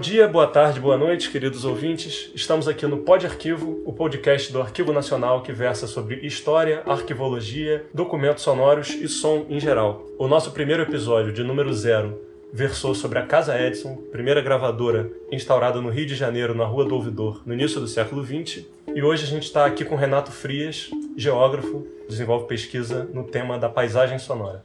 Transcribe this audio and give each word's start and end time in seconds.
dia, 0.00 0.26
boa 0.26 0.46
tarde, 0.46 0.80
boa 0.80 0.96
noite, 0.96 1.30
queridos 1.30 1.66
ouvintes. 1.66 2.32
Estamos 2.34 2.66
aqui 2.66 2.86
no 2.86 2.98
Pod 2.98 3.26
Arquivo, 3.26 3.82
o 3.84 3.92
podcast 3.92 4.50
do 4.50 4.58
Arquivo 4.58 4.94
Nacional 4.94 5.42
que 5.42 5.52
versa 5.52 5.86
sobre 5.86 6.26
história, 6.26 6.82
arquivologia, 6.86 7.84
documentos 7.92 8.42
sonoros 8.42 8.88
e 8.88 9.06
som 9.06 9.44
em 9.50 9.60
geral. 9.60 10.06
O 10.18 10.26
nosso 10.26 10.52
primeiro 10.52 10.82
episódio, 10.82 11.34
de 11.34 11.44
número 11.44 11.70
zero, 11.74 12.18
versou 12.50 12.94
sobre 12.94 13.18
a 13.18 13.26
Casa 13.26 13.60
Edison, 13.60 13.94
primeira 14.10 14.40
gravadora 14.40 15.10
instaurada 15.30 15.82
no 15.82 15.90
Rio 15.90 16.06
de 16.06 16.14
Janeiro, 16.14 16.54
na 16.54 16.64
Rua 16.64 16.86
do 16.86 16.94
Ouvidor, 16.94 17.42
no 17.44 17.52
início 17.52 17.78
do 17.78 17.86
século 17.86 18.24
XX. 18.24 18.64
E 18.94 19.02
hoje 19.02 19.24
a 19.24 19.28
gente 19.28 19.44
está 19.44 19.66
aqui 19.66 19.84
com 19.84 19.96
Renato 19.96 20.32
Frias, 20.32 20.88
geógrafo, 21.14 21.86
desenvolve 22.08 22.46
pesquisa 22.46 23.06
no 23.12 23.24
tema 23.24 23.58
da 23.58 23.68
paisagem 23.68 24.18
sonora. 24.18 24.64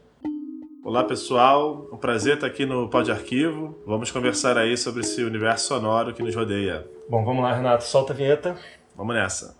Olá 0.86 1.04
pessoal, 1.04 1.90
um 1.92 1.98
prazer 1.98 2.36
estar 2.36 2.46
aqui 2.46 2.64
no 2.64 2.88
Pod 2.88 3.12
Arquivo. 3.12 3.76
Vamos 3.88 4.12
conversar 4.12 4.56
aí 4.56 4.78
sobre 4.78 5.02
esse 5.02 5.24
universo 5.24 5.70
sonoro 5.70 6.14
que 6.14 6.22
nos 6.22 6.36
rodeia. 6.36 6.88
Bom, 7.10 7.26
vamos 7.26 7.44
lá, 7.44 7.56
Renato, 7.56 7.84
solta 7.84 8.14
a 8.14 8.16
vinheta. 8.16 8.56
Vamos 8.96 9.16
nessa. 9.16 9.58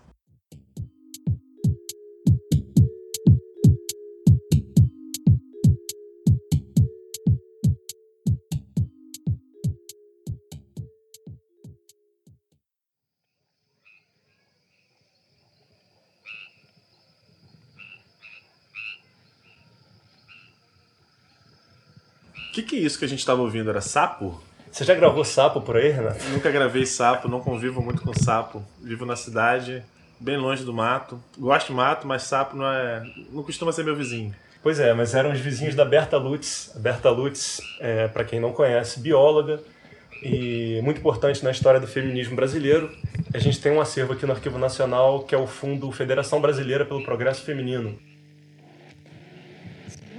Que, 22.76 22.86
isso 22.86 22.98
que 22.98 23.04
a 23.04 23.08
gente 23.08 23.20
estava 23.20 23.40
ouvindo? 23.40 23.70
Era 23.70 23.80
sapo? 23.80 24.40
Você 24.70 24.84
já 24.84 24.94
gravou 24.94 25.24
sapo 25.24 25.60
por 25.62 25.76
aí, 25.76 25.90
Renato? 25.90 26.22
Nunca 26.26 26.50
gravei 26.50 26.84
sapo, 26.84 27.28
não 27.28 27.40
convivo 27.40 27.80
muito 27.80 28.02
com 28.02 28.12
sapo. 28.12 28.62
Vivo 28.82 29.06
na 29.06 29.16
cidade, 29.16 29.82
bem 30.20 30.36
longe 30.36 30.62
do 30.64 30.74
mato. 30.74 31.18
Gosto 31.38 31.68
de 31.68 31.72
mato, 31.72 32.06
mas 32.06 32.24
sapo 32.24 32.54
não 32.56 32.70
é. 32.70 33.02
não 33.32 33.42
costuma 33.42 33.72
ser 33.72 33.84
meu 33.84 33.96
vizinho. 33.96 34.34
Pois 34.62 34.78
é, 34.78 34.92
mas 34.92 35.14
eram 35.14 35.32
os 35.32 35.40
vizinhos 35.40 35.74
da 35.74 35.84
Berta 35.84 36.18
Lutz. 36.18 36.72
A 36.76 36.78
Berta 36.78 37.08
Lutz, 37.08 37.60
é, 37.80 38.08
para 38.08 38.24
quem 38.24 38.40
não 38.40 38.52
conhece, 38.52 39.00
bióloga 39.00 39.60
e 40.22 40.80
muito 40.82 40.98
importante 40.98 41.44
na 41.44 41.50
história 41.50 41.80
do 41.80 41.86
feminismo 41.86 42.36
brasileiro. 42.36 42.90
A 43.32 43.38
gente 43.38 43.60
tem 43.60 43.72
um 43.72 43.80
acervo 43.80 44.12
aqui 44.12 44.26
no 44.26 44.32
Arquivo 44.32 44.58
Nacional 44.58 45.22
que 45.22 45.34
é 45.34 45.38
o 45.38 45.46
Fundo 45.46 45.90
Federação 45.92 46.40
Brasileira 46.40 46.84
pelo 46.84 47.02
Progresso 47.02 47.42
Feminino 47.42 47.98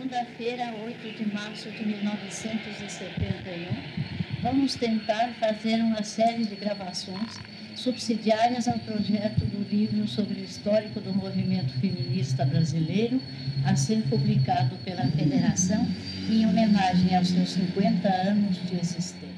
segunda-feira, 0.08 0.74
8 0.86 1.18
de 1.18 1.34
março 1.34 1.70
de 1.70 1.86
1971, 1.86 4.42
vamos 4.42 4.74
tentar 4.76 5.34
fazer 5.38 5.82
uma 5.82 6.02
série 6.02 6.46
de 6.46 6.56
gravações 6.56 7.38
subsidiárias 7.76 8.70
ao 8.70 8.80
projeto 8.80 9.46
do 9.46 9.70
livro 9.70 10.08
sobre 10.08 10.40
o 10.40 10.44
histórico 10.44 11.02
do 11.02 11.14
movimento 11.14 11.74
feminista 11.82 12.46
brasileiro, 12.46 13.22
a 13.66 13.76
ser 13.76 14.02
publicado 14.04 14.78
pela 14.86 15.06
Federação 15.08 15.86
em 16.30 16.46
homenagem 16.46 17.14
aos 17.14 17.28
seus 17.28 17.50
50 17.50 18.08
anos 18.08 18.56
de 18.66 18.80
existência. 18.80 19.37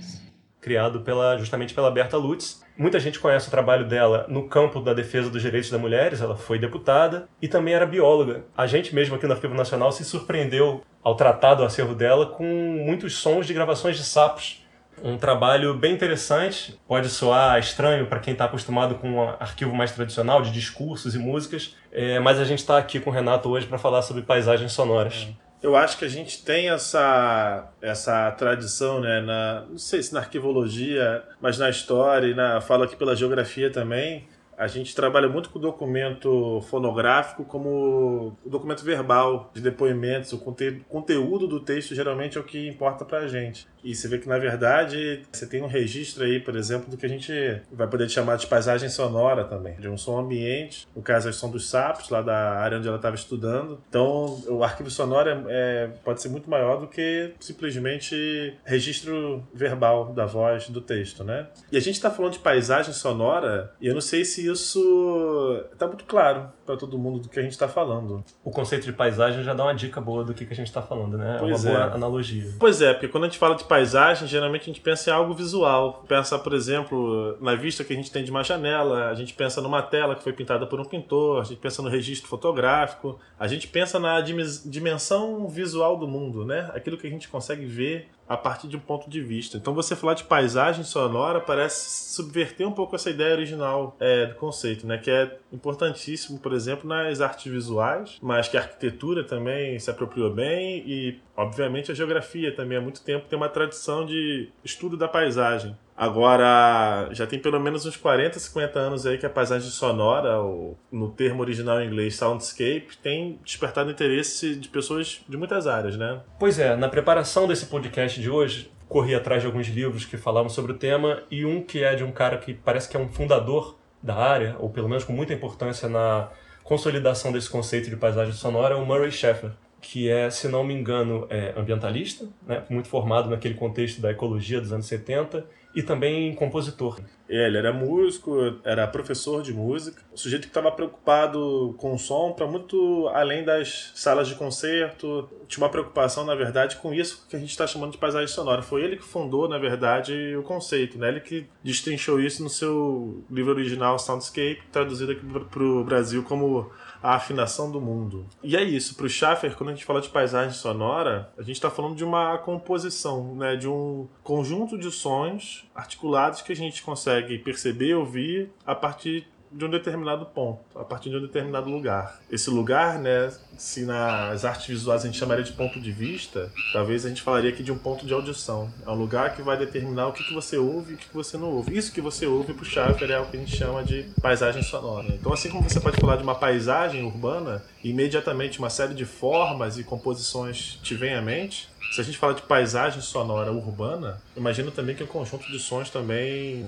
Criado 0.62 1.02
pela, 1.02 1.38
justamente 1.38 1.74
pela 1.74 1.90
Berta 1.90 2.18
Lutz, 2.18 2.62
Muita 2.80 2.97
gente 2.97 3.20
conhece 3.20 3.50
o 3.50 3.52
trabalho 3.52 3.86
dela 3.86 4.25
no 4.30 4.47
campo 4.47 4.80
da 4.80 4.94
defesa 4.94 5.30
dos 5.30 5.42
direitos 5.42 5.70
das 5.70 5.81
mulheres, 5.81 6.22
ela 6.22 6.38
foi 6.38 6.58
deputada 6.58 7.28
e 7.42 7.46
também 7.46 7.74
era 7.74 7.86
bióloga. 7.86 8.46
A 8.56 8.66
gente 8.66 8.96
mesmo 8.96 9.18
aqui 9.18 9.28
no 9.28 9.34
Arquivo 9.34 9.53
Nacional 9.53 9.92
se 9.92 10.06
surpreendeu 10.06 10.81
ao 11.03 11.14
tratar 11.14 11.56
do 11.56 11.66
acervo 11.66 11.94
dela 11.94 12.28
com 12.28 12.46
muitos 12.46 13.18
sons 13.18 13.46
de 13.46 13.53
gravações 13.53 13.98
de 13.98 14.03
sapos. 14.06 14.66
Um 15.03 15.18
trabalho 15.18 15.74
bem 15.74 15.94
interessante, 15.94 16.80
pode 16.88 17.09
soar 17.09 17.59
estranho 17.59 18.08
para 18.08 18.19
quem 18.19 18.31
está 18.31 18.46
acostumado 18.46 18.96
com 18.96 19.12
um 19.12 19.30
arquivo 19.30 19.75
mais 19.75 19.92
tradicional 19.92 20.42
de 20.42 20.50
discursos 20.50 21.16
e 21.16 21.19
músicas, 21.19 21.75
é, 21.92 22.18
mas 22.19 22.40
a 22.40 22.46
gente 22.46 22.59
está 22.59 22.78
aqui 22.78 22.98
com 22.98 23.09
o 23.09 23.14
Renato 23.14 23.50
hoje 23.50 23.68
para 23.68 23.78
falar 23.78 24.03
sobre 24.03 24.22
paisagens 24.22 24.72
sonoras. 24.72 25.28
É. 25.30 25.49
Eu 25.62 25.75
acho 25.75 25.97
que 25.97 26.06
a 26.06 26.09
gente 26.09 26.44
tem 26.44 26.70
essa, 26.70 27.70
essa 27.81 28.31
tradição, 28.31 29.02
né? 29.02 29.20
Na, 29.20 29.66
não 29.70 29.78
sei 29.78 30.02
se 30.02 30.14
na 30.14 30.22
arquivologia, 30.22 31.24
mas 31.42 31.58
na 31.58 31.70
história 31.70 32.28
e 32.28 32.34
na, 32.34 32.62
falo 32.62 32.84
aqui 32.84 32.96
pela 32.96 33.16
geografia 33.16 33.69
também, 33.69 34.25
a 34.59 34.68
gente 34.68 34.94
trabalha 34.94 35.30
muito 35.30 35.50
com 35.50 35.58
documento 35.58 36.62
fonográfico 36.69 37.46
como 37.46 38.38
o 38.46 38.50
documento 38.50 38.84
verbal 38.84 39.50
de 39.53 39.62
depoimentos, 39.62 40.34
o 40.34 40.38
conte 40.38 40.81
conteúdo 40.90 41.48
do 41.48 41.62
texto 41.62 41.96
geralmente 41.96 42.38
é 42.38 42.42
o 42.42 42.44
que 42.44 42.68
importa 42.68 43.06
para 43.06 43.19
a 43.19 43.28
gente. 43.28 43.66
E 43.84 43.96
você 43.96 44.08
vê 44.08 44.18
que, 44.18 44.28
na 44.28 44.38
verdade, 44.38 45.22
você 45.32 45.46
tem 45.46 45.62
um 45.62 45.68
registro 45.68 46.24
aí, 46.24 46.40
por 46.40 46.56
exemplo, 46.56 46.90
do 46.90 46.98
que 46.98 47.06
a 47.06 47.10
gente 47.10 47.34
vai 47.72 47.88
poder 47.88 48.10
chamar 48.10 48.38
de 48.38 48.48
paisagem 48.48 48.90
sonora 48.90 49.44
também, 49.44 49.76
de 49.76 49.88
um 49.88 49.98
som 49.98 50.20
ambiente, 50.20 50.88
no 50.96 51.02
caso, 51.02 51.28
é 51.28 51.32
o 51.32 51.34
som 51.34 51.50
dos 51.50 51.70
sapos, 51.70 52.10
lá 52.10 52.22
da 52.22 52.60
área 52.60 52.78
onde 52.78 52.88
ela 52.88 52.98
estava 52.98 53.16
estudando. 53.16 53.82
Então, 53.90 54.42
o 54.48 54.64
arquivo 54.64 54.90
sonoro 54.90 55.30
é, 55.30 55.44
é, 55.50 55.88
pode 56.04 56.22
ser 56.22 56.30
muito 56.30 56.50
maior 56.50 56.80
do 56.80 56.88
que 56.88 57.34
simplesmente 57.40 58.56
registro 58.66 59.48
verbal 59.54 60.14
da 60.14 60.26
voz, 60.26 60.70
do 60.70 60.82
texto, 60.82 61.24
né? 61.24 61.48
E 61.72 61.78
a 61.78 61.82
gente 61.82 61.96
está 61.96 62.12
falando 62.12 62.34
de 62.34 62.40
paisagem 62.40 62.94
sonora, 62.94 63.72
e 63.80 63.88
eu 63.88 63.94
não 63.94 64.02
sei 64.02 64.26
se 64.26 64.46
isso 64.48 65.66
está 65.72 65.88
muito 65.88 66.06
claro 66.06 66.50
para 66.69 66.78
todo 66.78 67.00
mundo 67.00 67.22
do 67.22 67.30
que 67.30 67.40
a 67.40 67.41
gente 67.41 67.53
está 67.53 67.68
falando. 67.68 68.24
O 68.44 68.52
conceito 68.52 68.85
de 68.85 68.94
paisagem 68.94 69.44
já 69.44 69.56
dá 69.56 69.63
uma 69.63 69.74
dica 69.74 70.00
boa 70.00 70.24
do 70.24 70.35
que, 70.35 70.46
que 70.46 70.53
a 70.53 70.56
gente 70.56 70.68
está 70.68 70.84
falando, 70.84 71.18
né? 71.18 71.38
Pois 71.40 71.66
é 71.66 71.69
uma 71.72 71.80
boa 71.80 71.96
analogia. 71.96 72.53
Pois 72.59 72.80
é, 72.80 72.94
porque 72.94 73.07
quando 73.07 73.24
a 73.24 73.28
gente 73.28 73.40
fala 73.40 73.56
de 73.56 73.63
paisagem, 73.63 74.28
geralmente 74.28 74.62
a 74.62 74.66
gente 74.66 74.80
pensa 74.80 75.09
em 75.09 75.13
algo 75.13 75.34
visual. 75.34 76.06
Pensa, 76.07 76.38
por 76.38 76.53
exemplo, 76.53 77.35
na 77.41 77.56
vista 77.56 77.84
que 77.84 77.91
a 77.91 77.96
gente 77.96 78.12
tem 78.12 78.24
de 78.24 78.30
uma 78.30 78.44
janela, 78.44 79.09
a 79.09 79.16
gente 79.16 79.34
pensa 79.34 79.62
numa 79.62 79.81
tela 79.81 80.16
que 80.16 80.22
foi 80.22 80.31
pintada 80.31 80.68
por 80.68 80.80
um 80.80 80.85
pintor, 80.85 81.41
a 81.41 81.44
gente 81.44 81.57
pensa 81.57 81.81
no 81.81 81.90
registro 81.90 82.30
fotográfico, 82.30 83.19
a 83.40 83.47
gente 83.47 83.68
pensa 83.68 84.00
na 84.00 84.22
dimensão 84.22 85.47
visual 85.47 85.97
do 85.97 86.07
mundo, 86.07 86.46
né? 86.46 86.69
Aquilo 86.75 87.00
que 87.00 87.07
a 87.07 87.09
gente 87.09 87.28
consegue 87.28 87.66
ver 87.66 88.09
a 88.30 88.38
partir 88.38 88.68
de 88.68 88.78
um 88.78 88.80
ponto 88.80 89.10
de 89.10 89.22
vista. 89.22 89.58
Então 89.58 89.74
você 89.74 89.96
falar 89.96 90.14
de 90.14 90.24
paisagem 90.24 90.84
sonora 90.84 91.42
parece 91.42 92.14
subverter 92.14 92.68
um 92.68 92.72
pouco 92.72 92.96
essa 92.96 93.10
ideia 93.10 93.34
original 93.34 93.98
é, 94.00 94.28
do 94.28 94.36
conceito, 94.36 94.86
né? 94.86 95.00
Que 95.00 95.10
é 95.10 95.38
importantíssimo, 95.52 96.38
por 96.38 96.54
exemplo, 96.54 96.88
nas 96.88 97.20
artes 97.22 97.52
visuais, 97.52 98.20
mas 98.22 98.48
que 98.48 98.56
a 98.56 98.62
arquitetura 98.62 99.24
também 99.24 99.80
se 99.80 99.90
apropriou 99.90 100.32
bem 100.32 100.84
e, 100.86 101.20
obviamente, 101.36 101.92
a 101.92 101.96
geografia 101.96 102.56
também 102.56 102.78
há 102.78 102.82
muito 102.82 103.02
tempo 103.02 103.26
tem 103.28 103.36
uma 103.36 103.50
tradição 103.50 104.06
de 104.06 104.50
estudo 104.64 104.96
da 104.96 105.08
paisagem. 105.08 105.76
Agora, 106.00 107.10
já 107.12 107.28
tem 107.28 107.38
pelo 107.38 107.60
menos 107.60 107.86
uns 107.86 107.98
40, 107.98 108.40
50 108.40 108.80
anos 108.80 109.06
aí 109.06 109.18
que 109.18 109.26
a 109.26 109.30
paisagem 109.30 109.70
sonora, 109.70 110.40
ou 110.40 110.80
no 110.90 111.10
termo 111.12 111.42
original 111.42 111.82
em 111.82 111.88
inglês, 111.88 112.16
soundscape, 112.16 112.98
tem 113.04 113.38
despertado 113.44 113.92
interesse 113.92 114.56
de 114.56 114.70
pessoas 114.70 115.20
de 115.28 115.36
muitas 115.36 115.68
áreas, 115.68 115.98
né? 115.98 116.22
Pois 116.40 116.58
é, 116.58 116.74
na 116.78 116.88
preparação 116.88 117.50
desse 117.50 117.66
podcast 117.66 118.18
de 118.18 118.30
hoje, 118.30 118.72
corri 118.88 119.14
atrás 119.14 119.42
de 119.42 119.48
alguns 119.48 119.68
livros 119.68 120.06
que 120.06 120.16
falavam 120.16 120.48
sobre 120.48 120.72
o 120.72 120.78
tema 120.78 121.22
e 121.30 121.44
um 121.44 121.62
que 121.62 121.84
é 121.84 121.94
de 121.94 122.04
um 122.06 122.14
cara 122.14 122.38
que 122.38 122.54
parece 122.54 122.88
que 122.88 122.96
é 122.96 123.00
um 123.00 123.10
fundador 123.10 123.78
da 124.01 124.16
área, 124.16 124.56
ou 124.57 124.69
pelo 124.69 124.88
menos 124.88 125.04
com 125.04 125.12
muita 125.12 125.34
importância 125.34 125.90
na 125.90 126.30
consolidação 126.63 127.34
desse 127.34 127.50
conceito 127.50 127.90
de 127.90 127.98
paisagem 127.98 128.31
sonora, 128.31 128.74
é 128.74 128.78
o 128.78 128.86
Murray 128.86 129.12
Schaeffer 129.12 129.51
que 129.81 130.10
é, 130.10 130.30
se 130.30 130.48
não 130.48 130.63
me 130.63 130.74
engano, 130.74 131.25
é 131.30 131.54
ambientalista, 131.57 132.28
né? 132.46 132.63
muito 132.69 132.90
formado 132.90 133.30
naquele 133.30 133.54
contexto 133.54 134.01
da 134.01 134.12
ecologia 134.12 134.60
dos 134.60 134.74
anos 134.74 134.86
70 134.88 135.46
e 135.74 135.83
também 135.83 136.33
compositor. 136.36 137.00
Ele 137.27 137.57
era 137.57 137.71
músico, 137.71 138.60
era 138.63 138.88
professor 138.88 139.44
de 139.44 139.54
música, 139.54 140.01
um 140.12 140.18
sujeito 140.18 140.44
que 140.44 140.48
estava 140.48 140.71
preocupado 140.71 141.75
com 141.77 141.94
o 141.94 142.00
som 142.00 142.31
para 142.31 142.48
muito 142.48 143.07
além 143.10 143.44
das 143.44 143.92
salas 143.94 144.27
de 144.27 144.33
concerto, 144.33 145.30
tinha 145.48 145.63
uma 145.63 145.69
preocupação, 145.69 146.25
na 146.25 146.33
verdade, 146.33 146.77
com 146.77 146.92
isso 146.92 147.27
que 147.30 147.36
a 147.36 147.39
gente 147.39 147.51
está 147.51 147.68
chamando 147.68 147.92
de 147.92 148.00
paisagem 148.00 148.27
sonora. 148.27 148.63
Foi 148.63 148.81
ele 148.81 148.98
que 148.98 149.04
fundou, 149.04 149.48
na 149.48 149.60
verdade, 149.60 150.36
o 150.36 150.42
conceito, 150.42 150.98
né? 150.98 151.10
ele 151.10 151.19
que 151.19 151.45
destrinchou 151.63 152.19
isso 152.19 152.42
no 152.42 152.50
seu 152.50 153.24
livro 153.30 153.51
original 153.51 154.00
Soundscape, 154.00 154.63
traduzido 154.72 155.12
aqui 155.12 155.22
para 155.24 155.63
o 155.63 155.83
Brasil 155.83 156.24
como 156.24 156.72
a 157.01 157.16
afinação 157.16 157.72
do 157.72 157.80
mundo. 157.80 158.25
E 158.44 158.56
é 158.56 158.63
isso, 158.63 158.96
para 158.96 159.06
o 159.06 159.10
Schaffer, 159.10 159.56
quando 159.56 159.69
a 159.69 159.74
gente 159.74 159.86
fala 159.86 160.01
de 160.01 160.10
paisagem 160.10 160.54
sonora, 160.54 161.31
a 161.38 161.42
gente 161.42 161.56
está 161.56 161.69
falando 161.69 161.96
de 161.96 162.04
uma 162.04 162.38
composição, 162.40 163.36
né, 163.36 163.56
de 163.56 163.68
um 163.68 164.07
conjunto 164.24 164.78
de 164.78 164.92
sons 164.92 165.66
articulados 165.74 166.42
que 166.42 166.51
a 166.51 166.56
gente 166.56 166.84
consegue 166.84 167.38
perceber, 167.38 167.96
ouvir 167.96 168.51
a 168.66 168.75
partir 168.75 169.28
de 169.51 169.66
um 169.66 169.69
determinado 169.69 170.25
ponto, 170.25 170.60
a 170.75 170.84
partir 170.84 171.10
de 171.10 171.18
um 171.18 171.22
determinado 171.22 171.69
lugar. 171.69 172.19
Esse 172.31 172.50
lugar, 172.50 173.00
né, 173.00 173.31
se 173.57 173.84
nas 173.84 174.46
artes 174.46 174.68
visuais 174.68 175.04
a 175.04 175.07
gente 175.07 175.18
chamaria 175.18 175.44
de 175.44 175.54
ponto 175.54 175.80
de 175.80 175.92
vista, 175.92 176.51
talvez 176.72 177.06
a 177.06 177.10
gente 177.10 177.22
falaria 177.22 177.50
aqui 177.50 177.63
de 177.63 177.72
um 177.72 177.78
ponto 177.78 178.06
de 178.06 178.13
audição. 178.13 178.72
É 178.86 178.90
um 178.90 178.96
lugar 178.96 179.36
que 179.36 179.42
vai 179.42 179.57
determinar 179.57 180.07
o 180.07 180.13
que, 180.13 180.24
que 180.24 180.34
você 180.34 180.57
ouve 180.57 180.92
e 180.92 180.96
o 180.96 180.98
que, 180.98 181.07
que 181.07 181.16
você 181.16 181.38
não 181.38 181.50
ouve. 181.51 181.75
Isso 181.75 181.92
que 181.92 182.01
você 182.01 182.25
ouve 182.25 182.54
pro 182.54 182.66
Schaffer 182.66 183.10
é 183.10 183.19
o 183.19 183.25
que 183.25 183.38
a 183.38 183.40
gente 183.40 183.56
chama 183.56 183.84
de 183.84 184.04
paisagem 184.22 184.62
sonora. 184.62 185.07
Então, 185.10 185.34
assim 185.34 185.50
como 185.50 185.68
você 185.68 185.80
pode 185.80 185.98
falar 185.98 186.18
de 186.18 186.24
uma 186.24 186.36
paisagem 186.36 187.04
urbana, 187.04 187.63
imediatamente 187.84 188.60
uma 188.60 188.69
série 188.69 188.94
de 188.94 189.06
formas 189.06 189.78
e 189.78 189.84
composições 189.84 190.80
te 190.84 190.94
vem 190.94 191.16
à 191.16 191.22
mente. 191.22 191.69
Se 191.92 192.01
a 192.01 192.04
gente 192.04 192.18
fala 192.18 192.36
de 192.36 192.44
paisagem 192.44 193.01
sonora 193.01 193.51
urbana, 193.51 194.22
imagino 194.38 194.69
também 194.69 194.96
que 194.96 195.04
um 195.04 195.07
conjunto 195.07 195.51
de 195.51 195.57
sons 195.57 195.90
também 195.90 196.68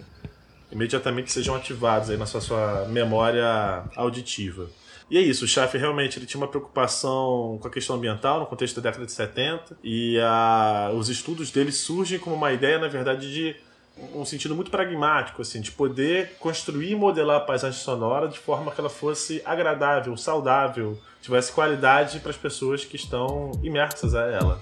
imediatamente 0.71 1.31
sejam 1.31 1.55
ativados 1.55 2.09
aí 2.09 2.17
na 2.17 2.25
sua, 2.25 2.41
sua 2.41 2.85
memória 2.89 3.83
auditiva. 3.95 4.69
E 5.09 5.17
é 5.17 5.21
isso, 5.21 5.43
o 5.43 5.47
Schaff 5.47 5.77
realmente 5.77 6.17
ele 6.17 6.25
tinha 6.25 6.39
uma 6.39 6.47
preocupação 6.47 7.59
com 7.61 7.67
a 7.67 7.69
questão 7.69 7.97
ambiental 7.97 8.39
no 8.39 8.45
contexto 8.45 8.79
da 8.79 8.89
década 8.89 9.05
de 9.05 9.11
70 9.11 9.77
e 9.83 10.17
a, 10.21 10.89
os 10.95 11.09
estudos 11.09 11.51
dele 11.51 11.71
surgem 11.71 12.17
como 12.17 12.33
uma 12.33 12.53
ideia, 12.53 12.79
na 12.79 12.87
verdade, 12.87 13.29
de 13.29 13.55
um 14.15 14.23
sentido 14.23 14.55
muito 14.55 14.71
pragmático, 14.71 15.41
assim, 15.41 15.59
de 15.59 15.69
poder 15.69 16.37
construir 16.39 16.91
e 16.91 16.95
modelar 16.95 17.37
a 17.37 17.41
paisagem 17.41 17.77
sonora 17.77 18.29
de 18.29 18.39
forma 18.39 18.71
que 18.71 18.79
ela 18.79 18.89
fosse 18.89 19.41
agradável, 19.43 20.15
saudável, 20.15 20.97
tivesse 21.21 21.51
qualidade 21.51 22.21
para 22.21 22.31
as 22.31 22.37
pessoas 22.37 22.85
que 22.85 22.95
estão 22.95 23.51
imersas 23.61 24.15
a 24.15 24.25
ela. 24.27 24.61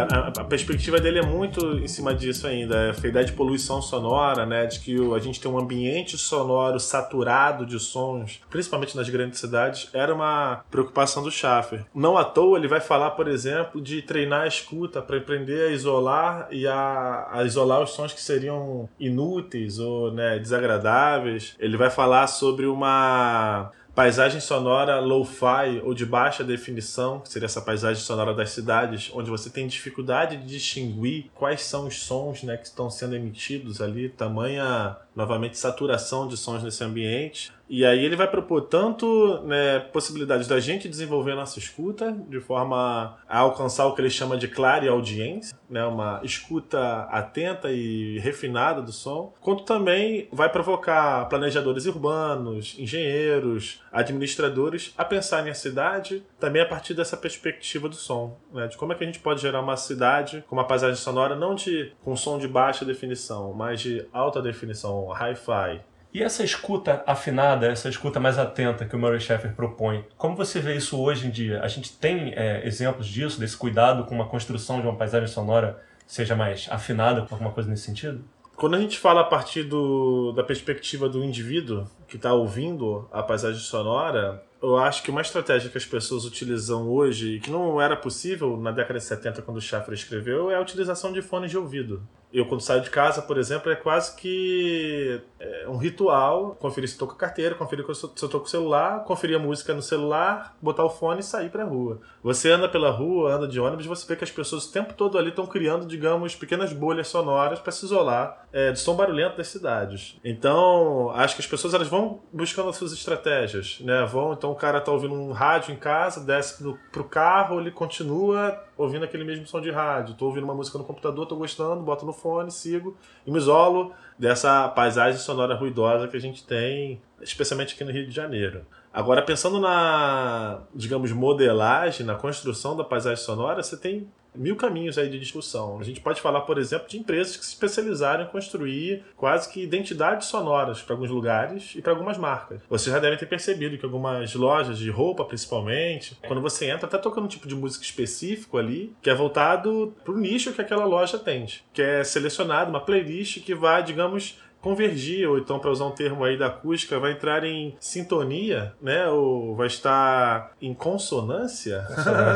A, 0.00 0.28
a, 0.28 0.44
perspectiva 0.44 1.00
dele 1.00 1.18
é 1.18 1.22
muito 1.22 1.78
em 1.78 1.88
cima 1.88 2.14
disso 2.14 2.46
ainda. 2.46 2.76
É 2.76 2.90
a 2.90 3.08
ideia 3.08 3.24
de 3.24 3.32
poluição 3.32 3.80
sonora, 3.80 4.46
né? 4.46 4.66
De 4.66 4.80
que 4.80 4.98
o, 4.98 5.14
a 5.14 5.18
gente 5.18 5.40
tem 5.40 5.50
um 5.50 5.58
ambiente 5.58 6.16
sonoro 6.16 6.78
saturado 6.78 7.64
de 7.66 7.78
sons, 7.78 8.40
principalmente 8.50 8.96
nas 8.96 9.08
grandes 9.08 9.40
cidades, 9.40 9.88
era 9.92 10.14
uma 10.14 10.64
preocupação 10.70 11.22
do 11.22 11.30
Schaffer. 11.30 11.84
Não 11.94 12.16
à 12.16 12.24
toa 12.24 12.58
ele 12.58 12.68
vai 12.68 12.80
falar, 12.80 13.10
por 13.12 13.28
exemplo, 13.28 13.80
de 13.80 14.02
treinar 14.02 14.42
a 14.42 14.46
escuta 14.46 15.02
para 15.02 15.16
aprender 15.16 15.68
a 15.68 15.72
isolar 15.72 16.48
e 16.50 16.66
a, 16.66 17.28
a, 17.32 17.44
isolar 17.44 17.82
os 17.82 17.90
sons 17.90 18.12
que 18.12 18.20
seriam 18.20 18.88
inúteis 18.98 19.78
ou 19.78 20.12
né, 20.12 20.38
desagradáveis. 20.38 21.56
Ele 21.58 21.76
vai 21.76 21.90
falar 21.90 22.26
sobre 22.26 22.66
uma 22.66 23.70
paisagem 23.94 24.40
sonora 24.40 25.00
low-fi 25.00 25.80
ou 25.82 25.92
de 25.94 26.06
baixa 26.06 26.44
definição, 26.44 27.20
que 27.20 27.28
seria 27.28 27.46
essa 27.46 27.60
paisagem 27.60 28.02
sonora 28.02 28.34
das 28.34 28.50
cidades, 28.50 29.10
onde 29.12 29.30
você 29.30 29.50
tem 29.50 29.66
dificuldade 29.66 30.36
de 30.36 30.46
distinguir 30.46 31.30
quais 31.34 31.62
são 31.62 31.86
os 31.86 32.00
sons 32.00 32.42
né, 32.42 32.56
que 32.56 32.66
estão 32.66 32.90
sendo 32.90 33.16
emitidos 33.16 33.80
ali, 33.80 34.08
tamanha 34.08 34.96
novamente 35.14 35.58
saturação 35.58 36.26
de 36.26 36.36
sons 36.36 36.62
nesse 36.62 36.82
ambiente. 36.84 37.52
E 37.68 37.86
aí 37.86 38.04
ele 38.04 38.16
vai 38.16 38.28
propor 38.28 38.62
tanto 38.62 39.42
né, 39.44 39.78
possibilidades 39.78 40.48
da 40.48 40.58
gente 40.58 40.88
desenvolver 40.88 41.36
nossa 41.36 41.56
escuta 41.60 42.10
de 42.28 42.40
forma 42.40 43.16
a 43.28 43.38
alcançar 43.38 43.86
o 43.86 43.94
que 43.94 44.00
ele 44.00 44.10
chama 44.10 44.36
de 44.36 44.48
clara 44.48 44.90
audiência, 44.90 45.56
né, 45.68 45.84
uma 45.84 46.20
escuta 46.24 47.02
atenta 47.10 47.70
e 47.70 48.18
refinada 48.18 48.82
do 48.82 48.90
som, 48.90 49.32
quanto 49.40 49.62
também 49.62 50.28
vai 50.32 50.48
provocar 50.48 51.26
planejadores 51.28 51.86
urbanos, 51.86 52.74
engenheiros, 52.76 53.80
administradores 53.92 54.92
a 54.98 55.04
pensarem 55.04 55.50
a 55.50 55.54
cidade 55.54 56.24
também 56.40 56.62
a 56.62 56.66
partir 56.66 56.92
dessa 56.92 57.16
perspectiva 57.16 57.88
do 57.88 57.94
som, 57.94 58.36
né, 58.52 58.66
de 58.66 58.76
como 58.76 58.92
é 58.92 58.96
que 58.96 59.04
a 59.04 59.06
gente 59.06 59.20
pode 59.20 59.40
gerar 59.42 59.60
uma 59.60 59.76
cidade 59.76 60.44
com 60.48 60.56
uma 60.56 60.66
paisagem 60.66 60.96
sonora 60.96 61.36
não 61.36 61.54
de 61.54 61.92
com 62.02 62.16
som 62.16 62.36
de 62.36 62.48
baixa 62.48 62.84
definição, 62.84 63.52
mas 63.52 63.80
de 63.80 64.04
alta 64.12 64.42
definição, 64.42 64.99
hi-fi. 65.08 65.80
E 66.12 66.22
essa 66.22 66.42
escuta 66.42 67.04
afinada, 67.06 67.66
essa 67.68 67.88
escuta 67.88 68.18
mais 68.18 68.36
atenta 68.36 68.84
que 68.84 68.96
o 68.96 68.98
Murray 68.98 69.20
Schaeffer 69.20 69.54
propõe, 69.54 70.04
como 70.16 70.34
você 70.34 70.58
vê 70.58 70.74
isso 70.74 71.00
hoje 71.00 71.28
em 71.28 71.30
dia? 71.30 71.62
A 71.62 71.68
gente 71.68 71.92
tem 71.92 72.32
é, 72.34 72.66
exemplos 72.66 73.06
disso, 73.06 73.38
desse 73.38 73.56
cuidado 73.56 74.04
com 74.04 74.14
uma 74.14 74.26
construção 74.26 74.80
de 74.80 74.86
uma 74.88 74.96
paisagem 74.96 75.28
sonora 75.28 75.80
seja 76.10 76.34
mais 76.34 76.66
afinada, 76.68 77.20
alguma 77.20 77.52
coisa 77.52 77.70
nesse 77.70 77.84
sentido? 77.84 78.24
Quando 78.56 78.74
a 78.74 78.80
gente 78.80 78.98
fala 78.98 79.20
a 79.20 79.24
partir 79.24 79.62
do, 79.62 80.32
da 80.32 80.42
perspectiva 80.42 81.08
do 81.08 81.24
indivíduo 81.24 81.86
que 82.08 82.16
está 82.16 82.34
ouvindo 82.34 83.08
a 83.12 83.22
paisagem 83.22 83.60
sonora, 83.60 84.42
eu 84.60 84.76
acho 84.76 85.04
que 85.04 85.10
uma 85.10 85.20
estratégia 85.20 85.70
que 85.70 85.78
as 85.78 85.86
pessoas 85.86 86.24
utilizam 86.24 86.88
hoje, 86.88 87.36
e 87.36 87.40
que 87.40 87.50
não 87.50 87.80
era 87.80 87.96
possível 87.96 88.56
na 88.56 88.72
década 88.72 88.98
de 88.98 89.04
70, 89.04 89.40
quando 89.42 89.58
o 89.58 89.60
Schaffer 89.60 89.94
escreveu, 89.94 90.50
é 90.50 90.56
a 90.56 90.60
utilização 90.60 91.12
de 91.12 91.22
fones 91.22 91.50
de 91.50 91.56
ouvido. 91.56 92.02
Eu, 92.32 92.46
quando 92.46 92.60
saio 92.60 92.82
de 92.82 92.90
casa, 92.90 93.22
por 93.22 93.38
exemplo, 93.38 93.70
é 93.72 93.76
quase 93.76 94.16
que 94.16 95.20
é 95.38 95.68
um 95.68 95.76
ritual 95.76 96.56
conferir 96.60 96.88
se 96.88 96.94
estou 96.94 97.08
com 97.08 97.14
a 97.14 97.18
carteira, 97.18 97.54
conferir 97.54 97.84
se 97.94 98.06
estou 98.06 98.40
com 98.40 98.46
o 98.46 98.48
celular, 98.48 99.04
conferir 99.04 99.36
a 99.36 99.38
música 99.38 99.74
no 99.74 99.82
celular, 99.82 100.56
botar 100.60 100.84
o 100.84 100.90
fone 100.90 101.20
e 101.20 101.24
sair 101.24 101.50
para 101.50 101.64
a 101.64 101.66
rua. 101.66 102.00
Você 102.22 102.50
anda 102.50 102.68
pela 102.68 102.90
rua, 102.90 103.34
anda 103.34 103.48
de 103.48 103.58
ônibus, 103.58 103.86
você 103.86 104.06
vê 104.06 104.16
que 104.16 104.24
as 104.24 104.30
pessoas 104.30 104.66
o 104.66 104.72
tempo 104.72 104.94
todo 104.94 105.18
ali 105.18 105.30
estão 105.30 105.46
criando, 105.46 105.86
digamos, 105.86 106.34
pequenas 106.34 106.72
bolhas 106.72 107.08
sonoras 107.08 107.58
para 107.58 107.72
se 107.72 107.84
isolar 107.84 108.46
é, 108.52 108.70
do 108.72 108.78
som 108.78 108.94
barulhento 108.94 109.36
das 109.36 109.48
cidades. 109.48 110.18
Então, 110.24 111.10
acho 111.14 111.34
que 111.34 111.40
as 111.40 111.46
pessoas 111.46 111.74
elas 111.74 111.88
vão 111.88 112.20
buscando 112.32 112.68
as 112.68 112.76
suas 112.76 112.92
estratégias, 112.92 113.80
né? 113.80 114.04
Vão, 114.04 114.32
então 114.32 114.52
o 114.52 114.56
cara 114.56 114.78
está 114.78 114.92
ouvindo 114.92 115.14
um 115.14 115.32
rádio 115.32 115.72
em 115.72 115.76
casa, 115.76 116.24
desce 116.24 116.62
pro, 116.62 116.78
pro 116.92 117.04
carro, 117.04 117.60
ele 117.60 117.70
continua 117.70 118.62
ouvindo 118.76 119.04
aquele 119.04 119.24
mesmo 119.24 119.46
som 119.46 119.60
de 119.60 119.70
rádio. 119.70 120.12
Estou 120.12 120.28
ouvindo 120.28 120.44
uma 120.44 120.54
música 120.54 120.78
no 120.78 120.84
computador, 120.84 121.24
estou 121.24 121.38
gostando, 121.38 121.82
boto 121.82 122.06
no 122.06 122.12
fone, 122.20 122.50
sigo 122.50 122.96
e 123.26 123.30
me 123.30 123.38
isolo 123.38 123.92
dessa 124.18 124.68
paisagem 124.68 125.18
sonora 125.18 125.54
ruidosa 125.54 126.06
que 126.06 126.16
a 126.16 126.20
gente 126.20 126.44
tem, 126.44 127.00
especialmente 127.20 127.74
aqui 127.74 127.84
no 127.84 127.90
Rio 127.90 128.06
de 128.06 128.12
Janeiro. 128.12 128.66
Agora, 128.92 129.22
pensando 129.22 129.60
na, 129.60 130.62
digamos, 130.74 131.12
modelagem, 131.12 132.04
na 132.04 132.14
construção 132.14 132.76
da 132.76 132.84
paisagem 132.84 133.24
sonora, 133.24 133.62
você 133.62 133.76
tem 133.76 134.08
mil 134.34 134.56
caminhos 134.56 134.98
aí 134.98 135.08
de 135.08 135.18
discussão. 135.18 135.78
A 135.78 135.84
gente 135.84 136.00
pode 136.00 136.20
falar, 136.20 136.42
por 136.42 136.58
exemplo, 136.58 136.88
de 136.88 136.98
empresas 136.98 137.36
que 137.36 137.44
se 137.44 137.50
especializaram 137.50 138.24
em 138.24 138.28
construir 138.28 139.02
quase 139.16 139.50
que 139.52 139.62
identidades 139.62 140.28
sonoras 140.28 140.82
para 140.82 140.94
alguns 140.94 141.10
lugares 141.10 141.72
e 141.74 141.82
para 141.82 141.92
algumas 141.92 142.18
marcas. 142.18 142.60
Vocês 142.68 142.92
já 142.92 143.00
devem 143.00 143.18
ter 143.18 143.26
percebido 143.26 143.76
que 143.78 143.84
algumas 143.84 144.34
lojas 144.34 144.78
de 144.78 144.90
roupa, 144.90 145.24
principalmente, 145.24 146.16
quando 146.26 146.40
você 146.40 146.66
entra, 146.66 146.88
tá 146.88 146.98
tocando 146.98 147.24
um 147.24 147.28
tipo 147.28 147.48
de 147.48 147.54
música 147.54 147.84
específico 147.84 148.58
ali, 148.58 148.94
que 149.02 149.10
é 149.10 149.14
voltado 149.14 149.94
para 150.04 150.14
o 150.14 150.18
nicho 150.18 150.52
que 150.52 150.60
aquela 150.60 150.84
loja 150.84 151.16
atende, 151.16 151.64
que 151.72 151.82
é 151.82 152.04
selecionado 152.04 152.70
uma 152.70 152.80
playlist 152.80 153.40
que 153.40 153.54
vai, 153.54 153.82
digamos, 153.82 154.38
convergir, 154.60 155.28
ou 155.28 155.38
então, 155.38 155.58
para 155.58 155.70
usar 155.70 155.86
um 155.86 155.90
termo 155.90 156.24
aí 156.24 156.36
da 156.36 156.46
acústica, 156.46 156.98
vai 156.98 157.12
entrar 157.12 157.44
em 157.44 157.74
sintonia, 157.80 158.74
né? 158.80 159.06
Ou 159.08 159.56
vai 159.56 159.66
estar 159.66 160.52
em 160.60 160.74
consonância. 160.74 161.86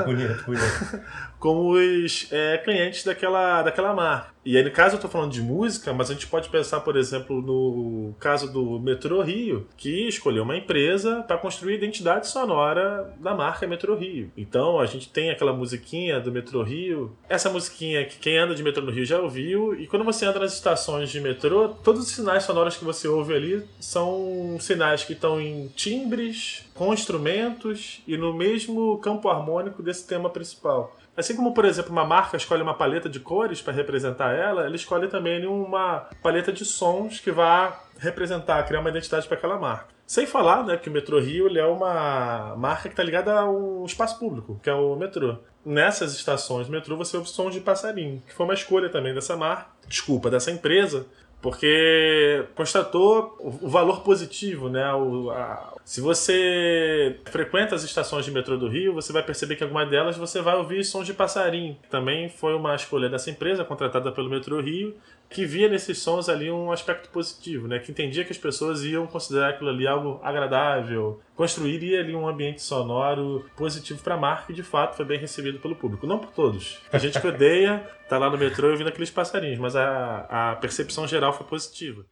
bonito, 0.05 0.45
bonito. 0.45 1.01
com 1.45 1.73
os 1.73 2.27
é, 2.33 2.57
clientes 2.57 3.05
daquela, 3.05 3.61
daquela 3.61 3.93
marca. 3.93 4.33
E 4.47 4.57
aí, 4.57 4.65
no 4.65 4.71
caso, 4.71 4.95
eu 4.95 4.97
estou 4.97 5.11
falando 5.11 5.33
de 5.33 5.43
música, 5.43 5.93
mas 5.93 6.11
a 6.11 6.15
gente 6.15 6.27
pode 6.27 6.49
pensar, 6.49 6.81
por 6.81 6.97
exemplo, 6.97 7.43
no 7.43 8.15
caso 8.19 8.51
do 8.51 8.79
Metrô 8.79 9.21
Rio, 9.23 9.67
que 9.77 10.09
escolheu 10.09 10.43
uma 10.43 10.57
empresa 10.57 11.23
para 11.23 11.37
construir 11.37 11.75
a 11.75 11.77
identidade 11.77 12.29
sonora 12.29 13.15
da 13.21 13.35
marca 13.35 13.67
Metrô 13.67 13.95
Rio. 13.95 14.31
Então, 14.37 14.79
a 14.79 14.87
gente 14.87 15.11
tem 15.11 15.31
aquela 15.31 15.53
musiquinha 15.53 16.19
do 16.19 16.33
Metrô 16.33 16.63
Rio. 16.63 17.15
Essa 17.29 17.51
musiquinha 17.51 18.07
que 18.07 18.19
quem 18.19 18.39
anda 18.39 18.55
de 18.55 18.63
metrô 18.63 18.83
no 18.83 18.91
Rio 18.91 19.05
já 19.05 19.19
ouviu. 19.19 19.75
E 19.79 19.87
quando 19.87 20.05
você 20.05 20.25
anda 20.25 20.41
nas 20.41 20.55
estações 20.55 21.11
de 21.11 21.21
metrô, 21.21 21.69
todos 21.69 22.03
os 22.03 22.09
sinais 22.09 22.45
sonoros 22.45 22.77
que 22.77 22.85
você 22.85 23.07
ouve 23.07 23.35
ali 23.35 23.63
são 23.81 24.57
sinais 24.61 25.05
que 25.05 25.13
estão 25.13 25.41
em 25.41 25.69
timbres, 25.69 26.65
com 26.75 26.93
instrumentos 26.93 28.03
e 28.07 28.17
no 28.17 28.35
mesmo 28.35 28.99
campo 28.99 29.29
harmônico 29.29 29.83
desse 29.83 30.07
tema 30.07 30.29
principal. 30.29 30.95
Assim 31.17 31.37
como, 31.37 31.55
por 31.55 31.65
exemplo, 31.65 31.93
uma 31.93 32.05
marca 32.05 32.37
escolhe 32.37 32.63
uma 32.63 32.75
paleta 32.75 33.09
de 33.09 33.21
cores 33.21 33.63
para 33.63 33.73
representar 33.73 34.33
ela, 34.33 34.65
ela 34.65 34.77
escolhe 34.77 35.09
também 35.09 35.47
uma 35.47 36.09
paleta 36.23 36.53
de 36.53 36.65
sons 36.65 37.21
que 37.21 37.31
vai 37.31 37.73
representar, 37.99 38.63
criar 38.65 38.81
uma 38.81 38.91
identidade 38.91 39.27
para 39.27 39.37
aquela 39.37 39.59
marca. 39.59 39.95
Sem 40.07 40.27
falar 40.27 40.65
né, 40.65 40.77
que 40.77 40.91
o 40.91 40.93
Metrô 40.93 41.19
Rio 41.19 41.49
é 41.57 41.67
uma 41.67 42.55
marca 42.57 42.83
que 42.83 42.89
está 42.89 43.03
ligada 43.03 43.33
a 43.33 43.51
um 43.51 43.85
espaço 43.87 44.19
público, 44.19 44.61
que 44.63 44.69
é 44.69 44.75
o 44.75 44.95
metrô. 44.97 45.39
Nessas 45.65 46.13
estações 46.13 46.67
do 46.67 46.73
metrô 46.73 46.97
você 46.97 47.17
ouve 47.17 47.29
sons 47.29 47.55
de 47.55 47.61
passarinho, 47.61 48.23
que 48.27 48.35
foi 48.35 48.45
uma 48.45 48.53
escolha 48.53 48.91
também 48.91 49.15
dessa 49.15 49.35
marca, 49.35 49.67
desculpa, 49.89 50.29
dessa 50.29 50.51
empresa, 50.51 51.07
porque 51.45 52.47
constatou 52.55 53.37
o 53.39 53.69
valor 53.69 54.01
positivo, 54.01 54.71
né? 54.71 54.95
O, 54.95 55.31
a, 55.31 55.75
se 55.85 56.01
você 56.01 57.21
frequenta 57.27 57.75
as 57.75 57.85
estações 57.85 58.25
de 58.25 58.31
metrô 58.31 58.57
do 58.57 58.67
Rio, 58.67 58.95
você 58.95 59.13
vai 59.13 59.23
perceber 59.23 59.55
que 59.57 59.63
alguma 59.63 59.85
delas 59.85 60.17
você 60.17 60.41
vai 60.41 60.57
ouvir 60.57 60.83
sons 60.83 61.05
de 61.05 61.13
passarinho. 61.13 61.77
Também 61.91 62.31
foi 62.31 62.55
uma 62.55 62.75
escolha 62.75 63.11
dessa 63.11 63.29
empresa 63.29 63.63
contratada 63.63 64.11
pelo 64.11 64.31
Metrô 64.31 64.59
Rio 64.59 64.95
que 65.29 65.45
via 65.45 65.69
nesses 65.69 65.99
sons 65.99 66.29
ali 66.29 66.51
um 66.51 66.71
aspecto 66.71 67.09
positivo, 67.09 67.67
né? 67.67 67.79
Que 67.79 67.91
entendia 67.91 68.25
que 68.25 68.33
as 68.33 68.39
pessoas 68.39 68.85
iam 68.85 69.07
considerar 69.07 69.51
aquilo 69.51 69.71
ali 69.71 69.87
algo 69.87 70.21
agradável, 70.23 71.21
construiria 71.35 72.01
ali 72.01 72.15
um 72.15 72.29
ambiente 72.29 72.63
sonoro 72.63 73.45
positivo 73.57 74.01
para 74.03 74.15
a 74.15 74.19
marca 74.19 74.53
e 74.53 74.55
de 74.55 74.63
fato 74.63 74.97
foi 74.97 75.05
bem 75.05 75.19
recebido 75.19 75.59
pelo 75.59 75.77
público. 75.77 76.07
Não 76.07 76.19
por 76.19 76.31
todos. 76.31 76.81
A 76.93 76.99
gente 76.99 77.21
que 77.21 77.27
odeia 77.27 77.85
tá 78.09 78.19
lá 78.19 78.31
no 78.31 78.39
metrô 78.39 78.71
ouvindo 78.71 78.89
aqueles 78.89 79.11
passarinhos, 79.11 79.59
mas 79.59 79.75
a, 79.75 80.53
a 80.53 80.57
percepção 80.57 81.07
geral 81.07 81.33
foi 81.33 81.47
positiva. 81.47 82.05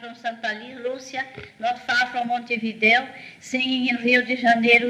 From 0.00 0.14
Santa 0.14 0.52
Lúcia, 0.82 1.26
Montevideo, 2.26 3.08
Rio 4.00 4.24
de 4.24 4.36
Janeiro 4.36 4.88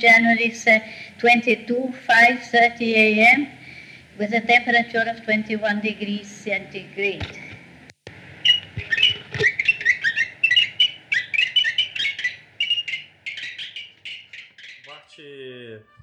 January 0.00 0.50
22, 0.50 1.94
5.30 2.06 2.80
a.m., 2.80 3.57
with 4.18 4.32
a 4.34 4.40
temperature 4.40 5.04
of 5.08 5.22
21 5.24 5.80
degrees 5.80 6.26
centigrade. 6.26 7.47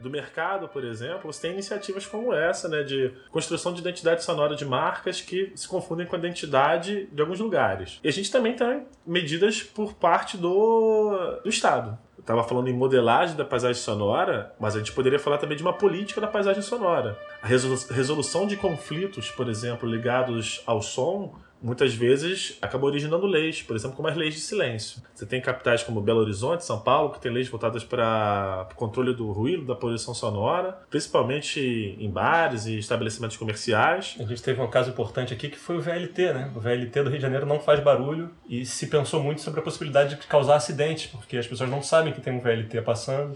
Do 0.06 0.10
mercado, 0.12 0.68
por 0.68 0.86
exemplo, 0.86 1.34
você 1.34 1.42
tem 1.42 1.54
iniciativas 1.54 2.06
como 2.06 2.32
essa, 2.32 2.70
né, 2.70 2.84
de 2.84 3.12
construção 3.32 3.74
de 3.74 3.82
identidade 3.82 4.24
sonora 4.24 4.56
de 4.56 4.64
marcas 4.64 5.20
que 5.20 5.52
se 5.56 5.68
confundem 5.68 6.06
com 6.06 6.16
a 6.16 6.20
identidade 6.20 7.08
de 7.12 7.22
alguns 7.22 7.40
lugares. 7.40 8.00
E 8.04 8.08
a 8.08 8.12
gente 8.12 8.32
também 8.32 8.56
tem 8.56 8.86
medidas 9.06 9.64
por 9.64 9.96
parte 9.96 10.38
do, 10.38 11.40
do 11.44 11.50
Estado. 11.50 11.98
Estava 12.20 12.44
falando 12.44 12.68
em 12.68 12.74
modelagem 12.74 13.36
da 13.36 13.46
paisagem 13.46 13.82
sonora, 13.82 14.54
mas 14.60 14.76
a 14.76 14.80
gente 14.80 14.92
poderia 14.92 15.20
falar 15.20 15.38
também 15.40 15.58
de 15.58 15.64
uma 15.64 15.74
política 15.74 16.22
da 16.22 16.28
paisagem 16.28 16.62
sonora. 16.62 17.18
A 17.42 17.48
resolução 17.48 18.48
de 18.48 18.58
conflitos, 18.58 19.30
por 19.32 19.50
exemplo, 19.50 19.90
ligados 19.90 20.62
ao 20.66 20.82
som, 20.82 21.36
muitas 21.66 21.96
vezes 21.96 22.58
acaba 22.62 22.86
originando 22.86 23.26
leis, 23.26 23.64
por 23.64 23.76
exemplo, 23.76 23.96
como 23.96 24.08
as 24.08 24.16
leis 24.16 24.36
de 24.36 24.40
silêncio. 24.40 25.02
Você 25.14 25.26
tem 25.26 25.42
capitais 25.42 25.82
como 25.82 26.00
Belo 26.00 26.20
Horizonte, 26.20 26.64
São 26.64 26.80
Paulo, 26.80 27.10
que 27.10 27.20
tem 27.20 27.32
leis 27.32 27.50
voltadas 27.50 27.84
para 27.84 28.68
o 28.72 28.76
controle 28.76 29.14
do 29.16 29.32
ruído, 29.32 29.66
da 29.66 29.76
poluição 29.76 30.14
sonora, 30.14 30.78
principalmente 30.90 31.60
em 32.00 32.10
bares 32.10 32.68
e 32.68 32.78
estabelecimentos 32.78 33.36
comerciais. 33.36 34.16
A 34.20 34.24
gente 34.24 34.44
teve 34.44 34.62
um 34.62 34.70
caso 34.70 34.92
importante 34.92 35.34
aqui 35.34 35.50
que 35.50 35.58
foi 35.58 35.78
o 35.78 35.82
VLT, 35.82 36.34
né? 36.34 36.52
O 36.56 36.60
VLT 36.60 37.04
do 37.04 37.10
Rio 37.10 37.18
de 37.18 37.24
Janeiro 37.24 37.46
não 37.48 37.60
faz 37.60 37.80
barulho 37.80 38.30
e 38.48 38.66
se 38.66 38.88
pensou 38.88 39.22
muito 39.22 39.42
sobre 39.42 39.60
a 39.60 39.64
possibilidade 39.64 40.16
de 40.16 40.28
causar 40.28 40.58
acidentes, 40.58 41.08
porque 41.08 41.36
as 41.36 41.48
pessoas 41.48 41.70
não 41.70 41.82
sabem 41.82 42.14
que 42.14 42.22
tem 42.22 42.34
um 42.34 42.40
VLT 42.40 42.82
passando. 42.84 43.34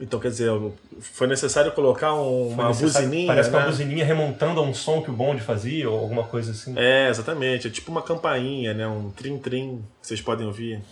Então, 0.00 0.18
quer 0.18 0.28
dizer, 0.28 0.50
foi 0.98 1.26
necessário 1.26 1.72
colocar 1.72 2.14
um, 2.14 2.48
uma 2.48 2.72
buzininha. 2.72 3.26
Parece 3.26 3.50
né? 3.50 3.58
uma 3.58 3.66
buzininha 3.66 4.02
remontando 4.02 4.58
a 4.58 4.62
um 4.62 4.72
som 4.72 5.02
que 5.02 5.10
o 5.10 5.12
bonde 5.12 5.42
fazia, 5.42 5.90
ou 5.90 5.98
alguma 5.98 6.24
coisa 6.24 6.52
assim. 6.52 6.72
É, 6.74 7.10
exatamente. 7.10 7.66
É 7.66 7.70
tipo 7.70 7.90
uma 7.90 8.00
campainha, 8.00 8.72
né? 8.72 8.86
Um 8.86 9.10
trim-trim 9.10 9.84
que 10.00 10.06
vocês 10.06 10.22
podem 10.22 10.46
ouvir. 10.46 10.80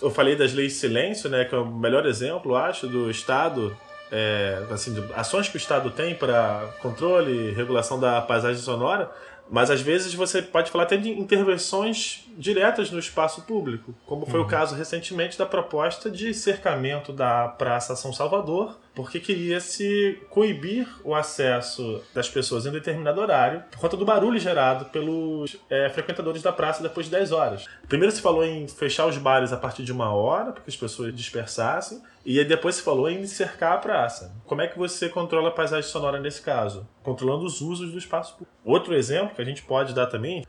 Eu 0.00 0.10
falei 0.10 0.36
das 0.36 0.52
leis 0.52 0.74
de 0.74 0.78
silêncio, 0.78 1.28
né? 1.28 1.44
Que 1.44 1.56
é 1.56 1.58
o 1.58 1.66
melhor 1.66 2.06
exemplo, 2.06 2.54
acho, 2.54 2.86
do 2.86 3.10
Estado 3.10 3.76
é, 4.16 4.62
assim, 4.70 4.94
ações 5.16 5.48
que 5.48 5.56
o 5.56 5.58
Estado 5.58 5.90
tem 5.90 6.14
para 6.14 6.72
controle 6.80 7.48
e 7.48 7.50
regulação 7.50 7.98
da 7.98 8.22
paisagem 8.22 8.62
sonora, 8.62 9.10
mas 9.50 9.70
às 9.70 9.80
vezes 9.80 10.14
você 10.14 10.40
pode 10.40 10.70
falar 10.70 10.84
até 10.84 10.96
de 10.96 11.10
intervenções 11.10 12.24
diretas 12.38 12.90
no 12.90 12.98
espaço 12.98 13.42
público, 13.42 13.94
como 14.06 14.24
foi 14.24 14.40
uhum. 14.40 14.46
o 14.46 14.48
caso 14.48 14.74
recentemente 14.74 15.36
da 15.36 15.44
proposta 15.44 16.10
de 16.10 16.32
cercamento 16.32 17.12
da 17.12 17.48
Praça 17.48 17.94
São 17.94 18.12
Salvador, 18.12 18.78
porque 18.94 19.18
queria 19.18 19.60
se 19.60 20.18
coibir 20.30 20.88
o 21.02 21.14
acesso 21.14 22.00
das 22.14 22.28
pessoas 22.28 22.66
em 22.66 22.70
determinado 22.70 23.20
horário 23.20 23.64
por 23.70 23.80
conta 23.80 23.96
do 23.96 24.04
barulho 24.04 24.38
gerado 24.38 24.86
pelos 24.86 25.56
é, 25.68 25.90
frequentadores 25.90 26.40
da 26.40 26.52
praça 26.52 26.82
depois 26.82 27.06
de 27.06 27.12
10 27.12 27.32
horas. 27.32 27.66
Primeiro 27.88 28.14
se 28.14 28.22
falou 28.22 28.44
em 28.44 28.66
fechar 28.68 29.06
os 29.06 29.18
bares 29.18 29.52
a 29.52 29.56
partir 29.56 29.82
de 29.82 29.92
uma 29.92 30.14
hora, 30.14 30.52
para 30.52 30.62
que 30.62 30.70
as 30.70 30.76
pessoas 30.76 31.14
dispersassem, 31.14 32.00
e 32.24 32.42
depois 32.44 32.76
se 32.76 32.82
falou 32.82 33.08
em 33.08 33.26
cercar 33.26 33.72
a 33.72 33.78
praça. 33.78 34.34
Como 34.46 34.62
é 34.62 34.66
que 34.66 34.78
você 34.78 35.08
controla 35.08 35.48
a 35.48 35.52
paisagem 35.52 35.90
sonora 35.90 36.18
nesse 36.18 36.40
caso? 36.40 36.88
Controlando 37.02 37.44
os 37.44 37.60
usos 37.60 37.92
do 37.92 37.98
espaço 37.98 38.32
público. 38.32 38.52
Outro 38.64 38.94
exemplo 38.94 39.34
que 39.34 39.42
a 39.42 39.44
gente 39.44 39.62
pode 39.62 39.94
dar 39.94 40.06
também 40.06 40.44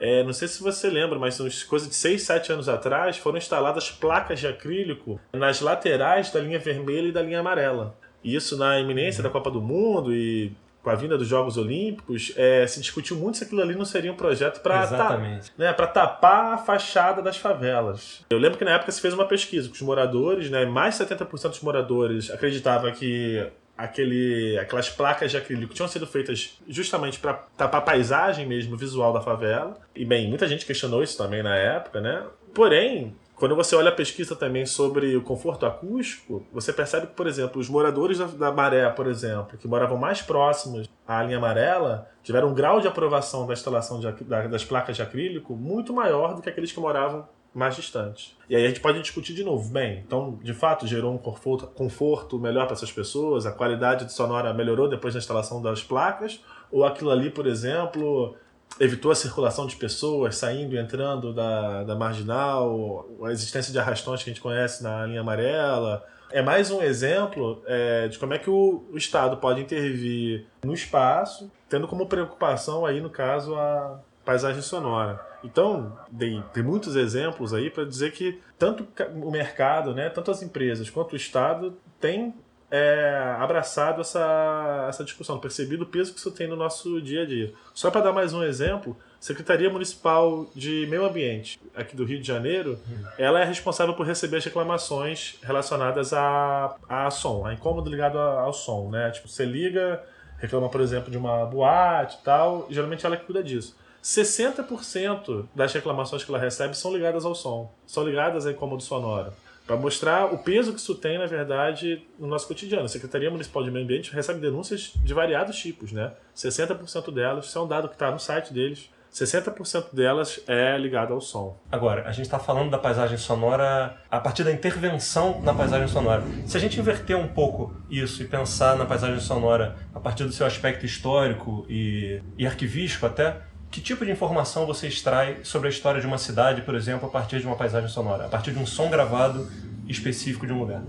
é, 0.00 0.24
não 0.24 0.32
sei 0.32 0.48
se 0.48 0.62
você 0.62 0.88
lembra, 0.88 1.18
mas 1.18 1.38
uns 1.40 1.62
coisa 1.62 1.86
de 1.86 1.94
6, 1.94 2.22
7 2.22 2.52
anos 2.52 2.68
atrás 2.70 3.18
foram 3.18 3.36
instaladas 3.36 3.90
placas 3.90 4.40
de 4.40 4.46
acrílico 4.46 5.20
nas 5.30 5.60
laterais 5.60 6.32
da 6.32 6.40
linha 6.40 6.58
vermelha 6.58 7.08
e 7.08 7.12
da 7.12 7.20
linha 7.20 7.40
amarela. 7.40 7.94
Isso 8.24 8.56
na 8.56 8.80
iminência 8.80 9.22
da 9.22 9.28
Copa 9.28 9.50
do 9.50 9.60
Mundo 9.60 10.14
e 10.14 10.56
com 10.82 10.90
a 10.90 10.94
vinda 10.94 11.18
dos 11.18 11.28
Jogos 11.28 11.56
Olímpicos, 11.56 12.32
é, 12.36 12.66
se 12.66 12.80
discutiu 12.80 13.16
muito 13.16 13.38
se 13.38 13.44
aquilo 13.44 13.60
ali 13.60 13.74
não 13.74 13.84
seria 13.84 14.12
um 14.12 14.16
projeto 14.16 14.60
para 14.60 14.86
ta, 14.86 15.18
né, 15.58 15.72
tapar 15.72 16.54
a 16.54 16.58
fachada 16.58 17.20
das 17.20 17.36
favelas. 17.36 18.24
Eu 18.30 18.38
lembro 18.38 18.58
que 18.58 18.64
na 18.64 18.72
época 18.72 18.90
se 18.92 19.00
fez 19.00 19.12
uma 19.12 19.26
pesquisa 19.26 19.68
com 19.68 19.74
os 19.74 19.82
moradores, 19.82 20.50
né, 20.50 20.64
mais 20.64 20.96
de 20.98 21.04
70% 21.04 21.50
dos 21.50 21.60
moradores 21.60 22.30
acreditavam 22.30 22.90
que 22.92 23.46
aquele, 23.76 24.58
aquelas 24.58 24.90
placas 24.90 25.30
de 25.30 25.36
acrílico 25.36 25.72
tinham 25.72 25.88
sido 25.88 26.06
feitas 26.06 26.58
justamente 26.68 27.18
para 27.18 27.34
tapar 27.56 27.80
a 27.80 27.84
paisagem 27.84 28.46
mesmo 28.46 28.76
visual 28.76 29.12
da 29.12 29.20
favela. 29.20 29.78
E 29.94 30.04
bem, 30.04 30.28
muita 30.28 30.46
gente 30.46 30.66
questionou 30.66 31.02
isso 31.02 31.16
também 31.16 31.42
na 31.42 31.56
época, 31.56 32.00
né? 32.00 32.22
Porém, 32.52 33.16
quando 33.40 33.56
você 33.56 33.74
olha 33.74 33.88
a 33.88 33.92
pesquisa 33.92 34.36
também 34.36 34.66
sobre 34.66 35.16
o 35.16 35.22
conforto 35.22 35.64
acústico, 35.64 36.46
você 36.52 36.74
percebe 36.74 37.06
que, 37.06 37.14
por 37.14 37.26
exemplo, 37.26 37.58
os 37.58 37.70
moradores 37.70 38.18
da, 38.18 38.26
da 38.26 38.52
Maré, 38.52 38.86
por 38.90 39.06
exemplo, 39.06 39.56
que 39.56 39.66
moravam 39.66 39.96
mais 39.96 40.20
próximos 40.20 40.86
à 41.08 41.22
linha 41.22 41.38
amarela, 41.38 42.06
tiveram 42.22 42.50
um 42.50 42.54
grau 42.54 42.82
de 42.82 42.86
aprovação 42.86 43.46
da 43.46 43.54
instalação 43.54 43.98
de, 43.98 44.12
da, 44.24 44.46
das 44.46 44.62
placas 44.62 44.94
de 44.94 45.00
acrílico 45.00 45.56
muito 45.56 45.90
maior 45.94 46.34
do 46.34 46.42
que 46.42 46.50
aqueles 46.50 46.70
que 46.70 46.78
moravam 46.78 47.26
mais 47.54 47.74
distantes. 47.74 48.36
E 48.46 48.54
aí 48.54 48.62
a 48.62 48.68
gente 48.68 48.80
pode 48.80 49.00
discutir 49.00 49.32
de 49.32 49.42
novo. 49.42 49.72
Bem, 49.72 50.02
então, 50.06 50.38
de 50.42 50.52
fato, 50.52 50.86
gerou 50.86 51.14
um 51.14 51.18
conforto, 51.18 51.66
conforto 51.68 52.38
melhor 52.38 52.66
para 52.66 52.74
essas 52.74 52.92
pessoas, 52.92 53.46
a 53.46 53.52
qualidade 53.52 54.04
de 54.04 54.12
sonora 54.12 54.52
melhorou 54.52 54.86
depois 54.86 55.14
da 55.14 55.18
instalação 55.18 55.62
das 55.62 55.82
placas, 55.82 56.44
ou 56.70 56.84
aquilo 56.84 57.10
ali, 57.10 57.30
por 57.30 57.46
exemplo, 57.46 58.36
evitou 58.78 59.10
a 59.10 59.14
circulação 59.14 59.66
de 59.66 59.76
pessoas 59.76 60.36
saindo 60.36 60.74
e 60.74 60.78
entrando 60.78 61.32
da, 61.32 61.84
da 61.84 61.94
marginal, 61.94 63.08
a 63.22 63.30
existência 63.30 63.72
de 63.72 63.78
arrastões 63.78 64.22
que 64.22 64.30
a 64.30 64.32
gente 64.32 64.42
conhece 64.42 64.82
na 64.82 65.06
linha 65.06 65.20
amarela. 65.20 66.04
É 66.30 66.40
mais 66.40 66.70
um 66.70 66.80
exemplo 66.80 67.62
é, 67.66 68.08
de 68.08 68.18
como 68.18 68.34
é 68.34 68.38
que 68.38 68.48
o, 68.48 68.84
o, 68.92 68.96
Estado 68.96 69.36
pode 69.36 69.60
intervir 69.60 70.46
no 70.62 70.72
espaço, 70.72 71.50
tendo 71.68 71.88
como 71.88 72.06
preocupação 72.06 72.86
aí, 72.86 73.00
no 73.00 73.10
caso, 73.10 73.54
a 73.56 74.00
paisagem 74.24 74.62
sonora. 74.62 75.20
Então, 75.42 75.98
tem, 76.16 76.42
tem 76.52 76.62
muitos 76.62 76.94
exemplos 76.94 77.52
aí 77.52 77.68
para 77.68 77.84
dizer 77.84 78.12
que 78.12 78.40
tanto 78.58 78.86
o 79.22 79.30
mercado, 79.30 79.92
né, 79.92 80.08
tanto 80.08 80.30
as 80.30 80.42
empresas 80.42 80.88
quanto 80.88 81.14
o 81.14 81.16
Estado 81.16 81.76
têm 81.98 82.34
é, 82.70 83.34
abraçado 83.38 84.00
essa, 84.00 84.86
essa 84.88 85.02
discussão, 85.02 85.38
percebido 85.38 85.82
o 85.82 85.86
peso 85.86 86.12
que 86.12 86.18
isso 86.18 86.30
tem 86.30 86.46
no 86.46 86.56
nosso 86.56 87.00
dia 87.00 87.22
a 87.22 87.26
dia. 87.26 87.52
Só 87.74 87.90
para 87.90 88.02
dar 88.02 88.12
mais 88.12 88.32
um 88.32 88.42
exemplo, 88.42 88.96
Secretaria 89.18 89.68
Municipal 89.68 90.46
de 90.54 90.86
Meio 90.88 91.04
Ambiente, 91.04 91.60
aqui 91.74 91.96
do 91.96 92.04
Rio 92.04 92.20
de 92.20 92.26
Janeiro, 92.26 92.78
ela 93.18 93.40
é 93.40 93.44
responsável 93.44 93.94
por 93.94 94.06
receber 94.06 94.36
as 94.36 94.44
reclamações 94.44 95.36
relacionadas 95.42 96.12
a, 96.12 96.76
a 96.88 97.10
som, 97.10 97.44
a 97.44 97.52
incômodo 97.52 97.90
ligado 97.90 98.18
ao 98.18 98.52
som, 98.52 98.88
né? 98.88 99.10
Tipo, 99.10 99.28
você 99.28 99.44
liga, 99.44 100.02
reclama, 100.38 100.68
por 100.68 100.80
exemplo, 100.80 101.10
de 101.10 101.18
uma 101.18 101.44
boate 101.44 102.18
e 102.20 102.24
tal, 102.24 102.66
e 102.70 102.74
geralmente 102.74 103.04
ela 103.04 103.16
que 103.16 103.26
cuida 103.26 103.42
disso. 103.42 103.76
60% 104.02 105.46
das 105.54 105.72
reclamações 105.74 106.24
que 106.24 106.30
ela 106.30 106.38
recebe 106.38 106.74
são 106.74 106.92
ligadas 106.92 107.24
ao 107.26 107.34
som, 107.34 107.70
são 107.86 108.04
ligadas 108.04 108.46
a 108.46 108.52
incômodo 108.52 108.82
sonoro. 108.82 109.32
Para 109.70 109.78
mostrar 109.78 110.34
o 110.34 110.38
peso 110.38 110.72
que 110.72 110.80
isso 110.80 110.96
tem, 110.96 111.16
na 111.16 111.26
verdade, 111.26 112.02
no 112.18 112.26
nosso 112.26 112.48
cotidiano. 112.48 112.86
A 112.86 112.88
Secretaria 112.88 113.30
Municipal 113.30 113.62
de 113.62 113.70
Meio 113.70 113.84
Ambiente 113.84 114.12
recebe 114.12 114.40
denúncias 114.40 114.94
de 114.96 115.14
variados 115.14 115.56
tipos, 115.56 115.92
né? 115.92 116.12
60% 116.34 117.14
delas, 117.14 117.44
isso 117.44 117.56
é 117.56 117.62
um 117.62 117.68
dado 117.68 117.86
que 117.86 117.94
está 117.94 118.10
no 118.10 118.18
site 118.18 118.52
deles, 118.52 118.90
60% 119.14 119.94
delas 119.94 120.40
é 120.48 120.76
ligado 120.76 121.14
ao 121.14 121.20
som. 121.20 121.56
Agora, 121.70 122.02
a 122.08 122.10
gente 122.10 122.24
está 122.24 122.40
falando 122.40 122.68
da 122.68 122.78
paisagem 122.78 123.16
sonora 123.16 123.96
a 124.10 124.18
partir 124.18 124.42
da 124.42 124.50
intervenção 124.50 125.40
na 125.40 125.54
paisagem 125.54 125.86
sonora. 125.86 126.24
Se 126.46 126.56
a 126.56 126.60
gente 126.60 126.80
inverter 126.80 127.16
um 127.16 127.28
pouco 127.28 127.72
isso 127.88 128.24
e 128.24 128.26
pensar 128.26 128.76
na 128.76 128.84
paisagem 128.84 129.20
sonora 129.20 129.76
a 129.94 130.00
partir 130.00 130.24
do 130.24 130.32
seu 130.32 130.46
aspecto 130.46 130.84
histórico 130.84 131.64
e, 131.68 132.20
e 132.36 132.44
arquivístico 132.44 133.06
até, 133.06 133.40
que 133.70 133.80
tipo 133.80 134.04
de 134.04 134.10
informação 134.10 134.66
você 134.66 134.88
extrai 134.88 135.38
sobre 135.44 135.68
a 135.68 135.70
história 135.70 136.00
de 136.00 136.06
uma 136.06 136.18
cidade, 136.18 136.62
por 136.62 136.74
exemplo, 136.74 137.08
a 137.08 137.10
partir 137.10 137.40
de 137.40 137.46
uma 137.46 137.56
paisagem 137.56 137.88
sonora, 137.88 138.26
a 138.26 138.28
partir 138.28 138.52
de 138.52 138.58
um 138.58 138.66
som 138.66 138.90
gravado 138.90 139.48
específico 139.88 140.46
de 140.46 140.52
um 140.52 140.58
lugar? 140.58 140.82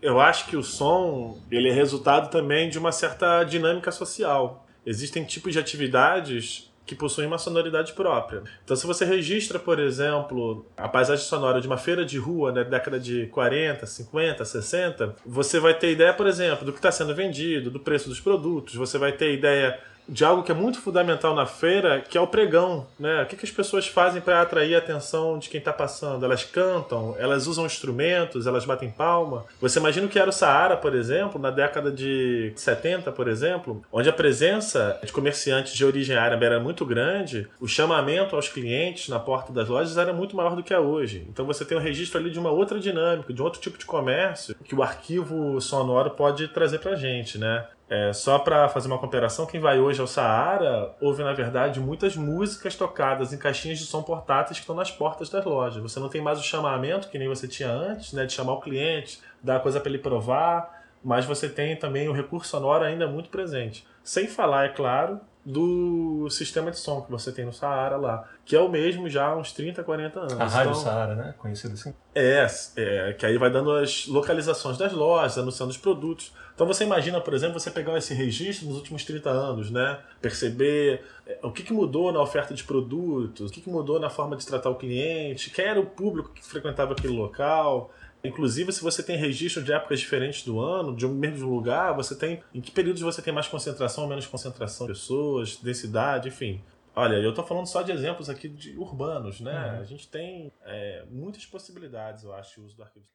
Eu 0.00 0.20
acho 0.20 0.46
que 0.46 0.56
o 0.56 0.62
som 0.62 1.38
ele 1.50 1.68
é 1.68 1.72
resultado 1.72 2.30
também 2.30 2.68
de 2.68 2.78
uma 2.78 2.90
certa 2.90 3.44
dinâmica 3.44 3.92
social. 3.92 4.66
Existem 4.84 5.24
tipos 5.24 5.52
de 5.52 5.58
atividades 5.58 6.72
que 6.84 6.94
possuem 6.94 7.28
uma 7.28 7.38
sonoridade 7.38 7.92
própria. 7.92 8.42
Então, 8.64 8.76
se 8.76 8.86
você 8.86 9.04
registra, 9.04 9.58
por 9.58 9.78
exemplo, 9.78 10.66
a 10.76 10.88
paisagem 10.88 11.24
sonora 11.24 11.60
de 11.60 11.66
uma 11.66 11.78
feira 11.78 12.04
de 12.04 12.18
rua 12.18 12.50
na 12.50 12.64
década 12.64 12.98
de 12.98 13.26
40, 13.26 13.86
50, 13.86 14.44
60, 14.44 15.16
você 15.24 15.60
vai 15.60 15.74
ter 15.74 15.92
ideia, 15.92 16.12
por 16.12 16.26
exemplo, 16.26 16.64
do 16.64 16.72
que 16.72 16.78
está 16.78 16.90
sendo 16.90 17.14
vendido, 17.14 17.70
do 17.70 17.78
preço 17.78 18.08
dos 18.08 18.20
produtos, 18.20 18.74
você 18.74 18.98
vai 18.98 19.12
ter 19.12 19.32
ideia 19.32 19.78
de 20.08 20.24
algo 20.24 20.42
que 20.42 20.50
é 20.50 20.54
muito 20.54 20.80
fundamental 20.80 21.34
na 21.34 21.46
feira, 21.46 22.00
que 22.00 22.18
é 22.18 22.20
o 22.20 22.26
pregão, 22.26 22.86
né? 22.98 23.22
O 23.22 23.26
que, 23.26 23.36
que 23.36 23.44
as 23.44 23.50
pessoas 23.50 23.86
fazem 23.86 24.20
para 24.20 24.42
atrair 24.42 24.74
a 24.74 24.78
atenção 24.78 25.38
de 25.38 25.48
quem 25.48 25.58
está 25.58 25.72
passando? 25.72 26.24
Elas 26.24 26.44
cantam, 26.44 27.14
elas 27.18 27.46
usam 27.46 27.66
instrumentos, 27.66 28.46
elas 28.46 28.64
batem 28.64 28.90
palma. 28.90 29.44
Você 29.60 29.78
imagina 29.78 30.06
o 30.06 30.10
que 30.10 30.18
era 30.18 30.30
o 30.30 30.32
Saara, 30.32 30.76
por 30.76 30.94
exemplo, 30.94 31.40
na 31.40 31.50
década 31.50 31.90
de 31.90 32.52
70, 32.56 33.12
por 33.12 33.28
exemplo, 33.28 33.82
onde 33.92 34.08
a 34.08 34.12
presença 34.12 34.98
de 35.02 35.12
comerciantes 35.12 35.74
de 35.74 35.84
origem 35.84 36.16
árabe 36.16 36.44
era 36.44 36.60
muito 36.60 36.84
grande, 36.84 37.48
o 37.60 37.68
chamamento 37.68 38.36
aos 38.36 38.48
clientes 38.48 39.08
na 39.08 39.18
porta 39.18 39.52
das 39.52 39.68
lojas 39.68 39.96
era 39.96 40.12
muito 40.12 40.36
maior 40.36 40.56
do 40.56 40.62
que 40.62 40.74
é 40.74 40.78
hoje. 40.78 41.26
Então 41.28 41.46
você 41.46 41.64
tem 41.64 41.76
um 41.76 41.80
registro 41.80 42.18
ali 42.18 42.30
de 42.30 42.38
uma 42.38 42.50
outra 42.50 42.78
dinâmica, 42.78 43.32
de 43.32 43.40
um 43.40 43.44
outro 43.44 43.60
tipo 43.60 43.78
de 43.78 43.86
comércio 43.86 44.54
que 44.64 44.74
o 44.74 44.82
arquivo 44.82 45.60
sonoro 45.60 46.10
pode 46.10 46.48
trazer 46.48 46.78
para 46.78 46.94
gente, 46.94 47.38
né? 47.38 47.66
É, 47.88 48.12
só 48.12 48.38
para 48.38 48.68
fazer 48.68 48.88
uma 48.88 48.98
comparação, 48.98 49.44
quem 49.44 49.60
vai 49.60 49.78
hoje 49.78 50.00
ao 50.00 50.06
Saara 50.06 50.94
ouve, 51.00 51.22
na 51.22 51.32
verdade, 51.34 51.78
muitas 51.78 52.16
músicas 52.16 52.74
tocadas 52.74 53.32
em 53.32 53.38
caixinhas 53.38 53.78
de 53.78 53.84
som 53.84 54.02
portáteis 54.02 54.56
que 54.56 54.62
estão 54.62 54.74
nas 54.74 54.90
portas 54.90 55.28
das 55.28 55.44
lojas. 55.44 55.82
Você 55.82 56.00
não 56.00 56.08
tem 56.08 56.20
mais 56.20 56.38
o 56.38 56.42
chamamento 56.42 57.08
que 57.08 57.18
nem 57.18 57.28
você 57.28 57.46
tinha 57.46 57.70
antes, 57.70 58.12
né, 58.14 58.24
de 58.24 58.32
chamar 58.32 58.54
o 58.54 58.60
cliente, 58.60 59.20
dar 59.42 59.60
coisa 59.60 59.78
para 59.78 59.90
ele 59.90 59.98
provar, 59.98 60.82
mas 61.04 61.26
você 61.26 61.48
tem 61.48 61.76
também 61.76 62.08
o 62.08 62.12
recurso 62.12 62.48
sonoro 62.48 62.84
ainda 62.84 63.06
muito 63.06 63.28
presente. 63.28 63.86
Sem 64.02 64.26
falar, 64.26 64.66
é 64.66 64.68
claro, 64.70 65.20
do 65.44 66.28
sistema 66.30 66.70
de 66.70 66.78
som 66.78 67.00
que 67.02 67.10
você 67.10 67.32
tem 67.32 67.44
no 67.44 67.52
Saara 67.52 67.96
lá, 67.96 68.28
que 68.44 68.54
é 68.54 68.60
o 68.60 68.68
mesmo 68.68 69.08
já 69.08 69.26
há 69.26 69.36
uns 69.36 69.52
30, 69.52 69.82
40 69.82 70.20
anos. 70.20 70.32
A 70.34 70.46
Rádio 70.46 70.70
então, 70.70 70.74
Saara, 70.82 71.14
né? 71.16 71.34
Conhecido 71.36 71.74
assim. 71.74 71.92
É, 72.14 72.46
é, 72.76 73.12
que 73.14 73.26
aí 73.26 73.36
vai 73.36 73.50
dando 73.50 73.72
as 73.72 74.06
localizações 74.06 74.78
das 74.78 74.92
lojas, 74.92 75.38
anunciando 75.38 75.72
os 75.72 75.76
produtos. 75.76 76.32
Então 76.54 76.66
você 76.66 76.84
imagina, 76.84 77.20
por 77.20 77.34
exemplo, 77.34 77.58
você 77.58 77.70
pegar 77.70 77.96
esse 77.98 78.14
registro 78.14 78.68
nos 78.68 78.76
últimos 78.76 79.04
30 79.04 79.30
anos, 79.30 79.70
né? 79.70 79.98
Perceber 80.20 81.02
é, 81.26 81.38
o 81.42 81.50
que, 81.50 81.64
que 81.64 81.72
mudou 81.72 82.12
na 82.12 82.20
oferta 82.20 82.54
de 82.54 82.62
produtos, 82.62 83.50
o 83.50 83.52
que, 83.52 83.60
que 83.60 83.70
mudou 83.70 83.98
na 83.98 84.10
forma 84.10 84.36
de 84.36 84.46
tratar 84.46 84.70
o 84.70 84.76
cliente, 84.76 85.50
quem 85.50 85.64
era 85.64 85.80
o 85.80 85.86
público 85.86 86.30
que 86.32 86.44
frequentava 86.44 86.92
aquele 86.92 87.16
local. 87.16 87.90
Inclusive, 88.24 88.72
se 88.72 88.82
você 88.82 89.02
tem 89.02 89.16
registro 89.16 89.62
de 89.62 89.72
épocas 89.72 90.00
diferentes 90.00 90.44
do 90.44 90.60
ano, 90.60 90.94
de 90.94 91.04
um 91.04 91.12
mesmo 91.12 91.48
lugar, 91.48 91.92
você 91.94 92.14
tem. 92.14 92.42
Em 92.54 92.60
que 92.60 92.70
períodos 92.70 93.02
você 93.02 93.20
tem 93.20 93.32
mais 93.32 93.48
concentração 93.48 94.04
ou 94.04 94.08
menos 94.08 94.26
concentração 94.26 94.86
de 94.86 94.92
pessoas, 94.92 95.56
densidade, 95.56 96.28
enfim. 96.28 96.62
Olha, 96.94 97.16
eu 97.16 97.30
estou 97.30 97.44
falando 97.44 97.66
só 97.66 97.82
de 97.82 97.90
exemplos 97.90 98.28
aqui 98.28 98.48
de 98.48 98.76
urbanos, 98.76 99.40
né? 99.40 99.72
Uhum. 99.72 99.80
A 99.80 99.84
gente 99.84 100.06
tem 100.08 100.52
é, 100.64 101.04
muitas 101.10 101.46
possibilidades, 101.46 102.22
eu 102.22 102.34
acho, 102.34 102.60
de 102.60 102.66
uso 102.66 102.76
do 102.76 102.82
arquivo. 102.82 103.06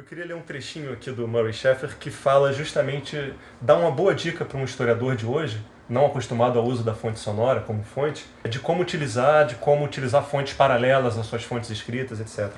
Eu 0.00 0.04
queria 0.04 0.24
ler 0.24 0.34
um 0.34 0.40
trechinho 0.40 0.94
aqui 0.94 1.10
do 1.10 1.28
Murray 1.28 1.52
Schaeffer 1.52 1.94
que 1.98 2.10
fala 2.10 2.54
justamente, 2.54 3.34
dá 3.60 3.76
uma 3.76 3.90
boa 3.90 4.14
dica 4.14 4.46
para 4.46 4.56
um 4.56 4.64
historiador 4.64 5.14
de 5.14 5.26
hoje, 5.26 5.60
não 5.90 6.06
acostumado 6.06 6.58
ao 6.58 6.64
uso 6.64 6.82
da 6.82 6.94
fonte 6.94 7.20
sonora 7.20 7.60
como 7.60 7.84
fonte, 7.84 8.24
de 8.48 8.58
como 8.58 8.80
utilizar, 8.80 9.46
de 9.46 9.56
como 9.56 9.84
utilizar 9.84 10.24
fontes 10.24 10.54
paralelas 10.54 11.18
às 11.18 11.26
suas 11.26 11.44
fontes 11.44 11.68
escritas, 11.68 12.18
etc. 12.18 12.50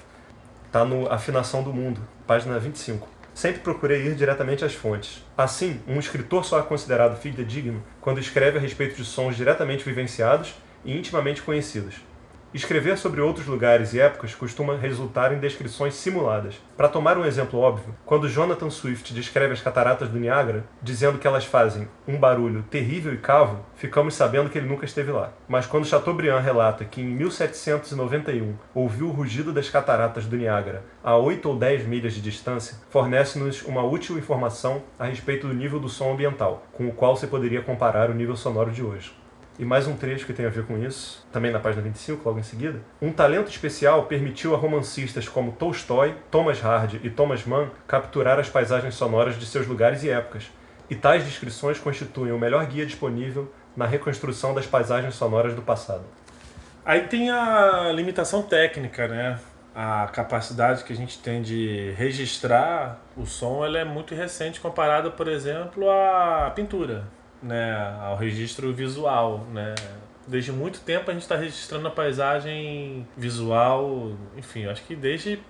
Está 0.67 0.85
no 0.85 1.13
Afinação 1.13 1.65
do 1.65 1.73
Mundo, 1.73 2.01
página 2.29 2.61
25. 2.61 3.09
Sempre 3.35 3.61
procurei 3.61 4.07
ir 4.07 4.15
diretamente 4.15 4.65
às 4.65 4.75
fontes. 4.75 5.25
Assim, 5.37 5.81
um 5.89 5.99
escritor 5.99 6.45
só 6.45 6.61
é 6.61 6.63
considerado 6.63 7.21
fidedigno 7.21 7.83
quando 8.01 8.21
escreve 8.21 8.59
a 8.59 8.61
respeito 8.61 8.95
de 8.95 9.05
sons 9.05 9.37
diretamente 9.37 9.83
vivenciados 9.83 10.55
e 10.85 10.97
intimamente 10.97 11.43
conhecidos. 11.43 11.97
Escrever 12.54 12.99
sobre 12.99 13.23
outros 13.23 13.47
lugares 13.47 13.94
e 13.94 14.00
épocas 14.00 14.35
costuma 14.35 14.76
resultar 14.76 15.32
em 15.32 15.38
descrições 15.38 15.94
simuladas. 15.94 16.61
Para 16.76 16.88
tomar 16.88 17.17
um 17.17 17.25
exemplo 17.25 17.58
óbvio, 17.58 17.95
quando 18.04 18.28
Jonathan 18.28 18.69
Swift 18.69 19.15
descreve 19.15 19.54
as 19.54 19.62
cataratas 19.62 20.10
do 20.10 20.19
Niágara, 20.19 20.67
dizendo 20.82 21.19
que 21.19 21.26
elas 21.26 21.47
fazem 21.47 21.88
um 22.06 22.19
barulho 22.19 22.62
terrível 22.65 23.15
e 23.15 23.17
cavo, 23.17 23.65
ficamos 23.75 24.15
sabendo 24.15 24.50
que 24.50 24.58
ele 24.58 24.69
nunca 24.69 24.84
esteve 24.84 25.10
lá. 25.10 25.32
Mas 25.49 25.65
quando 25.65 25.86
Chateaubriand 25.86 26.41
relata 26.41 26.84
que 26.84 27.00
em 27.00 27.06
1791 27.06 28.54
ouviu 28.75 29.08
o 29.08 29.12
rugido 29.12 29.50
das 29.50 29.71
cataratas 29.71 30.26
do 30.26 30.36
Niágara 30.36 30.84
a 31.02 31.17
8 31.17 31.49
ou 31.49 31.56
10 31.56 31.86
milhas 31.86 32.12
de 32.12 32.21
distância, 32.21 32.76
fornece-nos 32.91 33.62
uma 33.62 33.82
útil 33.82 34.19
informação 34.19 34.82
a 34.99 35.06
respeito 35.06 35.49
do 35.49 35.54
nível 35.54 35.80
do 35.80 35.88
som 35.88 36.12
ambiental, 36.12 36.67
com 36.73 36.86
o 36.86 36.93
qual 36.93 37.17
se 37.17 37.26
poderia 37.26 37.62
comparar 37.62 38.10
o 38.10 38.15
nível 38.15 38.36
sonoro 38.36 38.71
de 38.71 38.82
hoje. 38.82 39.22
E 39.58 39.67
mais 39.67 39.86
um 39.86 39.95
trecho 39.95 40.25
que 40.25 40.32
tem 40.32 40.47
a 40.47 40.49
ver 40.49 40.65
com 40.65 40.78
isso, 40.78 41.26
também 41.30 41.50
na 41.50 41.60
página 41.60 41.82
25, 41.82 42.26
logo 42.26 42.38
em 42.38 42.43
seguida. 42.43 42.80
Um 43.02 43.12
talento 43.12 43.50
especial 43.50 44.06
permitiu 44.06 44.54
a 44.54 44.56
romancistas 44.56 45.28
como 45.28 45.52
Tolstói, 45.52 46.17
Thomas 46.30 46.65
Hardy 46.65 47.00
e 47.04 47.10
Thomas 47.10 47.45
Mann 47.45 47.71
capturar 47.86 48.38
as 48.38 48.49
paisagens 48.49 48.95
sonoras 48.95 49.38
de 49.38 49.45
seus 49.45 49.67
lugares 49.67 50.02
e 50.04 50.10
épocas. 50.10 50.50
E 50.88 50.97
tais 50.97 51.25
descrições 51.25 51.78
constituem 51.78 52.32
o 52.32 52.38
melhor 52.38 52.65
guia 52.65 52.86
disponível 52.86 53.52
na 53.76 53.84
reconstrução 53.84 54.54
das 54.54 54.67
paisagens 54.67 55.15
sonoras 55.15 55.54
do 55.54 55.60
passado. 55.60 56.04
Aí 56.84 57.02
tem 57.02 57.30
a 57.30 57.93
limitação 57.93 58.43
técnica, 58.43 59.06
né? 59.06 59.38
A 59.75 60.06
capacidade 60.12 60.82
que 60.82 60.93
a 60.93 60.97
gente 60.97 61.19
tem 61.19 61.43
de 61.43 61.93
registrar 61.97 63.00
o 63.17 63.26
som 63.26 63.65
ela 63.65 63.78
é 63.78 63.84
muito 63.84 64.15
recente 64.15 64.60
comparada, 64.60 65.10
por 65.10 65.28
exemplo, 65.28 65.88
à 65.91 66.50
pintura 66.54 67.04
né, 67.43 67.75
ao 68.00 68.17
registro 68.17 68.73
visual, 68.73 69.47
né? 69.52 69.75
Desde 70.26 70.52
muito 70.52 70.81
tempo 70.81 71.11
a 71.11 71.13
gente 71.13 71.23
está 71.23 71.37
registrando 71.37 71.89
a 71.89 71.91
paisagem 71.91 73.07
visual, 73.17 74.13
enfim, 74.37 74.67
acho 74.67 74.85
que 74.85 74.95
desde 74.95 75.41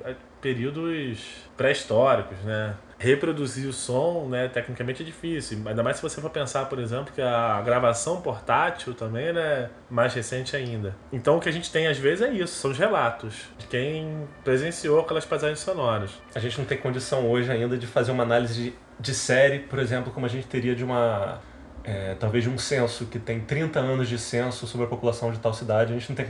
períodos 0.40 1.46
pré-históricos, 1.56 2.38
né? 2.38 2.74
Reproduzir 2.98 3.68
o 3.68 3.72
som, 3.72 4.28
né, 4.28 4.48
tecnicamente 4.48 5.02
é 5.02 5.06
difícil. 5.06 5.60
Ainda 5.66 5.82
mais 5.82 5.96
se 5.96 6.02
você 6.02 6.20
for 6.20 6.30
pensar, 6.30 6.66
por 6.66 6.78
exemplo, 6.78 7.12
que 7.12 7.20
a 7.20 7.60
gravação 7.60 8.20
portátil 8.20 8.94
também 8.94 9.32
né, 9.32 9.70
mais 9.90 10.14
recente 10.14 10.54
ainda. 10.56 10.94
Então 11.12 11.36
o 11.36 11.40
que 11.40 11.48
a 11.48 11.52
gente 11.52 11.70
tem 11.70 11.86
às 11.86 11.98
vezes 11.98 12.22
é 12.22 12.32
isso, 12.32 12.54
são 12.54 12.70
os 12.70 12.78
relatos 12.78 13.48
de 13.58 13.66
quem 13.66 14.28
presenciou 14.44 15.00
aquelas 15.00 15.24
paisagens 15.24 15.60
sonoras. 15.60 16.10
A 16.34 16.38
gente 16.38 16.58
não 16.58 16.64
tem 16.64 16.78
condição 16.78 17.28
hoje 17.28 17.50
ainda 17.50 17.76
de 17.76 17.86
fazer 17.86 18.12
uma 18.12 18.22
análise 18.22 18.54
de, 18.54 18.74
de 19.00 19.14
série, 19.14 19.60
por 19.60 19.78
exemplo, 19.78 20.12
como 20.12 20.26
a 20.26 20.28
gente 20.28 20.46
teria 20.46 20.74
de 20.74 20.84
uma 20.84 21.40
é, 21.84 22.14
talvez 22.14 22.44
de 22.44 22.50
um 22.50 22.58
censo 22.58 23.06
que 23.06 23.18
tem 23.18 23.40
30 23.40 23.80
anos 23.80 24.08
de 24.08 24.18
censo 24.18 24.66
sobre 24.66 24.86
a 24.86 24.88
população 24.88 25.32
de 25.32 25.38
tal 25.38 25.52
cidade, 25.52 25.92
a 25.92 25.98
gente 25.98 26.08
não 26.08 26.16
tem 26.16 26.26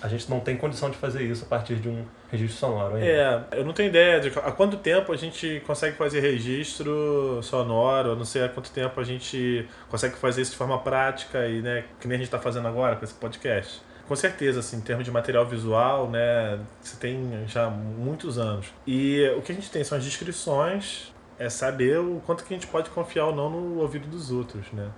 a 0.00 0.08
gente 0.08 0.28
não 0.28 0.40
tem 0.40 0.56
condição 0.56 0.90
de 0.90 0.96
fazer 0.96 1.22
isso 1.22 1.44
a 1.44 1.48
partir 1.48 1.76
de 1.76 1.88
um 1.88 2.04
registro 2.30 2.58
sonoro 2.58 2.96
ainda. 2.96 3.06
É, 3.52 3.60
eu 3.60 3.64
não 3.64 3.72
tenho 3.72 3.88
ideia 3.88 4.18
de 4.20 4.28
há 4.36 4.50
quanto 4.50 4.76
tempo 4.76 5.12
a 5.12 5.16
gente 5.16 5.62
consegue 5.64 5.96
fazer 5.96 6.20
registro 6.20 7.40
sonoro, 7.42 8.16
não 8.16 8.24
sei 8.24 8.44
há 8.44 8.48
quanto 8.48 8.70
tempo 8.70 9.00
a 9.00 9.04
gente 9.04 9.68
consegue 9.88 10.16
fazer 10.16 10.42
isso 10.42 10.52
de 10.52 10.56
forma 10.56 10.78
prática 10.78 11.46
e, 11.46 11.62
né, 11.62 11.84
que 12.00 12.08
nem 12.08 12.16
a 12.16 12.18
gente 12.18 12.26
está 12.26 12.38
fazendo 12.38 12.66
agora 12.66 12.96
com 12.96 13.04
esse 13.04 13.14
podcast. 13.14 13.80
Com 14.08 14.16
certeza, 14.16 14.58
assim, 14.58 14.78
em 14.78 14.80
termos 14.80 15.04
de 15.04 15.10
material 15.12 15.46
visual, 15.46 16.10
né, 16.10 16.58
você 16.80 16.96
tem 16.96 17.44
já 17.46 17.70
muitos 17.70 18.38
anos. 18.38 18.66
E 18.84 19.24
o 19.36 19.42
que 19.42 19.52
a 19.52 19.54
gente 19.54 19.70
tem 19.70 19.84
são 19.84 19.96
as 19.96 20.04
descrições 20.04 21.11
é 21.42 21.50
saber 21.50 21.98
o 21.98 22.22
quanto 22.24 22.44
que 22.44 22.54
a 22.54 22.56
gente 22.56 22.68
pode 22.68 22.88
confiar 22.90 23.26
ou 23.26 23.34
não 23.34 23.50
no 23.50 23.80
ouvido 23.80 24.06
dos 24.06 24.30
outros, 24.30 24.70
né? 24.72 24.88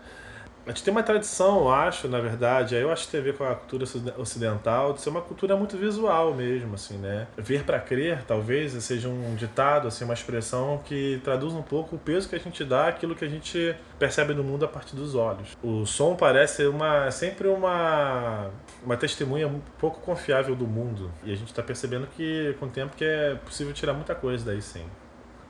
A 0.67 0.71
gente 0.71 0.83
tem 0.83 0.93
uma 0.93 1.03
tradição, 1.03 1.59
eu 1.59 1.71
acho, 1.71 2.09
na 2.09 2.19
verdade, 2.21 2.75
eu 2.75 2.91
acho 2.91 3.05
que 3.05 3.13
tem 3.13 3.21
a 3.21 3.23
ver 3.23 3.37
com 3.37 3.45
a 3.45 3.55
cultura 3.55 3.85
ocidental, 4.17 4.95
de 4.95 5.03
ser 5.03 5.11
uma 5.11 5.21
cultura 5.21 5.55
muito 5.57 5.77
visual 5.77 6.33
mesmo, 6.33 6.75
assim, 6.75 6.97
né? 6.97 7.27
Ver 7.37 7.65
para 7.65 7.79
crer, 7.79 8.23
talvez, 8.27 8.73
seja 8.83 9.07
um 9.09 9.35
ditado, 9.35 9.89
assim, 9.89 10.05
uma 10.05 10.15
expressão 10.15 10.81
que 10.83 11.21
traduz 11.23 11.53
um 11.53 11.61
pouco 11.61 11.97
o 11.97 11.99
peso 11.99 12.31
que 12.31 12.35
a 12.35 12.39
gente 12.39 12.65
dá 12.65 12.89
àquilo 12.89 13.15
que 13.15 13.27
a 13.27 13.29
gente 13.29 13.77
percebe 13.99 14.33
no 14.33 14.43
mundo 14.43 14.65
a 14.65 14.69
partir 14.69 14.97
dos 14.97 15.15
olhos. 15.15 15.55
O 15.63 15.85
som 15.85 16.17
parece 16.17 16.67
uma 16.67 17.11
sempre 17.11 17.47
uma 17.47 18.51
uma 18.83 18.97
testemunha 18.97 19.51
pouco 19.79 20.01
confiável 20.01 20.55
do 20.57 20.67
mundo, 20.67 21.11
e 21.25 21.33
a 21.33 21.37
gente 21.37 21.49
está 21.49 21.63
percebendo 21.63 22.07
que 22.17 22.55
com 22.59 22.67
o 22.67 22.71
tempo 22.71 22.97
que 22.97 23.05
é 23.05 23.35
possível 23.35 23.73
tirar 23.75 23.93
muita 23.93 24.15
coisa 24.15 24.47
daí 24.47 24.63
sim. 24.63 24.85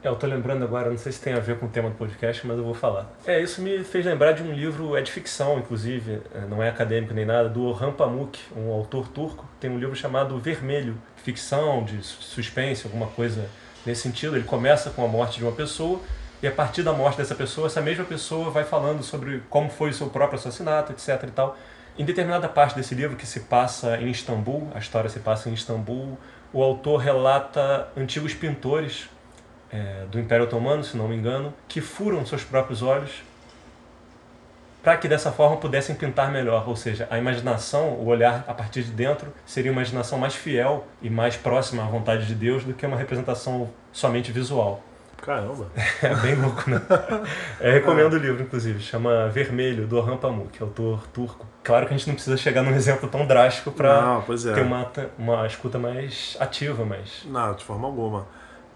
É, 0.05 0.09
eu 0.09 0.17
tô 0.17 0.27
lembrando 0.27 0.63
agora, 0.63 0.91
não 0.91 0.99
sei 0.99 1.11
se 1.11 1.19
tem 1.19 1.33
a 1.33 1.41
ver 1.41 1.59
com 1.59 1.65
o 1.65 1.69
tema 1.71 1.89
do 1.89 1.97
podcast, 1.97 2.47
mas 2.47 2.59
eu 2.59 2.63
vou 2.63 2.75
falar. 2.75 3.11
É, 3.27 3.41
isso 3.41 3.63
me 3.63 3.83
fez 3.83 4.05
lembrar 4.05 4.33
de 4.33 4.43
um 4.43 4.53
livro, 4.53 4.95
é 4.95 5.01
de 5.01 5.11
ficção, 5.11 5.59
inclusive, 5.59 6.21
é, 6.35 6.41
não 6.47 6.63
é 6.63 6.69
acadêmico 6.69 7.15
nem 7.15 7.25
nada, 7.25 7.49
do 7.49 7.63
Orhan 7.63 7.91
Pamuk, 7.91 8.39
um 8.55 8.71
autor 8.71 9.09
turco. 9.09 9.49
Tem 9.59 9.71
um 9.71 9.79
livro 9.79 9.97
chamado 9.97 10.39
Vermelho, 10.39 10.95
ficção, 11.17 11.83
de 11.85 12.03
suspense, 12.03 12.85
alguma 12.85 13.07
coisa 13.07 13.49
nesse 13.87 14.03
sentido. 14.03 14.37
Ele 14.37 14.45
começa 14.45 14.91
com 14.91 15.03
a 15.03 15.09
morte 15.09 15.39
de 15.39 15.45
uma 15.45 15.53
pessoa 15.53 15.99
e 16.43 16.47
a 16.47 16.53
partir 16.53 16.83
da 16.83 16.93
morte 16.93 17.17
dessa 17.17 17.35
pessoa, 17.35 17.69
essa 17.69 17.81
mesma 17.81 18.05
pessoa 18.05 18.51
vai 18.51 18.65
falando 18.65 19.03
sobre 19.03 19.43
como 19.49 19.71
foi 19.71 19.89
o 19.89 19.95
seu 19.95 20.11
próprio 20.11 20.39
assassinato, 20.39 20.93
etc 20.93 21.23
e 21.27 21.31
tal. 21.31 21.57
Em 21.99 22.05
determinada 22.05 22.47
parte 22.47 22.77
desse 22.77 22.95
livro, 22.95 23.17
que 23.17 23.27
se 23.27 23.41
passa 23.41 23.97
em 23.97 24.11
Istambul, 24.11 24.69
a 24.75 24.79
história 24.79 25.09
se 25.09 25.21
passa 25.21 25.49
em 25.49 25.55
Istambul, 25.55 26.19
o 26.53 26.63
autor 26.63 26.99
relata 26.99 27.89
antigos 27.97 28.35
pintores 28.35 29.09
é, 29.75 30.05
do 30.09 30.21
Império 30.21 30.45
Otomano, 30.45 30.85
se 30.85 30.97
não 30.97 31.09
me 31.09 31.17
engano, 31.17 31.53
que 31.67 31.81
furam 31.81 32.25
seus 32.25 32.45
próprios 32.45 32.81
olhos 32.81 33.25
para 34.85 34.99
que 34.99 35.09
dessa 35.09 35.33
forma 35.33 35.57
pudessem 35.57 35.97
pintar 35.97 36.31
melhor. 36.31 36.69
Ou 36.69 36.77
seja, 36.77 37.09
a 37.11 37.19
imaginação, 37.19 37.95
o 37.95 38.07
olhar 38.07 38.45
a 38.47 38.53
partir 38.53 38.83
de 38.83 38.93
dentro, 38.93 39.33
seria 39.47 39.73
uma 39.73 39.81
imaginação 39.81 40.19
mais 40.19 40.35
fiel 40.35 40.87
e 41.03 41.09
mais 41.09 41.37
próxima 41.37 41.83
à 41.83 41.87
vontade 41.87 42.27
de 42.27 42.35
Deus 42.35 42.63
do 42.63 42.75
que 42.75 42.87
uma 42.87 42.97
representação 42.97 43.71
somente 43.93 44.31
visual. 44.31 44.83
Caramba! 45.17 45.69
É 46.03 46.15
bem 46.17 46.35
louco, 46.35 46.69
né? 46.69 46.83
É, 47.59 47.73
recomendo 47.73 48.13
o 48.13 48.19
livro, 48.19 48.43
inclusive. 48.43 48.79
Chama 48.81 49.29
Vermelho, 49.31 49.87
do 49.87 49.97
Orhan 49.97 50.19
Pamuk, 50.19 50.63
autor 50.63 51.07
turco. 51.15 51.47
Claro 51.63 51.87
que 51.87 51.95
a 51.95 51.97
gente 51.97 52.07
não 52.07 52.15
precisa 52.15 52.37
chegar 52.37 52.63
num 52.63 52.75
exemplo 52.75 53.09
tão 53.09 53.27
drástico 53.27 53.73
para 53.73 54.23
é. 54.29 54.55
ter 54.55 54.61
uma, 54.61 54.93
uma 55.19 55.47
escuta 55.47 55.79
mais 55.79 56.37
ativa, 56.39 56.85
mas... 56.85 57.23
Não, 57.25 57.55
de 57.55 57.65
forma 57.65 57.87
alguma. 57.89 58.27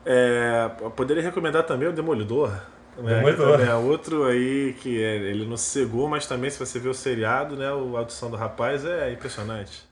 É, 0.04 0.70
eu 0.80 0.90
poderia 0.90 1.22
recomendar 1.22 1.64
também 1.64 1.88
o 1.88 1.92
Demolidor. 1.92 2.50
Né? 2.96 3.14
Demolidor. 3.16 3.61
É 3.61 3.74
outro 3.74 4.24
aí 4.24 4.74
que 4.80 5.02
é, 5.02 5.16
ele 5.16 5.46
não 5.46 5.56
cegou, 5.56 6.08
mas 6.08 6.26
também 6.26 6.50
se 6.50 6.58
você 6.58 6.78
ver 6.78 6.88
o 6.88 6.94
seriado, 6.94 7.56
né, 7.56 7.66
a 7.66 7.70
audição 7.70 8.30
do 8.30 8.37
rapaz 8.37 8.84
é 8.84 9.12
impressionante. 9.12 9.87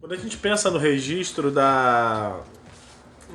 Quando 0.00 0.12
a 0.12 0.16
gente 0.16 0.36
pensa 0.36 0.70
no 0.70 0.76
registro 0.76 1.50
da 1.50 2.42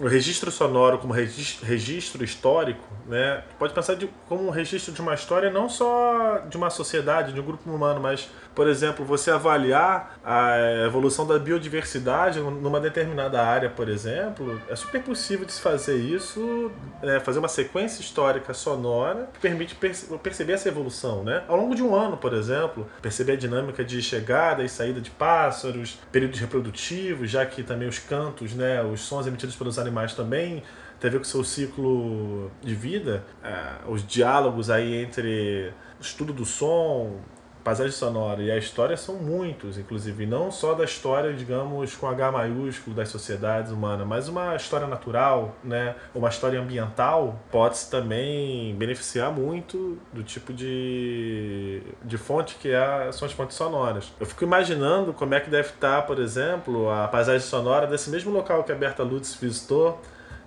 o 0.01 0.07
registro 0.07 0.49
sonoro 0.49 0.97
como 0.97 1.13
registro 1.13 2.23
histórico, 2.23 2.83
né? 3.05 3.43
Pode 3.57 3.73
pensar 3.73 3.95
de, 3.95 4.09
como 4.27 4.47
um 4.47 4.49
registro 4.49 4.93
de 4.93 5.01
uma 5.01 5.13
história 5.13 5.49
não 5.49 5.67
só 5.67 6.39
de 6.49 6.55
uma 6.57 6.69
sociedade, 6.69 7.33
de 7.33 7.39
um 7.39 7.43
grupo 7.43 7.69
humano, 7.69 7.99
mas, 7.99 8.29
por 8.59 8.67
exemplo, 8.67 9.05
você 9.05 9.31
avaliar 9.31 10.19
a 10.21 10.85
evolução 10.85 11.25
da 11.25 11.39
biodiversidade 11.39 12.41
numa 12.41 12.77
determinada 12.77 13.41
área, 13.41 13.69
por 13.69 13.87
exemplo, 13.87 14.61
é 14.67 14.75
super 14.75 15.01
possível 15.01 15.45
de 15.45 15.53
se 15.53 15.61
fazer 15.61 15.95
isso, 15.95 16.69
é, 17.01 17.21
fazer 17.21 17.39
uma 17.39 17.47
sequência 17.47 18.01
histórica 18.01 18.53
sonora 18.53 19.29
que 19.33 19.39
permite 19.39 19.77
perceber 20.21 20.51
essa 20.51 20.67
evolução, 20.67 21.23
né? 21.23 21.41
Ao 21.47 21.55
longo 21.55 21.73
de 21.73 21.81
um 21.81 21.95
ano, 21.95 22.17
por 22.17 22.33
exemplo, 22.33 22.85
perceber 23.01 23.31
a 23.31 23.37
dinâmica 23.37 23.81
de 23.81 24.01
chegada 24.01 24.61
e 24.61 24.67
saída 24.67 24.99
de 24.99 25.09
pássaros, 25.09 25.97
períodos 26.11 26.41
reprodutivos, 26.41 27.31
já 27.31 27.45
que 27.45 27.63
também 27.63 27.87
os 27.87 27.97
cantos, 27.97 28.53
né, 28.53 28.83
os 28.83 28.99
sons 28.99 29.25
emitidos 29.25 29.55
pelos 29.55 29.79
animais 29.79 30.13
também 30.13 30.63
tem 30.99 31.07
a 31.07 31.11
ver 31.13 31.19
com 31.19 31.23
o 31.23 31.27
seu 31.27 31.45
ciclo 31.45 32.51
de 32.61 32.75
vida, 32.75 33.23
é, 33.41 33.89
os 33.89 34.05
diálogos 34.05 34.69
aí 34.69 35.01
entre 35.01 35.71
estudo 36.01 36.33
do 36.33 36.43
som, 36.43 37.21
paisagem 37.63 37.91
sonora 37.91 38.41
e 38.41 38.51
a 38.51 38.57
história 38.57 38.95
são 38.95 39.15
muitos, 39.15 39.77
inclusive 39.77 40.25
não 40.25 40.51
só 40.51 40.73
da 40.73 40.83
história, 40.83 41.33
digamos, 41.33 41.95
com 41.95 42.07
H 42.07 42.31
maiúsculo 42.31 42.95
das 42.95 43.09
sociedades 43.09 43.71
humanas, 43.71 44.07
mas 44.07 44.27
uma 44.27 44.55
história 44.55 44.87
natural, 44.87 45.55
né, 45.63 45.95
uma 46.13 46.29
história 46.29 46.59
ambiental 46.59 47.39
pode-se 47.51 47.89
também 47.89 48.75
beneficiar 48.75 49.31
muito 49.31 49.97
do 50.13 50.23
tipo 50.23 50.53
de, 50.53 51.81
de 52.03 52.17
fonte 52.17 52.55
que 52.55 52.69
é, 52.69 53.11
são 53.11 53.25
as 53.25 53.33
fontes 53.33 53.55
sonoras. 53.55 54.11
Eu 54.19 54.25
fico 54.25 54.43
imaginando 54.43 55.13
como 55.13 55.33
é 55.33 55.39
que 55.39 55.49
deve 55.49 55.69
estar, 55.69 56.03
por 56.03 56.19
exemplo, 56.19 56.89
a 56.89 57.07
paisagem 57.07 57.41
sonora 57.41 57.87
desse 57.87 58.09
mesmo 58.09 58.31
local 58.31 58.63
que 58.63 58.71
a 58.71 58.75
Berta 58.75 59.03
Lutz 59.03 59.35
visitou, 59.35 59.99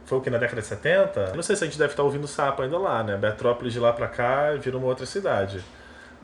foi 0.04 0.18
o 0.18 0.20
que 0.20 0.30
na 0.30 0.38
década 0.38 0.60
de 0.60 0.66
70? 0.66 1.32
Não 1.34 1.42
sei 1.42 1.56
se 1.56 1.64
a 1.64 1.66
gente 1.66 1.78
deve 1.78 1.92
estar 1.92 2.02
ouvindo 2.02 2.26
sapo 2.26 2.62
ainda 2.62 2.78
lá, 2.78 3.02
né? 3.02 3.16
Betrópolis 3.16 3.72
de 3.72 3.78
lá 3.78 3.92
para 3.92 4.08
cá 4.08 4.52
vira 4.54 4.76
uma 4.76 4.86
outra 4.86 5.06
cidade. 5.06 5.62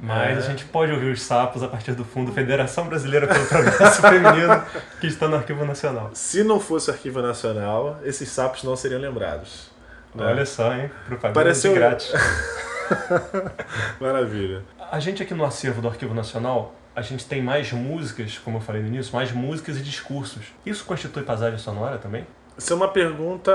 Mas 0.01 0.39
é. 0.39 0.39
a 0.39 0.41
gente 0.43 0.65
pode 0.65 0.93
ouvir 0.93 1.11
os 1.11 1.23
sapos 1.23 1.63
a 1.63 1.69
partir 1.69 1.93
do 1.93 2.05
fundo 2.05 2.33
Federação 2.33 2.87
Brasileira 2.87 3.27
pelo 3.27 3.45
Progresso 3.47 4.01
Feminino, 4.01 4.63
que 5.01 5.09
está 5.09 5.27
no 5.27 5.37
Arquivo 5.37 5.65
Nacional. 5.65 6.11
Se 6.15 6.45
não 6.45 6.61
fosse 6.61 6.91
o 6.91 6.95
Arquivo 6.95 7.21
Nacional, 7.21 7.99
esses 8.05 8.29
sapos 8.29 8.63
não 8.63 8.77
seriam 8.77 9.01
lembrados. 9.01 9.71
Né? 10.15 10.25
Olha 10.25 10.47
só, 10.47 10.73
hein? 10.73 10.91
Propaganda 11.07 11.41
Pareceu... 11.41 11.73
de 11.73 11.79
grátis. 11.79 12.13
Maravilha. 14.01 14.63
A 14.91 15.01
gente 15.01 15.23
aqui 15.23 15.35
no 15.35 15.45
acervo 15.45 15.83
do 15.83 15.89
Arquivo 15.89 16.15
Nacional, 16.15 16.75
a 16.95 17.03
gente 17.03 17.27
tem 17.27 17.43
mais 17.43 17.73
músicas, 17.73 18.39
como 18.39 18.59
eu 18.59 18.61
falei 18.61 18.83
no 18.83 18.89
início, 18.89 19.15
mais 19.15 19.33
músicas 19.33 19.77
e 19.77 19.81
discursos. 19.81 20.45
Isso 20.65 20.85
constitui 20.85 21.23
paisagem 21.23 21.59
sonora 21.59 21.99
também? 21.99 22.27
Isso 22.57 22.73
é 22.73 22.77
uma 22.77 22.89
pergunta 22.89 23.53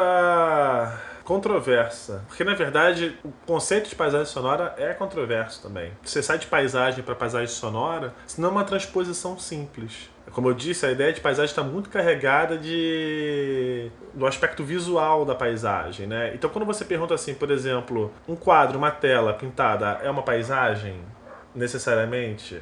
controversa. 1.24 2.24
Porque, 2.28 2.44
na 2.44 2.54
verdade, 2.54 3.18
o 3.24 3.32
conceito 3.46 3.90
de 3.90 3.96
paisagem 3.96 4.26
sonora 4.26 4.74
é 4.78 4.94
controverso 4.94 5.62
também. 5.62 5.92
Você 6.04 6.22
sai 6.22 6.38
de 6.38 6.48
paisagem 6.48 7.04
para 7.04 7.16
paisagem 7.16 7.48
sonora, 7.48 8.14
senão 8.28 8.50
é 8.50 8.52
uma 8.52 8.64
transposição 8.64 9.38
simples. 9.40 10.10
Como 10.32 10.50
eu 10.50 10.54
disse, 10.54 10.86
a 10.86 10.92
ideia 10.92 11.12
de 11.14 11.22
paisagem 11.22 11.50
está 11.50 11.64
muito 11.64 11.90
carregada 11.90 12.58
de 12.58 13.92
do 14.14 14.26
aspecto 14.26 14.64
visual 14.64 15.26
da 15.26 15.36
paisagem, 15.36 16.08
né? 16.08 16.34
Então, 16.34 16.50
quando 16.50 16.66
você 16.66 16.86
pergunta 16.86 17.14
assim, 17.14 17.34
por 17.34 17.52
exemplo, 17.52 18.12
um 18.28 18.36
quadro, 18.36 18.78
uma 18.78 18.92
tela 18.92 19.34
pintada 19.34 20.00
é 20.02 20.10
uma 20.10 20.24
paisagem 20.24 21.00
necessariamente? 21.54 22.62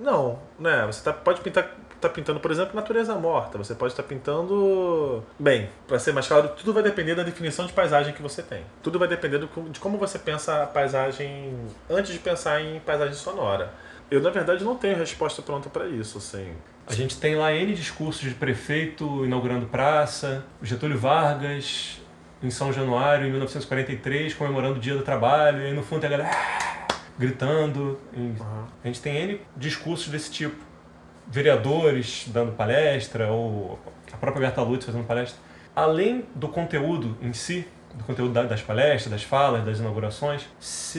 Não, 0.00 0.38
né? 0.58 0.86
Você 0.86 1.02
tá, 1.02 1.12
pode 1.12 1.40
pintar 1.40 1.74
tá 2.00 2.08
pintando, 2.08 2.40
por 2.40 2.50
exemplo, 2.50 2.74
natureza 2.74 3.14
morta. 3.14 3.58
Você 3.58 3.74
pode 3.74 3.92
estar 3.92 4.02
tá 4.02 4.08
pintando. 4.08 5.22
Bem, 5.38 5.68
para 5.86 5.98
ser 5.98 6.12
mais 6.12 6.26
claro, 6.26 6.48
tudo 6.50 6.72
vai 6.72 6.82
depender 6.82 7.14
da 7.14 7.22
definição 7.22 7.66
de 7.66 7.72
paisagem 7.72 8.12
que 8.12 8.22
você 8.22 8.42
tem. 8.42 8.64
Tudo 8.82 8.98
vai 8.98 9.08
depender 9.08 9.38
do, 9.38 9.48
de 9.70 9.80
como 9.80 9.98
você 9.98 10.18
pensa 10.18 10.62
a 10.62 10.66
paisagem 10.66 11.54
antes 11.90 12.12
de 12.12 12.18
pensar 12.18 12.60
em 12.62 12.80
paisagem 12.80 13.14
sonora. 13.14 13.72
Eu, 14.10 14.22
na 14.22 14.30
verdade, 14.30 14.64
não 14.64 14.74
tenho 14.74 14.96
resposta 14.96 15.42
pronta 15.42 15.68
para 15.68 15.86
isso, 15.86 16.18
assim. 16.18 16.52
A 16.86 16.94
gente 16.94 17.18
tem 17.18 17.36
lá 17.36 17.52
N 17.52 17.74
discursos 17.74 18.22
de 18.22 18.34
prefeito 18.34 19.24
inaugurando 19.24 19.66
praça, 19.66 20.44
Getúlio 20.62 20.98
Vargas 20.98 22.00
em 22.42 22.50
São 22.50 22.72
Januário, 22.72 23.26
em 23.26 23.30
1943, 23.30 24.32
comemorando 24.32 24.76
o 24.76 24.80
Dia 24.80 24.94
do 24.94 25.02
Trabalho, 25.02 25.60
e 25.60 25.66
aí 25.66 25.72
no 25.74 25.82
fundo 25.82 26.00
tem 26.00 26.08
a 26.08 26.16
galera 26.16 26.30
ah", 26.32 26.86
gritando. 27.18 27.98
Uhum. 28.16 28.36
A 28.82 28.86
gente 28.86 29.02
tem 29.02 29.16
N 29.16 29.40
discursos 29.56 30.08
desse 30.08 30.30
tipo 30.30 30.67
vereadores 31.30 32.24
dando 32.28 32.52
palestra 32.52 33.28
ou 33.28 33.78
a 34.12 34.16
própria 34.16 34.46
Berta 34.46 34.62
Lutz 34.62 34.86
fazendo 34.86 35.04
palestra. 35.04 35.38
Além 35.74 36.24
do 36.34 36.48
conteúdo 36.48 37.16
em 37.22 37.32
si, 37.32 37.66
do 37.94 38.04
conteúdo 38.04 38.32
das 38.32 38.62
palestras, 38.62 39.10
das 39.10 39.22
falas, 39.22 39.64
das 39.64 39.78
inaugurações, 39.78 40.46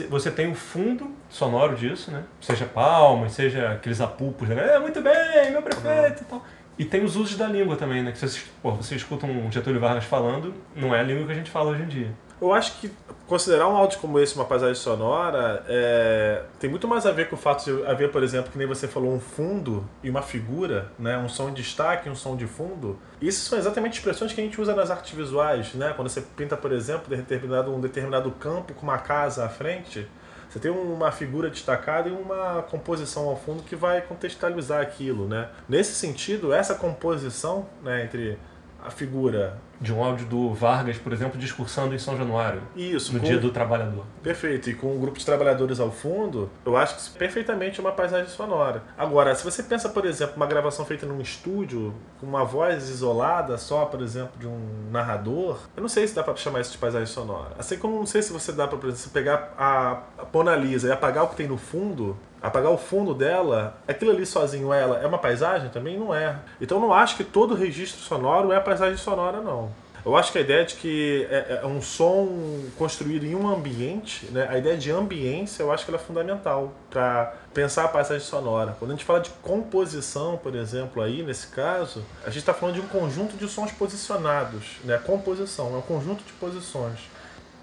você 0.08 0.30
tem 0.30 0.50
o 0.50 0.54
fundo 0.54 1.10
sonoro 1.28 1.76
disso, 1.76 2.10
né? 2.10 2.24
Seja 2.40 2.64
palmas, 2.64 3.32
seja 3.32 3.72
aqueles 3.72 4.00
apupos, 4.00 4.48
né? 4.48 4.74
É, 4.74 4.78
muito 4.78 5.00
bem, 5.00 5.50
meu 5.50 5.62
prefeito 5.62 6.22
e 6.22 6.24
tal. 6.24 6.42
E 6.78 6.84
tem 6.84 7.04
os 7.04 7.16
usos 7.16 7.36
da 7.36 7.46
língua 7.46 7.76
também, 7.76 8.02
né? 8.02 8.12
Que 8.12 8.18
você, 8.18 8.40
pô, 8.62 8.72
você 8.72 8.94
escuta 8.94 9.26
um 9.26 9.52
Getúlio 9.52 9.80
Vargas 9.80 10.04
falando, 10.04 10.54
não 10.74 10.94
é 10.94 11.00
a 11.00 11.02
língua 11.02 11.26
que 11.26 11.32
a 11.32 11.34
gente 11.34 11.50
fala 11.50 11.70
hoje 11.70 11.82
em 11.82 11.88
dia. 11.88 12.10
Eu 12.40 12.54
acho 12.54 12.80
que 12.80 12.90
considerar 13.26 13.68
um 13.68 13.76
áudio 13.76 13.98
como 14.00 14.18
esse 14.18 14.34
uma 14.34 14.46
paisagem 14.46 14.74
sonora 14.74 15.62
é, 15.68 16.42
tem 16.58 16.70
muito 16.70 16.88
mais 16.88 17.04
a 17.04 17.12
ver 17.12 17.28
com 17.28 17.36
o 17.36 17.38
fato 17.38 17.64
de 17.64 17.86
haver, 17.86 18.10
por 18.10 18.22
exemplo, 18.22 18.50
que 18.50 18.56
nem 18.56 18.66
você 18.66 18.88
falou, 18.88 19.12
um 19.12 19.20
fundo 19.20 19.86
e 20.02 20.08
uma 20.08 20.22
figura, 20.22 20.90
né? 20.98 21.18
um 21.18 21.28
som 21.28 21.50
de 21.52 21.62
destaque 21.62 22.08
um 22.08 22.14
som 22.14 22.36
de 22.36 22.46
fundo. 22.46 22.98
Isso 23.20 23.48
são 23.48 23.58
exatamente 23.58 23.98
expressões 23.98 24.32
que 24.32 24.40
a 24.40 24.44
gente 24.44 24.60
usa 24.60 24.74
nas 24.74 24.90
artes 24.90 25.12
visuais. 25.12 25.74
Né? 25.74 25.92
Quando 25.94 26.08
você 26.08 26.22
pinta, 26.22 26.56
por 26.56 26.72
exemplo, 26.72 27.14
determinado, 27.14 27.74
um 27.74 27.80
determinado 27.80 28.30
campo 28.32 28.72
com 28.72 28.82
uma 28.82 28.98
casa 28.98 29.44
à 29.44 29.48
frente, 29.48 30.08
você 30.48 30.58
tem 30.58 30.70
uma 30.70 31.12
figura 31.12 31.50
destacada 31.50 32.08
e 32.08 32.12
uma 32.12 32.62
composição 32.62 33.28
ao 33.28 33.36
fundo 33.36 33.62
que 33.62 33.76
vai 33.76 34.00
contextualizar 34.00 34.80
aquilo. 34.80 35.28
Né? 35.28 35.48
Nesse 35.68 35.92
sentido, 35.92 36.52
essa 36.54 36.74
composição 36.74 37.66
né, 37.82 38.02
entre 38.02 38.38
a 38.82 38.90
figura 38.90 39.58
de 39.80 39.92
um 39.92 40.04
áudio 40.04 40.26
do 40.26 40.52
Vargas, 40.52 40.98
por 40.98 41.12
exemplo, 41.12 41.38
discursando 41.38 41.94
em 41.94 41.98
São 41.98 42.16
Januário. 42.16 42.62
Isso. 42.76 43.12
No 43.14 43.20
com... 43.20 43.26
Dia 43.26 43.38
do 43.38 43.50
Trabalhador. 43.50 44.04
Perfeito. 44.22 44.68
E 44.68 44.74
com 44.74 44.94
um 44.94 45.00
grupo 45.00 45.18
de 45.18 45.24
trabalhadores 45.24 45.80
ao 45.80 45.90
fundo, 45.90 46.50
eu 46.66 46.76
acho 46.76 46.94
que 46.94 47.00
isso 47.00 47.12
é 47.14 47.18
perfeitamente 47.18 47.80
uma 47.80 47.92
paisagem 47.92 48.28
sonora. 48.28 48.82
Agora, 48.98 49.34
se 49.34 49.42
você 49.42 49.62
pensa, 49.62 49.88
por 49.88 50.04
exemplo, 50.04 50.36
uma 50.36 50.46
gravação 50.46 50.84
feita 50.84 51.06
num 51.06 51.20
estúdio, 51.20 51.94
com 52.20 52.26
uma 52.26 52.44
voz 52.44 52.88
isolada 52.90 53.56
só, 53.56 53.86
por 53.86 54.02
exemplo, 54.02 54.32
de 54.38 54.46
um 54.46 54.90
narrador, 54.90 55.58
eu 55.74 55.80
não 55.80 55.88
sei 55.88 56.06
se 56.06 56.14
dá 56.14 56.22
para 56.22 56.36
chamar 56.36 56.60
isso 56.60 56.72
de 56.72 56.78
paisagem 56.78 57.06
sonora. 57.06 57.52
Assim 57.58 57.78
como 57.78 57.96
não 57.96 58.06
sei 58.06 58.20
se 58.20 58.32
você 58.32 58.52
dá 58.52 58.68
para, 58.68 58.76
por 58.76 58.88
exemplo, 58.88 59.10
pegar 59.12 59.54
a, 59.56 60.02
a 60.18 60.26
Mona 60.32 60.54
Lisa 60.56 60.88
e 60.88 60.92
apagar 60.92 61.24
o 61.24 61.28
que 61.28 61.36
tem 61.36 61.48
no 61.48 61.56
fundo, 61.56 62.16
apagar 62.42 62.70
o 62.70 62.78
fundo 62.78 63.14
dela, 63.14 63.76
aquilo 63.86 64.10
ali 64.10 64.24
sozinho 64.24 64.72
ela 64.72 64.98
é 64.98 65.06
uma 65.06 65.18
paisagem? 65.18 65.68
Também 65.70 65.98
não 65.98 66.14
é. 66.14 66.36
Então 66.60 66.78
eu 66.78 66.82
não 66.82 66.92
acho 66.92 67.16
que 67.16 67.24
todo 67.24 67.54
registro 67.54 68.00
sonoro 68.00 68.52
é 68.52 68.60
paisagem 68.60 68.96
sonora, 68.96 69.40
não. 69.40 69.69
Eu 70.04 70.16
acho 70.16 70.32
que 70.32 70.38
a 70.38 70.40
ideia 70.40 70.64
de 70.64 70.76
que 70.76 71.26
é, 71.30 71.60
é 71.62 71.66
um 71.66 71.82
som 71.82 72.64
construído 72.78 73.24
em 73.26 73.34
um 73.34 73.48
ambiente, 73.48 74.26
né? 74.26 74.46
a 74.48 74.56
ideia 74.56 74.76
de 74.76 74.90
ambiência, 74.90 75.62
eu 75.62 75.70
acho 75.70 75.84
que 75.84 75.90
ela 75.90 76.00
é 76.00 76.02
fundamental 76.02 76.72
para 76.88 77.34
pensar 77.52 77.84
a 77.84 77.88
paisagem 77.88 78.26
sonora. 78.26 78.74
Quando 78.78 78.92
a 78.92 78.94
gente 78.94 79.04
fala 79.04 79.20
de 79.20 79.30
composição, 79.42 80.38
por 80.38 80.54
exemplo, 80.54 81.02
aí 81.02 81.22
nesse 81.22 81.48
caso, 81.48 82.04
a 82.22 82.28
gente 82.28 82.38
está 82.38 82.54
falando 82.54 82.76
de 82.76 82.80
um 82.80 82.88
conjunto 82.88 83.36
de 83.36 83.46
sons 83.46 83.72
posicionados. 83.72 84.78
Né? 84.84 84.96
Composição 84.98 85.74
é 85.74 85.78
um 85.78 85.82
conjunto 85.82 86.24
de 86.24 86.32
posições. 86.34 87.00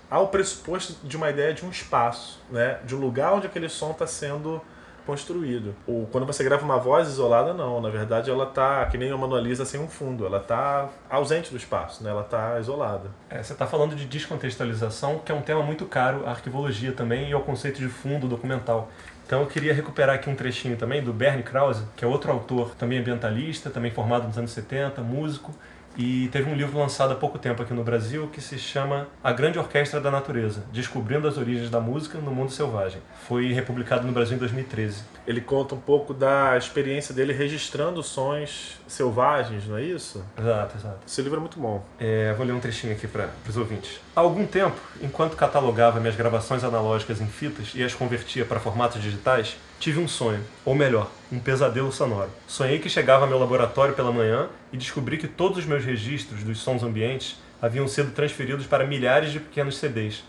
Há 0.10 0.20
o 0.20 0.28
pressuposto 0.28 0.96
de 1.04 1.18
uma 1.18 1.30
ideia 1.30 1.54
de 1.54 1.66
um 1.66 1.70
espaço, 1.70 2.40
né? 2.52 2.80
de 2.86 2.96
um 2.96 3.00
lugar 3.00 3.34
onde 3.34 3.48
aquele 3.48 3.68
som 3.68 3.92
está 3.92 4.06
sendo 4.06 4.62
construído. 5.08 5.74
Ou 5.88 6.06
quando 6.08 6.28
você 6.28 6.44
grava 6.44 6.64
uma 6.64 6.78
voz 6.78 7.08
isolada, 7.08 7.54
não. 7.54 7.82
Na 7.82 7.90
verdade, 7.90 8.30
ela 8.30 8.46
tá 8.46 8.86
que 8.86 8.98
nem 8.98 9.12
uma 9.12 9.22
manualiza 9.26 9.66
sem 9.66 9.80
um 9.80 9.88
fundo. 9.88 10.26
Ela 10.26 10.40
tá 10.40 10.90
ausente 11.10 11.50
do 11.50 11.58
espaço, 11.58 12.04
né? 12.04 12.10
Ela 12.10 12.24
tá 12.24 12.60
isolada. 12.60 13.10
É, 13.30 13.42
você 13.42 13.54
está 13.54 13.66
falando 13.66 13.96
de 13.96 14.06
descontextualização, 14.06 15.20
que 15.20 15.32
é 15.32 15.36
um 15.36 15.42
tema 15.42 15.64
muito 15.64 15.86
caro 15.86 16.28
à 16.28 16.32
arquivologia 16.32 16.92
também 16.92 17.30
e 17.30 17.34
ao 17.34 17.42
conceito 17.42 17.80
de 17.80 17.88
fundo 17.88 18.28
documental. 18.28 18.90
Então 19.26 19.42
eu 19.42 19.48
queria 19.48 19.74
recuperar 19.74 20.16
aqui 20.16 20.30
um 20.30 20.36
trechinho 20.36 20.78
também 20.78 21.04
do 21.04 21.12
Bernie 21.12 21.44
Krause, 21.44 21.84
que 21.96 22.06
é 22.06 22.08
outro 22.08 22.32
autor, 22.32 22.76
também 22.76 23.00
ambientalista, 23.00 23.70
também 23.70 23.92
formado 23.92 24.28
nos 24.28 24.38
anos 24.38 24.52
70, 24.52 25.02
músico, 25.02 25.54
e 25.98 26.28
teve 26.28 26.50
um 26.50 26.54
livro 26.54 26.78
lançado 26.78 27.12
há 27.14 27.16
pouco 27.16 27.40
tempo 27.40 27.64
aqui 27.64 27.74
no 27.74 27.84
Brasil 27.84 28.28
que 28.28 28.40
se 28.40 28.60
chama 28.60 29.08
A 29.24 29.32
Grande 29.32 29.58
Orquestra 29.58 30.00
da 30.00 30.12
Natureza, 30.12 30.64
Descobrindo 30.72 31.28
as 31.28 31.38
Origens 31.38 31.70
da 31.70 31.80
Música 31.80 32.20
no 32.20 32.32
Mundo 32.32 32.52
Selvagem. 32.52 33.02
Foi 33.28 33.52
republicado 33.52 34.06
no 34.06 34.14
Brasil 34.14 34.36
em 34.36 34.40
2013. 34.40 35.04
Ele 35.26 35.42
conta 35.42 35.74
um 35.74 35.80
pouco 35.80 36.14
da 36.14 36.56
experiência 36.58 37.14
dele 37.14 37.34
registrando 37.34 38.04
sons 38.04 38.80
selvagens, 38.88 39.68
não 39.68 39.78
é 39.78 39.84
isso? 39.84 40.24
Exato, 40.38 40.78
exato. 40.78 41.00
Esse 41.06 41.22
livro 41.22 41.38
é 41.38 41.42
muito 41.42 41.60
bom. 41.60 41.84
É, 42.00 42.34
vou 42.34 42.46
ler 42.46 42.54
um 42.54 42.60
trechinho 42.60 42.94
aqui 42.94 43.08
para 43.08 43.30
os 43.48 43.58
ouvintes. 43.58 44.00
Há 44.16 44.22
algum 44.22 44.46
tempo, 44.46 44.78
enquanto 45.02 45.36
catalogava 45.36 46.00
minhas 46.00 46.16
gravações 46.16 46.64
analógicas 46.64 47.20
em 47.20 47.28
fitas 47.28 47.72
e 47.74 47.84
as 47.84 47.94
convertia 47.94 48.46
para 48.46 48.60
formatos 48.60 49.02
digitais, 49.02 49.58
tive 49.80 50.00
um 50.00 50.08
sonho, 50.08 50.44
ou 50.66 50.74
melhor, 50.74 51.10
um 51.32 51.40
pesadelo 51.40 51.92
sonoro. 51.92 52.30
Sonhei 52.48 52.80
que 52.80 52.90
chegava 52.90 53.26
ao 53.26 53.30
meu 53.30 53.40
laboratório 53.40 53.94
pela 53.94 54.12
manhã 54.12 54.48
e 54.72 54.78
descobri 54.78 55.18
que 55.18 55.28
todos 55.28 55.60
os 55.60 55.66
meus 55.66 55.86
registros 55.86 56.44
dos 56.44 56.60
sons 56.60 56.84
ambientes 56.84 57.42
haviam 57.62 57.88
sido 57.88 58.12
transferidos 58.12 58.66
para 58.66 58.86
milhares 58.86 59.32
de 59.32 59.40
pequenos 59.40 59.78
CDs, 59.78 60.24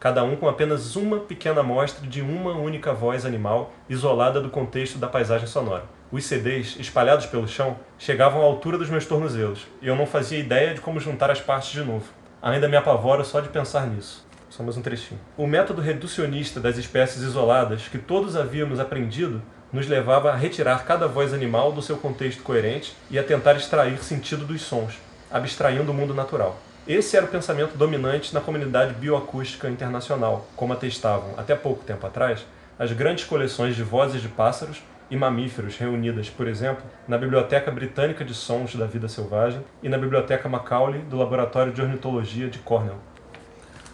cada 0.00 0.22
um 0.22 0.36
com 0.36 0.48
apenas 0.48 0.96
uma 0.96 1.18
pequena 1.18 1.60
amostra 1.60 2.06
de 2.06 2.20
uma 2.20 2.52
única 2.52 2.92
voz 2.92 3.24
animal 3.24 3.72
isolada 3.88 4.40
do 4.40 4.50
contexto 4.50 4.98
da 4.98 5.08
paisagem 5.08 5.46
sonora. 5.46 5.84
Os 6.12 6.24
CDs, 6.24 6.76
espalhados 6.78 7.26
pelo 7.26 7.48
chão, 7.48 7.76
chegavam 7.98 8.40
à 8.40 8.44
altura 8.44 8.78
dos 8.78 8.90
meus 8.90 9.06
tornozelos, 9.06 9.66
e 9.80 9.88
eu 9.88 9.96
não 9.96 10.06
fazia 10.06 10.38
ideia 10.38 10.74
de 10.74 10.80
como 10.80 11.00
juntar 11.00 11.30
as 11.30 11.40
partes 11.40 11.72
de 11.72 11.82
novo. 11.82 12.06
Ainda 12.42 12.68
me 12.68 12.76
apavoro 12.76 13.24
só 13.24 13.40
de 13.40 13.48
pensar 13.48 13.86
nisso. 13.86 14.23
Só 14.56 14.62
mais 14.62 14.76
um 14.76 14.82
trechinho. 14.82 15.20
O 15.36 15.48
método 15.48 15.82
reducionista 15.82 16.60
das 16.60 16.78
espécies 16.78 17.24
isoladas 17.24 17.88
que 17.88 17.98
todos 17.98 18.36
havíamos 18.36 18.78
aprendido 18.78 19.42
nos 19.72 19.88
levava 19.88 20.30
a 20.30 20.36
retirar 20.36 20.84
cada 20.84 21.08
voz 21.08 21.34
animal 21.34 21.72
do 21.72 21.82
seu 21.82 21.96
contexto 21.96 22.40
coerente 22.44 22.94
e 23.10 23.18
a 23.18 23.24
tentar 23.24 23.56
extrair 23.56 23.98
sentido 23.98 24.44
dos 24.44 24.62
sons, 24.62 25.00
abstraindo 25.28 25.90
o 25.90 25.94
mundo 25.94 26.14
natural. 26.14 26.56
Esse 26.86 27.16
era 27.16 27.26
o 27.26 27.28
pensamento 27.28 27.76
dominante 27.76 28.32
na 28.32 28.40
comunidade 28.40 28.94
bioacústica 28.94 29.68
internacional, 29.68 30.46
como 30.54 30.72
atestavam, 30.72 31.34
até 31.36 31.56
pouco 31.56 31.82
tempo 31.82 32.06
atrás, 32.06 32.46
as 32.78 32.92
grandes 32.92 33.24
coleções 33.24 33.74
de 33.74 33.82
vozes 33.82 34.22
de 34.22 34.28
pássaros 34.28 34.80
e 35.10 35.16
mamíferos 35.16 35.76
reunidas, 35.76 36.30
por 36.30 36.46
exemplo, 36.46 36.84
na 37.08 37.18
Biblioteca 37.18 37.72
Britânica 37.72 38.24
de 38.24 38.34
Sons 38.34 38.76
da 38.76 38.86
Vida 38.86 39.08
Selvagem 39.08 39.64
e 39.82 39.88
na 39.88 39.98
Biblioteca 39.98 40.48
Macaulay 40.48 41.00
do 41.00 41.16
Laboratório 41.16 41.72
de 41.72 41.82
Ornitologia 41.82 42.48
de 42.48 42.60
Cornell. 42.60 43.00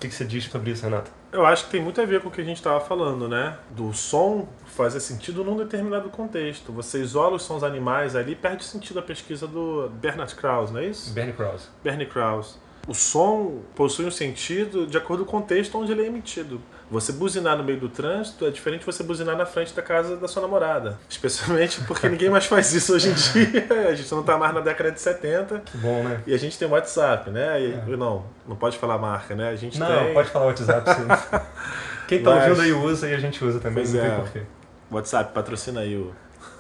O 0.01 0.09
que 0.09 0.11
você 0.11 0.25
diz 0.25 0.45
sobre 0.45 0.71
isso, 0.71 0.83
Renato? 0.83 1.11
Eu 1.31 1.45
acho 1.45 1.67
que 1.67 1.73
tem 1.73 1.83
muito 1.83 2.01
a 2.01 2.07
ver 2.07 2.23
com 2.23 2.29
o 2.29 2.31
que 2.31 2.41
a 2.41 2.45
gente 2.45 2.57
estava 2.57 2.81
falando, 2.81 3.29
né? 3.29 3.59
Do 3.73 3.93
som 3.93 4.49
fazer 4.65 4.99
sentido 4.99 5.45
num 5.45 5.59
determinado 5.59 6.09
contexto. 6.09 6.73
Você 6.73 7.03
isola 7.03 7.37
os 7.37 7.43
sons 7.43 7.63
animais 7.63 8.17
ali 8.17 8.35
perde 8.35 8.65
sentido 8.65 8.99
a 8.99 9.03
pesquisa 9.03 9.47
do 9.47 9.91
Bernard 10.01 10.35
Krause, 10.35 10.73
não 10.73 10.81
é 10.81 10.87
isso? 10.87 11.13
Bernie 11.13 11.35
Krause. 11.35 11.69
Bernie 11.85 12.07
Krause. 12.07 12.55
O 12.89 12.95
som 12.95 13.61
possui 13.77 14.07
um 14.07 14.11
sentido 14.11 14.87
de 14.87 14.97
acordo 14.97 15.27
com 15.27 15.37
o 15.37 15.41
contexto 15.43 15.77
onde 15.77 15.93
ele 15.93 16.03
é 16.03 16.07
emitido. 16.07 16.63
Você 16.91 17.13
buzinar 17.13 17.57
no 17.57 17.63
meio 17.63 17.79
do 17.79 17.89
trânsito 17.89 18.45
é 18.45 18.51
diferente 18.51 18.81
de 18.81 18.87
você 18.87 19.05
buzinar 19.05 19.37
na 19.37 19.47
frente 19.47 19.73
da 19.73 19.81
casa 19.81 20.17
da 20.17 20.27
sua 20.27 20.43
namorada. 20.43 20.99
Especialmente 21.09 21.81
porque 21.83 22.09
ninguém 22.11 22.29
mais 22.29 22.47
faz 22.47 22.73
isso 22.73 22.95
hoje 22.95 23.11
em 23.11 23.13
dia. 23.13 23.89
A 23.89 23.95
gente 23.95 24.11
não 24.13 24.25
tá 24.25 24.37
mais 24.37 24.53
na 24.53 24.61
década 24.61 24.91
de 24.91 25.01
70. 25.01 25.61
Que 25.61 25.79
bom, 25.79 26.03
né? 26.03 26.21
E 26.27 26.35
a 26.35 26.39
gente 26.39 26.59
tem 26.59 26.67
WhatsApp, 26.67 27.31
né? 27.31 27.61
E, 27.63 27.73
é. 27.75 27.97
Não, 27.97 28.25
não 28.47 28.57
pode 28.57 28.77
falar 28.77 28.99
marca, 28.99 29.37
né? 29.37 29.51
A 29.51 29.57
gente 29.57 29.79
não, 29.79 29.87
tem... 29.87 30.15
pode 30.15 30.31
falar 30.31 30.47
WhatsApp 30.47 30.91
sim. 30.91 31.39
Quem 32.09 32.23
tá 32.25 32.31
Mas... 32.31 32.49
ouvindo 32.49 32.63
aí 32.63 32.73
usa 32.73 33.09
e 33.09 33.15
a 33.15 33.19
gente 33.21 33.45
usa 33.45 33.61
também, 33.61 33.85
pois 33.85 33.95
não 33.95 34.05
é. 34.05 34.11
tem 34.11 34.19
porquê. 34.19 34.43
WhatsApp, 34.91 35.33
patrocina 35.33 35.83
aí 35.83 35.97
o. 35.97 36.13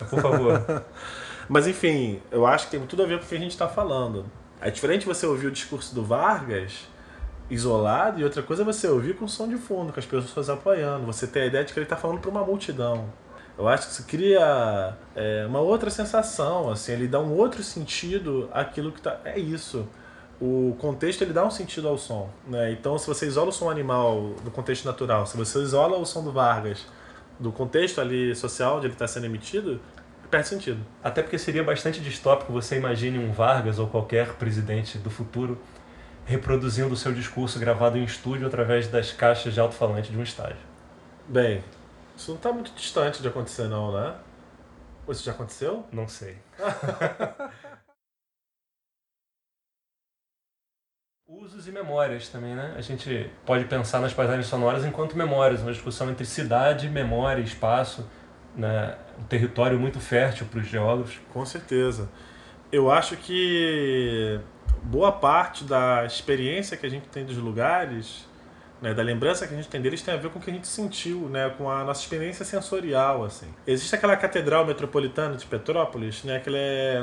Por 0.09 0.21
favor. 0.21 0.85
Mas 1.49 1.66
enfim, 1.66 2.23
eu 2.31 2.47
acho 2.47 2.66
que 2.66 2.71
tem 2.71 2.87
tudo 2.87 3.03
a 3.03 3.07
ver 3.07 3.19
com 3.19 3.25
o 3.25 3.29
que 3.29 3.35
a 3.35 3.38
gente 3.38 3.51
está 3.51 3.66
falando. 3.66 4.25
É 4.61 4.71
diferente 4.71 5.05
você 5.05 5.27
ouvir 5.27 5.49
o 5.49 5.51
discurso 5.51 5.93
do 5.93 6.05
Vargas 6.05 6.87
isolado 7.50 8.20
e 8.20 8.24
outra 8.24 8.42
coisa 8.42 8.62
é 8.62 8.64
você 8.64 8.86
ouvir 8.86 9.16
com 9.16 9.26
som 9.26 9.48
de 9.48 9.56
fundo, 9.56 9.92
com 9.92 9.98
as 9.98 10.06
pessoas 10.06 10.48
apoiando. 10.48 11.04
Você 11.06 11.26
tem 11.26 11.42
a 11.42 11.46
ideia 11.46 11.64
de 11.64 11.72
que 11.72 11.78
ele 11.78 11.84
está 11.84 11.96
falando 11.96 12.20
para 12.20 12.30
uma 12.30 12.44
multidão. 12.44 13.08
Eu 13.58 13.68
acho 13.68 13.88
que 13.88 13.92
isso 13.92 14.04
cria 14.06 14.96
é, 15.14 15.44
uma 15.46 15.60
outra 15.60 15.90
sensação, 15.90 16.70
assim, 16.70 16.92
ele 16.92 17.06
dá 17.06 17.20
um 17.20 17.36
outro 17.36 17.62
sentido 17.62 18.48
àquilo 18.52 18.90
que 18.90 19.02
tá. 19.02 19.20
É 19.24 19.38
isso. 19.38 19.86
O 20.40 20.74
contexto 20.78 21.20
ele 21.20 21.34
dá 21.34 21.44
um 21.44 21.50
sentido 21.50 21.86
ao 21.86 21.98
som, 21.98 22.30
né? 22.46 22.72
Então, 22.72 22.96
se 22.96 23.06
você 23.06 23.26
isola 23.26 23.50
o 23.50 23.52
som 23.52 23.68
animal 23.68 24.34
do 24.42 24.50
contexto 24.50 24.86
natural, 24.86 25.26
se 25.26 25.36
você 25.36 25.58
isola 25.58 25.98
o 25.98 26.06
som 26.06 26.24
do 26.24 26.32
Vargas 26.32 26.86
do 27.38 27.52
contexto 27.52 28.00
ali 28.00 28.34
social 28.34 28.76
onde 28.76 28.86
ele 28.86 28.94
está 28.94 29.06
sendo 29.06 29.26
emitido, 29.26 29.80
perde 30.30 30.48
sentido. 30.48 30.78
Até 31.02 31.22
porque 31.22 31.36
seria 31.36 31.64
bastante 31.64 32.00
distópico 32.00 32.52
você 32.52 32.76
imagine 32.76 33.18
um 33.18 33.32
Vargas 33.32 33.78
ou 33.78 33.86
qualquer 33.88 34.34
presidente 34.34 34.96
do 34.96 35.10
futuro 35.10 35.58
reproduzindo 36.24 36.92
o 36.92 36.96
seu 36.96 37.12
discurso 37.12 37.59
gravado 37.59 37.98
em 37.98 38.04
estúdio 38.04 38.46
através 38.46 38.88
das 38.88 39.12
caixas 39.12 39.54
de 39.54 39.61
alto-falante 39.61 40.11
de 40.11 40.18
um 40.18 40.22
estádio. 40.22 40.56
Bem, 41.28 41.62
isso 42.16 42.30
não 42.30 42.37
está 42.37 42.52
muito 42.52 42.72
distante 42.72 43.22
de 43.22 43.28
acontecer 43.28 43.68
não, 43.68 43.92
né? 43.92 44.14
Ou 45.06 45.12
isso 45.12 45.24
já 45.24 45.33
aconteceu? 45.33 45.87
Não 45.92 46.06
sei. 46.06 46.37
Usos 51.26 51.68
e 51.68 51.72
memórias 51.72 52.28
também, 52.28 52.56
né? 52.56 52.74
A 52.76 52.80
gente 52.80 53.30
pode 53.46 53.64
pensar 53.66 54.00
nas 54.00 54.12
paisagens 54.12 54.46
sonoras 54.46 54.85
enquanto 54.85 55.16
memórias, 55.16 55.62
uma 55.62 55.72
discussão 55.72 56.11
entre 56.11 56.26
cidade, 56.26 56.88
memória, 56.88 57.40
espaço, 57.40 58.04
né? 58.56 58.98
um 59.16 59.22
território 59.24 59.78
muito 59.78 60.00
fértil 60.00 60.46
para 60.46 60.59
os 60.59 60.66
geólogos. 60.66 61.20
Com 61.33 61.46
certeza. 61.46 62.09
Eu 62.72 62.90
acho 62.90 63.16
que 63.16 64.40
boa 64.83 65.12
parte 65.12 65.64
da 65.64 66.05
experiência 66.05 66.77
que 66.77 66.87
a 66.87 66.90
gente 66.90 67.07
tem 67.09 67.25
dos 67.25 67.37
lugares 67.37 68.29
né, 68.81 68.95
da 68.95 69.03
lembrança 69.03 69.47
que 69.47 69.55
a 69.55 69.57
gente 69.57 69.69
tem 69.69 69.81
deles 69.81 70.03
tem 70.03 70.14
a 70.14 70.16
ver 70.16 70.31
com 70.31 70.38
o 70.38 70.43
que 70.43 70.51
a 70.51 70.55
gente 70.55 70.66
sentiu, 70.66 71.29
né, 71.29 71.53
com 71.57 71.71
a 71.71 71.85
nossa 71.85 72.01
experiência 72.01 72.45
sensorial, 72.45 73.25
assim. 73.25 73.47
Existe 73.66 73.95
aquela 73.95 74.16
catedral 74.16 74.64
metropolitana 74.66 75.37
de 75.37 75.47
Petrópolis, 75.47 76.25
né, 76.25 76.40
que 76.40 76.51
é 76.55 77.03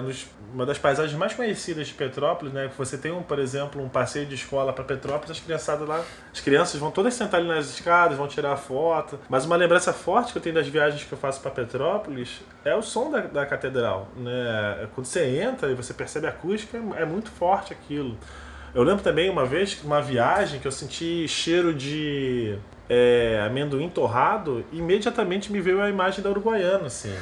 uma 0.54 0.66
das 0.66 0.78
paisagens 0.78 1.18
mais 1.18 1.34
conhecidas 1.34 1.88
de 1.88 1.94
Petrópolis, 1.94 2.54
né, 2.54 2.68
que 2.68 2.78
você 2.78 2.98
tem, 2.98 3.12
um, 3.12 3.22
por 3.22 3.40
exemplo, 3.40 3.82
um 3.82 3.90
passeio 3.90 4.26
de 4.26 4.36
escola 4.36 4.74
para 4.74 4.84
Petrópolis, 4.84 5.32
as 5.32 5.40
criançadas 5.40 5.88
lá, 5.88 6.04
as 6.32 6.40
crianças 6.40 6.80
vão 6.80 6.92
todas 6.92 7.14
sentar 7.14 7.40
ali 7.40 7.50
nas 7.50 7.70
escadas, 7.70 8.18
vão 8.18 8.28
tirar 8.28 8.56
foto. 8.58 9.20
Mas 9.30 9.46
uma 9.46 9.56
lembrança 9.56 9.94
forte 9.94 10.32
que 10.32 10.38
eu 10.38 10.42
tenho 10.42 10.56
das 10.56 10.68
viagens 10.68 11.04
que 11.04 11.12
eu 11.12 11.18
faço 11.18 11.42
para 11.42 11.52
Petrópolis 11.52 12.42
é 12.66 12.76
o 12.76 12.82
som 12.82 13.12
da, 13.12 13.22
da 13.22 13.46
catedral, 13.46 14.08
né? 14.18 14.88
Quando 14.94 15.06
você 15.06 15.40
entra 15.40 15.72
e 15.72 15.76
você 15.76 15.94
percebe 15.94 16.28
a 16.28 16.30
acústica, 16.30 16.78
é 16.96 17.06
muito 17.06 17.30
forte 17.30 17.74
aquilo. 17.74 18.18
Eu 18.74 18.84
lembro 18.84 19.04
também 19.04 19.30
uma 19.30 19.46
vez, 19.46 19.82
uma 19.84 20.02
viagem, 20.02 20.60
que 20.60 20.68
eu 20.68 20.72
senti 20.72 21.28
cheiro 21.28 21.74
de 21.74 22.58
é, 22.90 23.44
amendoim 23.46 23.90
torrado, 23.90 24.64
e 24.72 24.78
imediatamente 24.78 25.52
me 25.52 25.60
veio 25.60 25.82
a 25.82 25.90
imagem 25.90 26.24
da 26.24 26.30
Uruguaiana, 26.30 26.88
assim. 26.88 27.14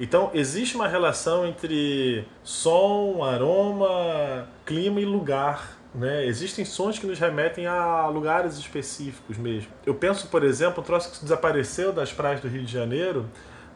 Então, 0.00 0.30
existe 0.32 0.76
uma 0.76 0.86
relação 0.86 1.46
entre 1.46 2.24
som, 2.44 3.22
aroma, 3.22 4.46
clima 4.64 5.00
e 5.00 5.04
lugar. 5.04 5.76
Né? 5.94 6.26
Existem 6.26 6.64
sons 6.64 6.98
que 6.98 7.06
nos 7.06 7.18
remetem 7.18 7.66
a 7.66 8.06
lugares 8.06 8.58
específicos 8.58 9.36
mesmo. 9.36 9.68
Eu 9.84 9.94
penso, 9.94 10.28
por 10.28 10.44
exemplo, 10.44 10.82
um 10.82 10.86
troço 10.86 11.10
que 11.10 11.22
desapareceu 11.22 11.92
das 11.92 12.12
praias 12.12 12.40
do 12.40 12.46
Rio 12.46 12.62
de 12.62 12.72
Janeiro, 12.72 13.26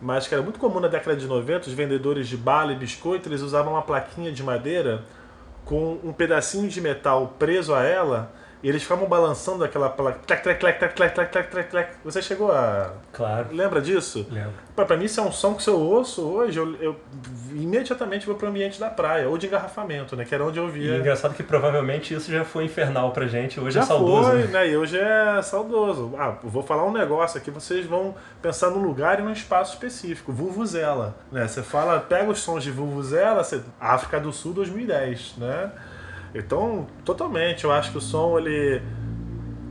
mas 0.01 0.29
que 0.29 0.35
era 0.35 0.43
muito 0.43 0.61
comum 0.61 0.79
na 0.79 0.89
década 0.89 1.17
de 1.17 1.27
90, 1.27 1.69
os 1.69 1.75
vendedores 1.75 2.29
de 2.29 2.37
bala 2.37 2.73
e 2.73 2.77
biscoito, 2.77 3.29
eles 3.29 3.41
usavam 3.41 3.73
uma 3.73 3.83
plaquinha 3.83 4.31
de 4.31 4.43
madeira 4.43 5.03
com 5.73 5.99
um 6.05 6.13
pedacinho 6.13 6.69
de 6.69 6.83
metal 6.83 7.35
preso 7.39 7.75
a 7.75 7.83
ela 7.83 8.31
e 8.63 8.69
eles 8.69 8.83
ficavam 8.83 9.09
balançando 9.09 9.65
aquela 9.65 9.89
placa. 9.91 10.21
Você 12.05 12.23
chegou 12.23 12.53
a. 12.53 12.93
Claro. 13.13 13.49
Lembra 13.53 13.81
disso? 13.81 14.27
Lembro. 14.31 14.53
Pra, 14.75 14.85
pra 14.87 14.97
mim, 14.97 15.05
isso 15.05 15.21
é 15.21 15.23
um 15.23 15.33
som 15.33 15.55
que 15.55 15.63
se 15.63 15.69
eu 15.69 15.79
ouço 15.79 16.23
hoje, 16.23 16.59
eu, 16.59 16.75
eu 16.81 16.97
imediatamente 17.51 18.25
vou 18.27 18.35
pro 18.35 18.49
ambiente 18.49 18.81
da 18.81 18.89
praia, 18.89 19.29
ou 19.29 19.37
de 19.37 19.47
engarrafamento, 19.47 20.17
né? 20.17 20.25
Que 20.25 20.35
era 20.35 20.45
onde 20.45 20.59
eu 20.59 20.69
E 20.69 20.71
via. 20.71 20.97
engraçado 20.97 21.35
que 21.35 21.43
provavelmente 21.43 22.15
isso 22.15 22.31
já 22.33 22.45
foi 22.45 22.65
infernal 22.65 23.11
pra 23.13 23.27
gente, 23.27 23.61
hoje 23.61 23.75
Já 23.75 23.83
é 23.83 23.85
saudoso. 23.85 24.31
foi, 24.31 24.39
né? 24.45 24.47
né? 24.47 24.69
E 24.71 24.77
hoje 24.77 24.99
é 24.99 25.43
saudoso. 25.43 26.15
Ah, 26.19 26.37
vou 26.43 26.63
falar 26.63 26.85
um 26.85 26.93
negócio 26.93 27.39
aqui, 27.39 27.51
vocês 27.51 27.85
vão 27.87 28.15
pensar 28.41 28.71
num 28.71 28.83
lugar 28.83 29.19
e 29.19 29.23
num 29.23 29.33
espaço 29.33 29.75
específico. 29.75 30.33
Vulvuzela, 30.33 31.15
né? 31.31 31.47
Você 31.47 31.63
fala, 31.63 32.01
pega 32.01 32.31
os 32.31 32.39
sons 32.41 32.63
de 32.63 32.71
Vulvuzela, 32.71 33.45
você... 33.45 33.61
África 33.81 34.19
do 34.19 34.33
Sul 34.33 34.53
2010, 34.55 35.35
né? 35.37 35.71
Então, 36.35 36.87
totalmente, 37.05 37.65
eu 37.65 37.73
acho 37.73 37.91
que 37.93 37.99
o 37.99 38.01
som, 38.01 38.39
ele... 38.39 38.81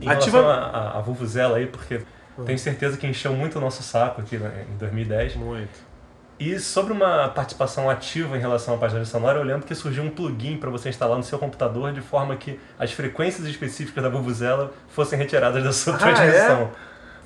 Em 0.00 0.08
Ativa- 0.08 0.40
à 0.42 0.64
à- 0.66 0.98
à 0.98 1.00
Vuvuzela 1.00 1.58
aí, 1.58 1.66
porque 1.66 2.00
tenho 2.44 2.58
certeza 2.58 2.96
que 2.96 3.06
encheu 3.06 3.32
muito 3.34 3.58
o 3.58 3.60
nosso 3.60 3.82
saco 3.82 4.20
aqui 4.20 4.36
né, 4.36 4.64
em 4.72 4.76
2010. 4.76 5.36
Muito. 5.36 5.92
E 6.40 6.58
sobre 6.58 6.92
uma 6.92 7.28
participação 7.28 7.88
ativa 7.88 8.36
em 8.36 8.40
relação 8.40 8.74
à 8.74 8.78
paisagem 8.78 9.04
sonora, 9.04 9.38
eu 9.38 9.44
lembro 9.44 9.64
que 9.64 9.74
surgiu 9.76 10.02
um 10.02 10.10
plugin 10.10 10.56
para 10.56 10.70
você 10.70 10.88
instalar 10.88 11.16
no 11.16 11.22
seu 11.22 11.38
computador 11.38 11.92
de 11.92 12.00
forma 12.00 12.34
que 12.34 12.58
as 12.78 12.90
frequências 12.92 13.46
específicas 13.46 14.02
da 14.02 14.08
Vuvuzela 14.10 14.72
fossem 14.88 15.16
retiradas 15.16 15.62
da 15.62 15.72
sua 15.72 15.94
Ah, 15.94 15.98
transmissão. 15.98 16.70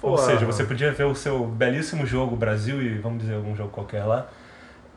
Ou 0.03 0.17
Pô. 0.17 0.19
seja, 0.19 0.45
você 0.45 0.65
podia 0.65 0.93
ver 0.93 1.05
o 1.05 1.15
seu 1.15 1.47
belíssimo 1.47 2.05
jogo 2.05 2.37
Brasil 2.37 2.83
e 2.83 2.99
vamos 2.99 3.21
dizer 3.23 3.37
algum 3.37 3.57
jogo 3.57 3.71
qualquer 3.71 4.05
lá. 4.05 4.27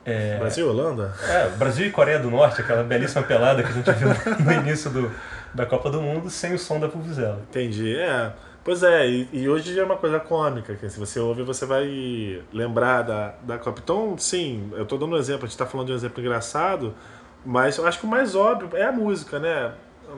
É, 0.05 0.38
Brasil 0.39 0.65
e 0.65 0.69
Holanda? 0.69 1.13
é, 1.27 1.49
Brasil 1.49 1.85
e 1.88 1.91
Coreia 1.91 2.19
do 2.19 2.31
Norte, 2.31 2.62
aquela 2.62 2.83
belíssima 2.83 3.23
pelada 3.23 3.62
que 3.62 3.69
a 3.69 3.71
gente 3.71 3.91
viu 3.91 4.09
no 4.43 4.51
início 4.53 4.89
do, 4.89 5.12
da 5.53 5.65
Copa 5.65 5.89
do 5.89 6.01
Mundo, 6.01 6.29
sem 6.29 6.53
o 6.53 6.59
som 6.59 6.79
da 6.79 6.88
Vuvuzela. 6.88 7.41
Entendi, 7.49 7.95
é. 7.95 8.31
Pois 8.63 8.83
é, 8.83 9.07
e, 9.07 9.29
e 9.31 9.49
hoje 9.49 9.77
é 9.79 9.83
uma 9.83 9.97
coisa 9.97 10.19
cômica, 10.19 10.75
que 10.75 10.89
se 10.89 10.99
você 10.99 11.19
ouve, 11.19 11.43
você 11.43 11.65
vai 11.65 12.41
lembrar 12.51 13.03
da, 13.03 13.33
da 13.43 13.57
Copa. 13.57 13.79
Então, 13.83 14.17
sim, 14.17 14.69
eu 14.73 14.85
tô 14.85 14.97
dando 14.97 15.15
um 15.15 15.17
exemplo, 15.17 15.45
a 15.45 15.47
gente 15.47 15.57
tá 15.57 15.65
falando 15.65 15.88
de 15.88 15.93
um 15.93 15.95
exemplo 15.95 16.19
engraçado, 16.21 16.93
mas 17.45 17.77
eu 17.77 17.88
acho 17.88 17.99
que 17.99 18.05
o 18.05 18.09
mais 18.09 18.35
óbvio 18.35 18.69
é 18.77 18.83
a 18.83 18.91
música, 18.91 19.39
né? 19.39 19.71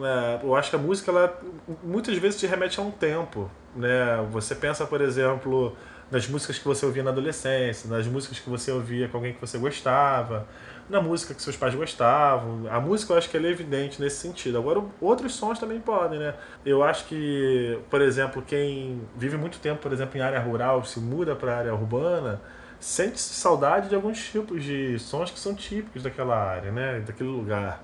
É, 0.04 0.40
Eu 0.44 0.56
acho 0.56 0.70
que 0.70 0.76
a 0.76 0.80
música, 0.80 1.12
ela 1.12 1.38
muitas 1.84 2.18
vezes 2.18 2.40
te 2.40 2.48
remete 2.48 2.80
a 2.80 2.84
um 2.84 2.92
tempo, 2.92 3.50
né? 3.76 4.26
Você 4.32 4.56
pensa, 4.56 4.86
por 4.86 5.02
exemplo, 5.02 5.76
nas 6.12 6.28
músicas 6.28 6.60
que 6.60 6.66
você 6.66 6.86
ouvia 6.86 7.02
na 7.02 7.10
adolescência, 7.10 7.90
nas 7.90 8.06
músicas 8.06 8.38
que 8.40 8.50
você 8.50 8.70
ouvia 8.70 9.08
com 9.08 9.18
alguém 9.18 9.34
que 9.34 9.40
você 9.40 9.58
gostava, 9.58 10.46
na 10.90 11.02
música 11.02 11.34
que 11.34 11.42
seus 11.42 11.56
pais 11.56 11.74
gostavam. 11.74 12.68
A 12.70 12.80
música 12.82 13.14
eu 13.14 13.18
acho 13.18 13.30
que 13.30 13.38
ela 13.38 13.48
é 13.48 13.50
evidente 13.50 14.02
nesse 14.02 14.18
sentido. 14.18 14.58
Agora, 14.58 14.84
outros 15.00 15.34
sons 15.34 15.58
também 15.58 15.80
podem, 15.80 16.20
né? 16.20 16.36
Eu 16.66 16.84
acho 16.84 17.06
que, 17.06 17.80
por 17.90 18.02
exemplo, 18.02 18.42
quem 18.42 19.02
vive 19.16 19.38
muito 19.38 19.58
tempo, 19.60 19.82
por 19.82 19.94
exemplo, 19.94 20.18
em 20.18 20.22
área 20.22 20.40
rural, 20.40 20.84
se 20.84 21.00
muda 21.00 21.34
para 21.34 21.58
área 21.58 21.74
urbana, 21.74 22.42
sente 22.78 23.20
saudade 23.20 23.88
de 23.88 23.96
alguns 23.96 24.22
tipos 24.30 24.62
de 24.64 25.00
sons 25.00 25.32
que 25.32 25.40
são 25.40 25.56
típicos 25.56 26.04
daquela 26.04 26.36
área, 26.36 26.72
né? 26.72 27.00
Daquele 27.00 27.30
lugar. 27.30 27.82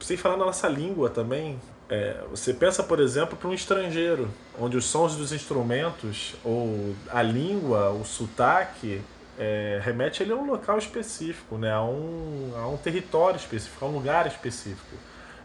Sem 0.00 0.18
falar 0.18 0.36
na 0.36 0.44
nossa 0.44 0.68
língua 0.68 1.08
também, 1.08 1.58
é, 1.88 2.16
você 2.30 2.52
pensa, 2.52 2.82
por 2.82 2.98
exemplo, 3.00 3.36
para 3.36 3.48
um 3.48 3.54
estrangeiro, 3.54 4.28
onde 4.58 4.76
os 4.76 4.84
sons 4.84 5.14
dos 5.14 5.32
instrumentos, 5.32 6.34
ou 6.42 6.94
a 7.08 7.22
língua, 7.22 7.90
o 7.90 8.04
sotaque, 8.04 9.02
é, 9.38 9.80
remete 9.82 10.22
ele 10.22 10.32
a 10.32 10.36
um 10.36 10.46
local 10.46 10.78
específico, 10.78 11.56
né? 11.58 11.72
a, 11.72 11.82
um, 11.82 12.52
a 12.56 12.66
um 12.66 12.76
território 12.76 13.36
específico, 13.36 13.84
a 13.84 13.88
um 13.88 13.92
lugar 13.92 14.26
específico. 14.26 14.96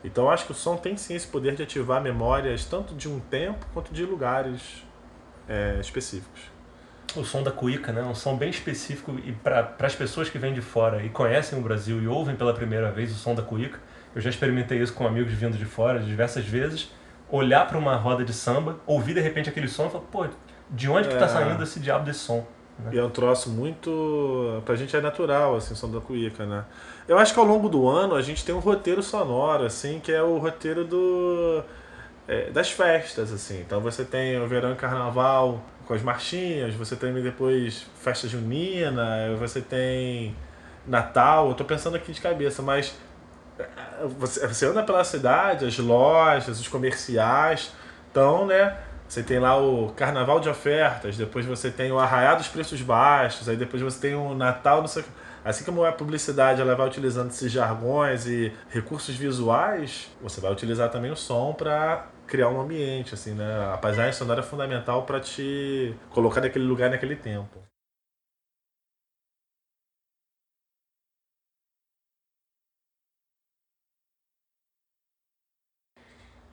Então 0.04 0.30
acho 0.30 0.46
que 0.46 0.52
o 0.52 0.56
som 0.56 0.78
tem 0.78 0.98
sim 0.98 1.14
esse 1.14 1.28
poder 1.28 1.56
de 1.56 1.62
ativar 1.62 2.02
memórias 2.02 2.66
tanto 2.66 2.96
de 2.96 3.08
um 3.08 3.20
tempo 3.20 3.66
quanto 3.74 3.94
de 3.94 4.04
lugares 4.04 4.84
é, 5.48 5.78
específicos. 5.80 6.42
O 7.16 7.24
som 7.24 7.44
da 7.44 7.52
cuíca, 7.52 7.92
né? 7.92 8.02
Um 8.02 8.16
som 8.16 8.38
bem 8.38 8.50
específico 8.50 9.12
e 9.24 9.34
para 9.34 9.76
as 9.80 9.94
pessoas 9.94 10.30
que 10.30 10.40
vêm 10.40 10.54
de 10.54 10.62
fora 10.62 11.04
e 11.04 11.10
conhecem 11.10 11.60
o 11.60 11.62
Brasil 11.62 12.02
e 12.02 12.08
ouvem 12.08 12.36
pela 12.36 12.54
primeira 12.54 12.90
vez 12.90 13.12
o 13.12 13.16
som 13.16 13.36
da 13.36 13.44
cuíca. 13.44 13.80
Eu 14.16 14.22
já 14.22 14.30
experimentei 14.30 14.80
isso 14.82 14.94
com 14.94 15.06
amigos 15.08 15.34
vindo 15.34 15.58
de 15.58 15.66
fora 15.66 16.00
diversas 16.00 16.46
vezes. 16.46 16.90
Olhar 17.30 17.68
para 17.68 17.78
uma 17.78 17.96
roda 17.96 18.26
de 18.26 18.34
samba, 18.34 18.78
ouvir 18.86 19.14
de 19.14 19.22
repente 19.22 19.50
aquele 19.50 19.68
som 19.68 19.88
e 19.88 19.90
falar, 19.90 20.04
pô, 20.12 20.26
de 20.70 20.90
onde 20.90 21.08
que 21.08 21.16
tá 21.16 21.26
É. 21.26 21.28
saindo 21.30 21.64
esse 21.64 21.80
diabo 21.80 22.04
desse 22.06 22.20
som? 22.20 22.46
E 22.92 22.98
é 22.98 23.04
um 23.04 23.10
troço 23.10 23.50
muito. 23.50 24.62
Pra 24.66 24.76
gente 24.76 24.96
é 24.96 25.02
natural, 25.02 25.56
assim, 25.56 25.74
o 25.74 25.78
som 25.78 25.90
da 25.92 26.00
cuíca, 26.02 26.46
né? 26.46 26.66
Eu 27.08 27.18
acho 27.20 27.32
que 27.34 27.40
ao 27.40 27.46
longo 27.46 27.70
do 27.70 27.88
ano 27.88 28.16
a 28.16 28.22
gente 28.22 28.44
tem 28.44 28.56
um 28.56 28.60
roteiro 28.60 29.04
sonoro, 29.04 29.66
assim, 29.66 30.00
que 30.00 30.12
é 30.12 30.22
o 30.24 30.38
roteiro 30.40 30.84
do. 30.84 31.64
é, 32.28 32.50
das 32.50 32.72
festas, 32.72 33.32
assim. 33.32 33.60
Então 33.62 33.82
você 33.82 34.04
tem 34.04 34.40
o 34.42 34.48
verão 34.48 34.74
carnaval 34.76 35.62
com 35.86 35.94
as 35.94 36.02
marchinhas, 36.02 36.74
você 36.74 36.96
tem 36.96 37.14
depois 37.14 37.86
festa 38.02 38.28
junina, 38.28 39.36
você 39.38 39.62
tem 39.62 40.36
Natal, 40.88 41.50
eu 41.50 41.54
tô 41.54 41.64
pensando 41.66 41.96
aqui 41.96 42.12
de 42.12 42.22
cabeça, 42.22 42.62
mas 42.62 42.96
você, 44.18 44.66
anda 44.66 44.84
pela 44.84 45.04
cidade, 45.04 45.66
as 45.66 45.78
lojas, 45.78 46.60
os 46.60 46.68
comerciais, 46.68 47.72
então, 48.10 48.46
né? 48.46 48.78
Você 49.08 49.22
tem 49.22 49.40
lá 49.40 49.58
o 49.58 49.90
Carnaval 49.90 50.40
de 50.40 50.48
Ofertas, 50.48 51.18
depois 51.18 51.46
você 51.46 51.70
tem 51.70 51.92
o 51.92 52.00
Arraiá 52.00 52.34
dos 52.34 52.48
Preços 52.48 52.82
Baixos, 52.82 53.50
aí 53.50 53.58
depois 53.58 53.82
você 53.82 54.00
tem 54.00 54.16
o 54.16 54.34
Natal, 54.34 54.80
não 54.80 54.88
sei. 54.88 55.04
Assim 55.44 55.64
como 55.66 55.84
a 55.84 55.92
publicidade 55.92 56.62
ela 56.62 56.76
vai 56.76 56.88
utilizando 56.88 57.30
esses 57.30 57.52
jargões 57.52 58.26
e 58.28 58.54
recursos 58.70 59.16
visuais, 59.16 60.10
você 60.22 60.40
vai 60.40 60.52
utilizar 60.52 60.90
também 60.90 61.12
o 61.12 61.16
som 61.16 61.52
para 61.52 62.08
criar 62.28 62.48
um 62.48 62.62
ambiente, 62.62 63.14
assim, 63.14 63.34
né? 63.34 63.74
A 63.74 63.78
paisagem 63.78 64.14
sonora 64.14 64.40
é 64.40 64.44
fundamental 64.44 65.04
para 65.04 65.20
te 65.20 65.94
colocar 66.12 66.40
naquele 66.40 66.66
lugar 66.66 66.90
naquele 66.90 67.16
tempo. 67.16 67.60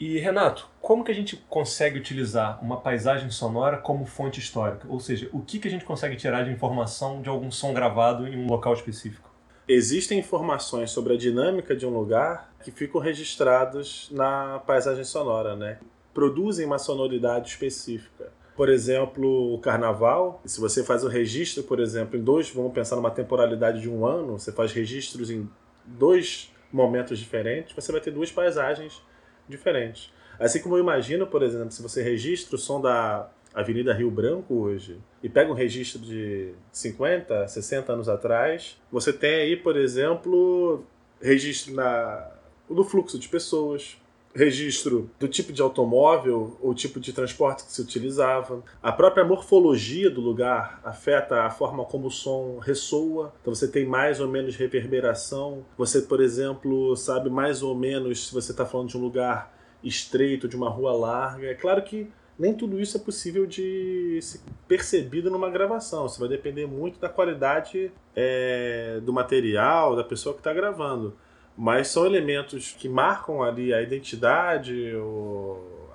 E 0.00 0.16
Renato, 0.18 0.68
como 0.80 1.02
que 1.02 1.10
a 1.10 1.14
gente 1.14 1.36
consegue 1.48 1.98
utilizar 1.98 2.62
uma 2.62 2.80
paisagem 2.80 3.30
sonora 3.30 3.78
como 3.78 4.06
fonte 4.06 4.38
histórica? 4.38 4.86
Ou 4.88 5.00
seja, 5.00 5.28
o 5.32 5.40
que, 5.40 5.58
que 5.58 5.66
a 5.66 5.70
gente 5.70 5.84
consegue 5.84 6.14
tirar 6.14 6.44
de 6.44 6.52
informação 6.52 7.20
de 7.20 7.28
algum 7.28 7.50
som 7.50 7.74
gravado 7.74 8.28
em 8.28 8.36
um 8.36 8.46
local 8.46 8.74
específico? 8.74 9.28
Existem 9.66 10.20
informações 10.20 10.92
sobre 10.92 11.14
a 11.14 11.16
dinâmica 11.16 11.74
de 11.74 11.84
um 11.84 11.90
lugar 11.90 12.54
que 12.62 12.70
ficam 12.70 13.00
registradas 13.00 14.08
na 14.12 14.60
paisagem 14.60 15.02
sonora, 15.02 15.56
né? 15.56 15.78
Produzem 16.14 16.64
uma 16.64 16.78
sonoridade 16.78 17.48
específica. 17.48 18.32
Por 18.56 18.68
exemplo, 18.68 19.52
o 19.52 19.58
carnaval, 19.58 20.40
se 20.44 20.60
você 20.60 20.84
faz 20.84 21.02
o 21.02 21.08
registro, 21.08 21.64
por 21.64 21.80
exemplo, 21.80 22.18
em 22.18 22.22
dois, 22.22 22.50
vamos 22.50 22.72
pensar 22.72 22.94
numa 22.94 23.10
temporalidade 23.10 23.80
de 23.80 23.90
um 23.90 24.06
ano, 24.06 24.38
você 24.38 24.52
faz 24.52 24.72
registros 24.72 25.28
em 25.28 25.48
dois 25.84 26.52
momentos 26.72 27.18
diferentes, 27.18 27.74
você 27.74 27.90
vai 27.90 28.00
ter 28.00 28.10
duas 28.10 28.30
paisagens 28.30 29.02
diferentes. 29.48 30.12
Assim 30.38 30.60
como 30.60 30.76
eu 30.76 30.80
imagino, 30.80 31.26
por 31.26 31.42
exemplo, 31.42 31.70
se 31.72 31.82
você 31.82 32.02
registra 32.02 32.54
o 32.56 32.58
som 32.58 32.80
da 32.80 33.28
Avenida 33.52 33.92
Rio 33.92 34.10
Branco 34.10 34.54
hoje 34.54 34.98
e 35.22 35.28
pega 35.28 35.50
um 35.50 35.54
registro 35.54 36.00
de 36.00 36.52
50, 36.70 37.48
60 37.48 37.92
anos 37.92 38.08
atrás, 38.08 38.80
você 38.90 39.12
tem 39.12 39.34
aí, 39.34 39.56
por 39.56 39.76
exemplo, 39.76 40.84
registro 41.20 41.74
na, 41.74 42.30
do 42.70 42.84
fluxo 42.84 43.18
de 43.18 43.28
pessoas, 43.28 43.96
registro 44.38 45.10
do 45.18 45.26
tipo 45.26 45.52
de 45.52 45.60
automóvel 45.60 46.56
ou 46.62 46.72
tipo 46.72 47.00
de 47.00 47.12
transporte 47.12 47.64
que 47.64 47.72
se 47.72 47.82
utilizava. 47.82 48.62
A 48.80 48.92
própria 48.92 49.24
morfologia 49.24 50.08
do 50.08 50.20
lugar 50.20 50.80
afeta 50.84 51.42
a 51.42 51.50
forma 51.50 51.84
como 51.84 52.06
o 52.06 52.10
som 52.10 52.58
ressoa. 52.60 53.34
Então 53.40 53.52
você 53.52 53.66
tem 53.66 53.84
mais 53.84 54.20
ou 54.20 54.28
menos 54.28 54.54
reverberação. 54.54 55.64
Você, 55.76 56.02
por 56.02 56.20
exemplo, 56.20 56.94
sabe 56.96 57.28
mais 57.28 57.64
ou 57.64 57.74
menos 57.74 58.28
se 58.28 58.32
você 58.32 58.52
está 58.52 58.64
falando 58.64 58.90
de 58.90 58.96
um 58.96 59.00
lugar 59.00 59.52
estreito, 59.82 60.46
de 60.46 60.54
uma 60.54 60.70
rua 60.70 60.92
larga. 60.92 61.48
É 61.48 61.54
claro 61.54 61.82
que 61.82 62.08
nem 62.38 62.54
tudo 62.54 62.80
isso 62.80 62.96
é 62.96 63.00
possível 63.00 63.44
de 63.44 64.20
ser 64.22 64.40
percebido 64.68 65.32
numa 65.32 65.50
gravação. 65.50 66.06
Isso 66.06 66.20
vai 66.20 66.28
depender 66.28 66.64
muito 66.64 67.00
da 67.00 67.08
qualidade 67.08 67.90
é, 68.14 69.00
do 69.02 69.12
material, 69.12 69.96
da 69.96 70.04
pessoa 70.04 70.32
que 70.32 70.40
está 70.40 70.52
gravando 70.52 71.16
mas 71.58 71.88
são 71.88 72.06
elementos 72.06 72.72
que 72.78 72.88
marcam 72.88 73.42
ali 73.42 73.74
a 73.74 73.82
identidade, 73.82 74.92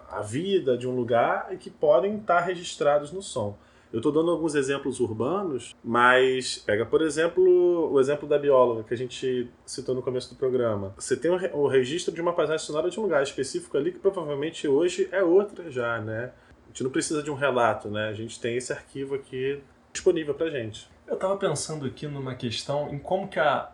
a 0.10 0.20
vida 0.20 0.78
de 0.78 0.86
um 0.86 0.94
lugar 0.94 1.48
e 1.54 1.58
que 1.58 1.70
podem 1.70 2.18
estar 2.18 2.42
registrados 2.42 3.14
no 3.14 3.22
som. 3.22 3.58
Eu 3.94 4.00
estou 4.00 4.12
dando 4.12 4.30
alguns 4.30 4.56
exemplos 4.56 5.00
urbanos, 5.00 5.74
mas 5.82 6.58
pega, 6.58 6.86
por 6.86 7.02
exemplo, 7.02 7.94
o 7.94 7.98
exemplo 7.98 8.28
da 8.28 8.38
bióloga 8.38 8.84
que 8.84 8.94
a 8.94 8.98
gente 8.98 9.50
citou 9.66 9.96
no 9.96 10.02
começo 10.02 10.34
do 10.34 10.36
programa. 10.36 10.94
Você 10.98 11.16
tem 11.16 11.32
o 11.32 11.68
registro 11.68 12.14
de 12.14 12.20
uma 12.20 12.34
paisagem 12.34 12.66
sonora 12.66 12.90
de 12.90 13.00
um 13.00 13.04
lugar 13.04 13.24
específico 13.24 13.78
ali 13.78 13.94
que 13.94 14.00
provavelmente 14.00 14.68
hoje 14.68 15.08
é 15.14 15.24
outra 15.24 15.72
já, 15.72 16.02
né? 16.02 16.34
A 16.66 16.68
gente 16.70 16.84
não 16.84 16.92
precisa 16.92 17.24
de 17.24 17.32
um 17.32 17.36
relato, 17.36 17.88
né? 17.88 18.10
A 18.10 18.14
gente 18.14 18.38
tem 18.38 18.58
esse 18.58 18.74
arquivo 18.74 19.16
aqui 19.16 19.62
disponível 19.94 20.34
pra 20.34 20.50
gente. 20.50 20.90
Eu 21.08 21.14
estava 21.14 21.38
pensando 21.38 21.86
aqui 21.86 22.08
numa 22.08 22.36
questão 22.36 22.92
em 22.92 22.98
como 22.98 23.30
que 23.30 23.40
a 23.40 23.73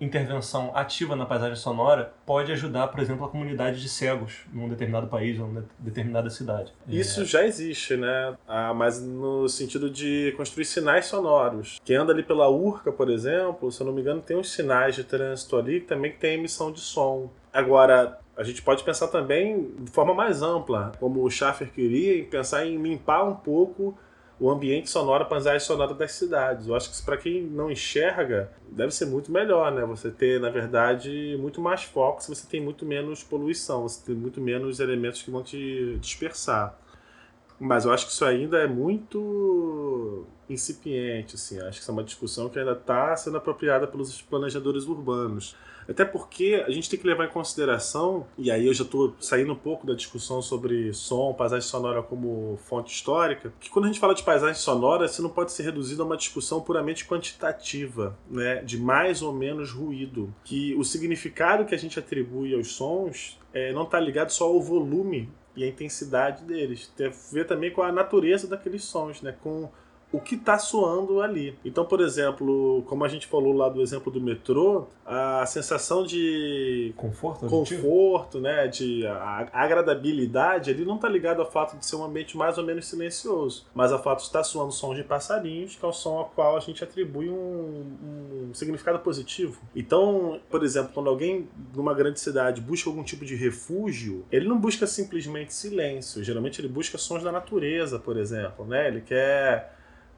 intervenção 0.00 0.72
ativa 0.74 1.14
na 1.14 1.24
paisagem 1.24 1.56
sonora 1.56 2.12
pode 2.26 2.52
ajudar, 2.52 2.88
por 2.88 3.00
exemplo, 3.00 3.24
a 3.24 3.28
comunidade 3.28 3.80
de 3.80 3.88
cegos 3.88 4.40
num 4.52 4.68
determinado 4.68 5.06
país 5.06 5.38
ou 5.38 5.46
numa 5.46 5.64
determinada 5.78 6.28
cidade. 6.30 6.72
Isso 6.88 7.22
é... 7.22 7.24
já 7.24 7.46
existe, 7.46 7.96
né? 7.96 8.36
Ah, 8.46 8.74
mas 8.74 9.02
no 9.02 9.48
sentido 9.48 9.88
de 9.88 10.34
construir 10.36 10.64
sinais 10.64 11.06
sonoros. 11.06 11.80
Quem 11.84 11.96
anda 11.96 12.12
ali 12.12 12.22
pela 12.22 12.50
Urca, 12.50 12.92
por 12.92 13.10
exemplo, 13.10 13.70
se 13.70 13.80
eu 13.80 13.86
não 13.86 13.92
me 13.92 14.00
engano, 14.00 14.20
tem 14.20 14.36
uns 14.36 14.50
sinais 14.52 14.94
de 14.94 15.04
trânsito 15.04 15.56
ali 15.56 15.80
que 15.80 15.86
também 15.86 16.12
tem 16.12 16.34
emissão 16.34 16.72
de 16.72 16.80
som. 16.80 17.30
Agora, 17.52 18.18
a 18.36 18.42
gente 18.42 18.62
pode 18.62 18.82
pensar 18.82 19.08
também 19.08 19.70
de 19.78 19.90
forma 19.90 20.12
mais 20.12 20.42
ampla, 20.42 20.92
como 20.98 21.22
o 21.22 21.30
Schaffer 21.30 21.70
queria, 21.70 22.18
em 22.18 22.24
pensar 22.24 22.66
em 22.66 22.76
limpar 22.76 23.24
um 23.24 23.34
pouco 23.34 23.96
o 24.38 24.50
ambiente 24.50 24.90
sonoro, 24.90 25.22
a 25.22 25.26
paisagem 25.26 25.60
sonora 25.60 25.94
das 25.94 26.12
cidades. 26.12 26.66
Eu 26.66 26.74
acho 26.74 26.90
que 26.90 27.02
para 27.04 27.16
quem 27.16 27.42
não 27.42 27.70
enxerga, 27.70 28.50
deve 28.68 28.92
ser 28.92 29.06
muito 29.06 29.30
melhor, 29.30 29.70
né? 29.72 29.84
Você 29.84 30.10
ter, 30.10 30.40
na 30.40 30.50
verdade, 30.50 31.36
muito 31.40 31.60
mais 31.60 31.84
foco 31.84 32.22
se 32.22 32.28
você 32.28 32.46
tem 32.46 32.60
muito 32.60 32.84
menos 32.84 33.22
poluição, 33.22 33.82
você 33.82 34.04
tem 34.04 34.14
muito 34.14 34.40
menos 34.40 34.80
elementos 34.80 35.22
que 35.22 35.30
vão 35.30 35.42
te 35.42 35.96
dispersar. 36.00 36.78
Mas 37.58 37.84
eu 37.84 37.92
acho 37.92 38.06
que 38.06 38.12
isso 38.12 38.24
ainda 38.24 38.58
é 38.58 38.66
muito 38.66 40.26
incipiente, 40.48 41.34
assim. 41.36 41.58
Acho 41.60 41.78
que 41.78 41.82
isso 41.82 41.90
é 41.90 41.94
uma 41.94 42.04
discussão 42.04 42.48
que 42.48 42.58
ainda 42.58 42.72
está 42.72 43.16
sendo 43.16 43.36
apropriada 43.36 43.86
pelos 43.86 44.20
planejadores 44.22 44.84
urbanos. 44.86 45.56
Até 45.88 46.04
porque 46.04 46.64
a 46.66 46.70
gente 46.70 46.88
tem 46.88 46.98
que 46.98 47.06
levar 47.06 47.26
em 47.26 47.30
consideração, 47.30 48.26
e 48.38 48.50
aí 48.50 48.66
eu 48.66 48.72
já 48.72 48.84
estou 48.84 49.14
saindo 49.20 49.52
um 49.52 49.56
pouco 49.56 49.86
da 49.86 49.94
discussão 49.94 50.40
sobre 50.40 50.92
som, 50.94 51.34
paisagem 51.34 51.68
sonora 51.68 52.02
como 52.02 52.58
fonte 52.64 52.94
histórica, 52.94 53.52
que 53.60 53.68
quando 53.68 53.84
a 53.84 53.88
gente 53.88 54.00
fala 54.00 54.14
de 54.14 54.22
paisagem 54.22 54.54
sonora, 54.54 55.04
isso 55.04 55.22
não 55.22 55.28
pode 55.28 55.52
ser 55.52 55.64
reduzido 55.64 56.02
a 56.02 56.06
uma 56.06 56.16
discussão 56.16 56.60
puramente 56.60 57.06
quantitativa, 57.06 58.16
né, 58.30 58.62
de 58.62 58.78
mais 58.78 59.20
ou 59.20 59.32
menos 59.32 59.72
ruído. 59.72 60.34
Que 60.42 60.74
o 60.74 60.84
significado 60.84 61.66
que 61.66 61.74
a 61.74 61.78
gente 61.78 61.98
atribui 61.98 62.54
aos 62.54 62.74
sons 62.74 63.38
é, 63.52 63.72
não 63.72 63.82
está 63.82 64.00
ligado 64.00 64.30
só 64.30 64.44
ao 64.44 64.60
volume 64.60 65.30
e 65.56 65.64
à 65.64 65.66
intensidade 65.66 66.44
deles. 66.44 66.90
Tem 66.96 67.08
a 67.08 67.12
ver 67.32 67.46
também 67.46 67.70
com 67.70 67.82
a 67.82 67.92
natureza 67.92 68.46
daqueles 68.46 68.84
sons, 68.84 69.22
né? 69.22 69.34
com 69.42 69.68
o 70.14 70.20
que 70.20 70.36
está 70.36 70.56
soando 70.58 71.20
ali. 71.20 71.58
Então, 71.64 71.84
por 71.84 72.00
exemplo, 72.00 72.84
como 72.86 73.04
a 73.04 73.08
gente 73.08 73.26
falou 73.26 73.52
lá 73.52 73.68
do 73.68 73.82
exemplo 73.82 74.12
do 74.12 74.20
metrô, 74.20 74.86
a 75.04 75.44
sensação 75.44 76.04
de 76.06 76.94
conforto, 76.96 77.46
conforto 77.46 78.38
né, 78.38 78.68
de 78.68 79.04
agradabilidade, 79.52 80.70
ele 80.70 80.84
não 80.84 80.94
está 80.94 81.08
ligado 81.08 81.40
ao 81.42 81.50
fato 81.50 81.76
de 81.76 81.84
ser 81.84 81.96
um 81.96 82.04
ambiente 82.04 82.36
mais 82.36 82.56
ou 82.58 82.64
menos 82.64 82.86
silencioso, 82.86 83.66
mas 83.74 83.90
ao 83.90 84.00
fato 84.00 84.18
de 84.18 84.26
estar 84.26 84.44
soando 84.44 84.70
sons 84.70 84.96
de 84.96 85.02
passarinhos, 85.02 85.74
que 85.74 85.84
é 85.84 85.88
o 85.88 85.92
som 85.92 86.18
ao 86.18 86.26
qual 86.26 86.56
a 86.56 86.60
gente 86.60 86.84
atribui 86.84 87.28
um, 87.28 88.50
um 88.50 88.54
significado 88.54 89.00
positivo. 89.00 89.60
Então, 89.74 90.40
por 90.48 90.62
exemplo, 90.62 90.92
quando 90.94 91.10
alguém 91.10 91.48
numa 91.74 91.92
grande 91.92 92.20
cidade 92.20 92.60
busca 92.60 92.88
algum 92.88 93.02
tipo 93.02 93.24
de 93.24 93.34
refúgio, 93.34 94.24
ele 94.30 94.46
não 94.46 94.58
busca 94.60 94.86
simplesmente 94.86 95.52
silêncio. 95.52 96.22
Geralmente 96.22 96.60
ele 96.60 96.68
busca 96.68 96.96
sons 96.98 97.24
da 97.24 97.32
natureza, 97.32 97.98
por 97.98 98.16
exemplo, 98.16 98.64
né? 98.64 98.86
Ele 98.86 99.00
quer 99.00 99.73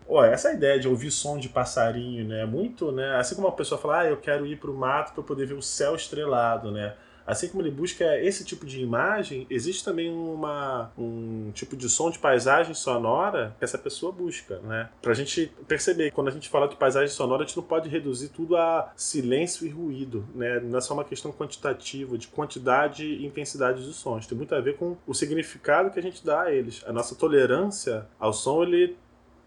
Olha, 0.09 0.31
essa 0.31 0.53
ideia 0.53 0.79
de 0.79 0.89
ouvir 0.89 1.11
som 1.11 1.39
de 1.39 1.49
passarinho, 1.49 2.27
né? 2.27 2.45
Muito, 2.47 2.93
né? 2.93 3.17
Assim 3.17 3.35
como 3.35 3.49
uma 3.49 3.55
pessoa 3.55 3.81
fala, 3.81 4.01
ah, 4.01 4.07
eu 4.07 4.17
quero 4.17 4.47
ir 4.47 4.59
para 4.59 4.71
o 4.71 4.75
mato 4.75 5.13
para 5.13 5.23
poder 5.23 5.47
ver 5.47 5.55
o 5.55 5.63
céu 5.63 5.95
estrelado, 5.95 6.71
né? 6.71 6.95
Assim 7.27 7.49
como 7.49 7.61
ele 7.61 7.73
busca 7.73 8.17
esse 8.21 8.45
tipo 8.45 8.65
de 8.65 8.81
imagem, 8.81 9.47
existe 9.51 9.85
também 9.85 10.09
uma, 10.09 10.93
um 10.97 11.51
tipo 11.53 11.77
de 11.77 11.89
som 11.89 12.09
de 12.09 12.21
paisagem 12.21 12.73
sonora 12.73 13.55
que 13.59 13.65
essa 13.65 13.77
pessoa 13.77 14.13
busca, 14.13 14.61
né? 14.61 14.89
Pra 15.03 15.13
gente 15.13 15.53
perceber, 15.67 16.13
quando 16.13 16.29
a 16.29 16.31
gente 16.31 16.49
fala 16.49 16.69
de 16.69 16.77
paisagem 16.77 17.09
sonora, 17.09 17.43
a 17.43 17.47
gente 17.47 17.57
não 17.57 17.65
pode 17.65 17.89
reduzir 17.89 18.29
tudo 18.29 18.57
a 18.57 18.93
silêncio 18.95 19.67
e 19.67 19.71
ruído, 19.71 20.25
né? 20.37 20.61
Não 20.61 20.79
é 20.79 20.81
só 20.81 20.95
uma 20.95 21.05
questão 21.05 21.33
quantitativa, 21.33 22.17
de 22.17 22.29
quantidade 22.29 23.05
e 23.05 23.27
intensidade 23.27 23.83
dos 23.83 23.97
sons. 23.97 24.25
Tem 24.25 24.39
muito 24.39 24.55
a 24.55 24.61
ver 24.61 24.77
com 24.77 24.97
o 25.05 25.13
significado 25.13 25.91
que 25.91 25.99
a 25.99 26.03
gente 26.03 26.25
dá 26.25 26.43
a 26.43 26.53
eles. 26.53 26.85
A 26.87 26.93
nossa 26.93 27.17
tolerância 27.17 28.07
ao 28.21 28.33
som, 28.33 28.63
ele 28.63 28.97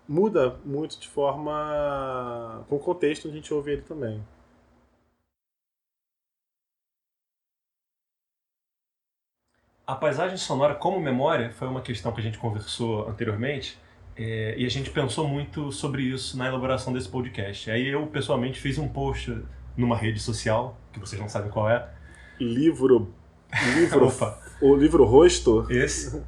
muda 0.10 0.57
muito 0.66 0.99
de 0.99 1.07
forma. 1.07 2.66
com 2.68 2.78
o 2.78 2.80
contexto 2.80 3.28
a 3.28 3.32
gente 3.32 3.53
ouve 3.53 3.74
ele 3.74 3.84
também. 3.84 4.22
A 9.86 9.95
paisagem 9.95 10.38
sonora 10.38 10.76
como 10.76 10.99
memória 10.99 11.51
foi 11.51 11.68
uma 11.68 11.82
questão 11.82 12.12
que 12.12 12.20
a 12.20 12.24
gente 12.24 12.38
conversou 12.38 13.07
anteriormente 13.07 13.78
é, 14.16 14.55
e 14.57 14.66
a 14.66 14.70
gente 14.70 14.89
pensou 14.89 15.28
muito 15.28 15.72
sobre 15.72 16.03
isso 16.03 16.38
na 16.38 16.47
elaboração 16.47 16.91
desse 16.91 17.10
podcast. 17.10 17.70
Aí 17.72 17.88
eu 17.88 18.05
pessoalmente 18.07 18.60
fiz 18.60 18.78
um 18.78 18.88
post 18.88 19.43
numa 19.78 19.95
rede 19.95 20.20
social, 20.20 20.78
que 20.91 20.99
vocês 20.99 21.20
não 21.20 21.30
sabem 21.30 21.51
qual 21.51 21.70
é. 21.70 21.88
Livro. 22.39 23.14
Livro. 23.76 24.12
O 24.62 24.76
livro 24.76 25.05
rosto. 25.05 25.66
Esse 25.72 26.22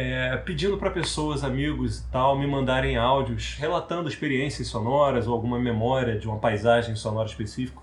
é, 0.00 0.36
pedindo 0.36 0.78
para 0.78 0.92
pessoas, 0.92 1.42
amigos 1.42 1.98
e 1.98 2.04
tal, 2.12 2.38
me 2.38 2.46
mandarem 2.46 2.96
áudios 2.96 3.56
relatando 3.58 4.08
experiências 4.08 4.68
sonoras 4.68 5.26
ou 5.26 5.34
alguma 5.34 5.58
memória 5.58 6.16
de 6.16 6.28
uma 6.28 6.38
paisagem 6.38 6.94
sonora 6.94 7.26
específica. 7.26 7.80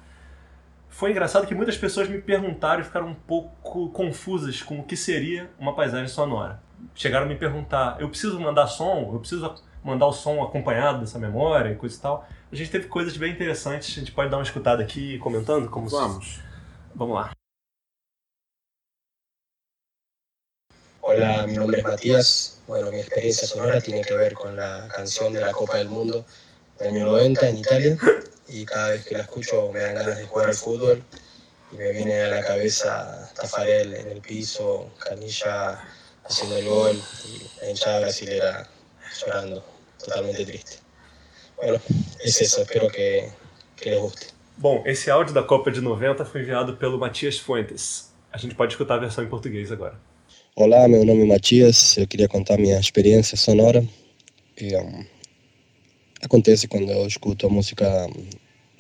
Foi 0.87 1.11
engraçado 1.11 1.45
que 1.45 1.53
muitas 1.53 1.77
pessoas 1.77 2.07
me 2.07 2.21
perguntaram 2.21 2.79
e 2.79 2.85
ficaram 2.85 3.07
um 3.07 3.13
pouco 3.13 3.89
confusas 3.89 4.61
com 4.61 4.79
o 4.79 4.83
que 4.83 4.95
seria 4.95 5.51
uma 5.59 5.75
paisagem 5.75 6.07
sonora. 6.07 6.63
Chegaram 6.95 7.25
a 7.25 7.27
me 7.27 7.35
perguntar: 7.35 7.97
eu 7.99 8.07
preciso 8.07 8.39
mandar 8.39 8.67
som? 8.67 9.09
Eu 9.11 9.19
preciso 9.19 9.53
mandar 9.83 10.07
o 10.07 10.13
som 10.13 10.41
acompanhado 10.41 11.01
dessa 11.01 11.19
memória 11.19 11.71
e 11.71 11.75
coisa 11.75 11.97
e 11.97 11.99
tal. 11.99 12.25
A 12.49 12.55
gente 12.55 12.71
teve 12.71 12.87
coisas 12.87 13.17
bem 13.17 13.33
interessantes, 13.33 13.89
a 13.89 13.99
gente 13.99 14.13
pode 14.13 14.29
dar 14.29 14.37
uma 14.37 14.43
escutada 14.43 14.81
aqui 14.81 15.17
comentando? 15.17 15.69
Como 15.69 15.89
Vamos. 15.89 16.35
Se... 16.35 16.41
Vamos 16.95 17.13
lá. 17.13 17.44
Hola, 21.07 21.45
mi 21.45 21.53
nombre 21.53 21.77
es 21.77 21.83
Matías. 21.83 22.57
Bueno, 22.65 22.89
mi 22.89 22.97
experiencia 22.97 23.47
sonora 23.47 23.79
tiene 23.79 24.01
que 24.01 24.15
ver 24.15 24.33
con 24.33 24.55
la 24.55 24.87
canción 24.87 25.33
de 25.33 25.39
la 25.39 25.51
Copa 25.51 25.77
del 25.77 25.87
Mundo 25.87 26.25
del 26.79 26.95
año 26.95 27.05
90 27.05 27.47
en 27.47 27.57
Italia. 27.57 27.97
Y 28.47 28.65
cada 28.65 28.89
vez 28.89 29.05
que 29.05 29.13
la 29.13 29.21
escucho 29.21 29.69
me 29.71 29.81
dan 29.81 29.93
ganas 29.93 30.17
de 30.17 30.25
jugar 30.25 30.49
al 30.49 30.55
fútbol 30.55 31.03
y 31.71 31.75
me 31.75 31.91
viene 31.91 32.21
a 32.21 32.29
la 32.29 32.43
cabeza 32.43 33.31
Tafarel 33.35 33.93
en 33.93 34.07
el 34.09 34.19
piso, 34.19 34.89
Canilla 34.97 35.79
haciendo 36.23 36.57
el 36.57 36.65
gol 36.65 36.99
y 37.25 37.61
la 37.61 37.69
hinchada 37.69 37.99
brasilera 37.99 38.67
llorando, 39.19 39.63
totalmente 40.03 40.43
triste. 40.43 40.77
Bueno, 41.57 41.79
es 42.23 42.41
eso, 42.41 42.63
espero 42.63 42.87
que, 42.87 43.31
que 43.75 43.91
les 43.91 43.99
guste. 44.01 44.27
Bom, 44.57 44.81
esse 44.87 45.11
áudio 45.11 45.35
da 45.35 45.43
Copa 45.43 45.69
de 45.69 45.81
90 45.81 46.25
foi 46.25 46.41
enviado 46.41 46.77
pelo 46.77 46.97
Matias 46.97 47.37
Fuentes. 47.37 48.11
A 48.31 48.39
gente 48.39 48.55
pode 48.55 48.73
escutar 48.73 48.95
a 48.95 49.01
versão 49.01 49.23
em 49.23 49.29
português 49.29 49.71
agora. 49.71 49.99
Olá, 50.57 50.87
meu 50.87 51.03
nome 51.03 51.23
é 51.23 51.25
Matias, 51.25 51.97
eu 51.97 52.07
queria 52.07 52.29
contar 52.29 52.57
minha 52.57 52.79
experiência 52.79 53.35
sonora. 53.35 53.85
E, 54.57 54.73
um, 54.77 55.05
acontece 56.21 56.65
quando 56.65 56.89
eu 56.89 57.05
escuto 57.05 57.45
a 57.45 57.49
música 57.49 57.85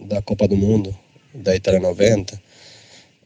da 0.01 0.21
Copa 0.21 0.47
do 0.47 0.55
Mundo, 0.55 0.97
da 1.33 1.53
Itália 1.53 1.81
90. 1.81 2.41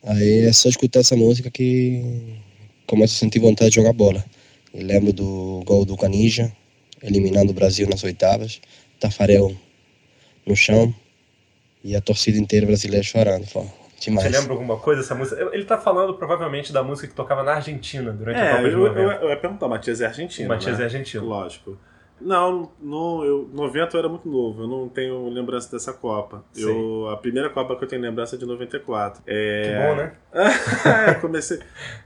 Aí 0.02 0.47
é 0.47 0.52
só 0.52 0.68
escutar 0.68 1.02
essa 1.02 1.16
música 1.16 1.52
que 1.52 2.39
começo 2.88 3.18
a 3.18 3.20
sentir 3.20 3.38
vontade 3.38 3.70
de 3.70 3.76
jogar 3.76 3.93
bola. 3.93 4.26
E 4.74 4.82
lembro 4.82 5.14
do 5.14 5.62
gol 5.64 5.86
do 5.86 5.95
Canija, 5.95 6.52
eliminando 7.04 7.52
o 7.52 7.54
Brasil 7.54 7.88
nas 7.88 8.04
oitavas, 8.04 8.60
Tafarel 9.00 9.56
no 10.43 10.56
chão 10.56 10.91
e 11.84 11.95
a 11.95 12.02
torcida 12.02 12.39
inteira 12.39 12.66
brasileira 12.66 13.04
chorando. 13.04 13.45
Demais. 14.00 14.24
Você 14.24 14.38
lembra 14.38 14.54
alguma 14.54 14.78
coisa 14.78 15.02
dessa 15.02 15.14
música? 15.14 15.50
Ele 15.52 15.66
tá 15.66 15.78
falando 15.78 16.14
provavelmente 16.14 16.72
da 16.72 16.82
música 16.82 17.08
que 17.08 17.14
tocava 17.14 17.43
na 17.43 17.54
Argentina 17.54 18.12
durante 18.12 18.39
é, 18.39 18.52
a 18.52 18.56
Copa 18.56 18.70
de 18.70 18.76
90. 18.76 19.00
Eu, 19.00 19.12
eu, 19.12 19.22
eu 19.22 19.30
ia 19.30 19.38
perguntar, 19.38 19.68
Matias 19.68 20.02
é 20.02 20.06
argentino. 20.06 20.45
O 20.45 20.50
Matias 20.50 20.78
né? 20.78 20.84
é 20.84 20.86
argentino. 20.86 21.26
Lógico. 21.26 21.78
Não, 22.22 22.72
no, 22.82 23.24
eu, 23.24 23.49
90 23.53 23.95
eu 23.95 23.99
era 23.99 24.09
muito 24.09 24.28
novo, 24.28 24.63
eu 24.63 24.67
não 24.67 24.89
tenho 24.89 25.30
lembrança 25.30 25.72
dessa 25.72 25.93
Copa. 25.93 26.43
Eu, 26.55 27.09
a 27.09 27.17
primeira 27.17 27.49
Copa 27.49 27.76
que 27.76 27.84
eu 27.84 27.88
tenho 27.88 28.01
lembrança 28.01 28.36
é 28.36 28.39
de 28.39 28.45
94. 28.45 29.22
É... 29.26 29.63
Que 29.63 29.88
bom, 29.88 29.95
né? 29.95 30.15
é, 31.09 31.13
comecei, 31.15 31.59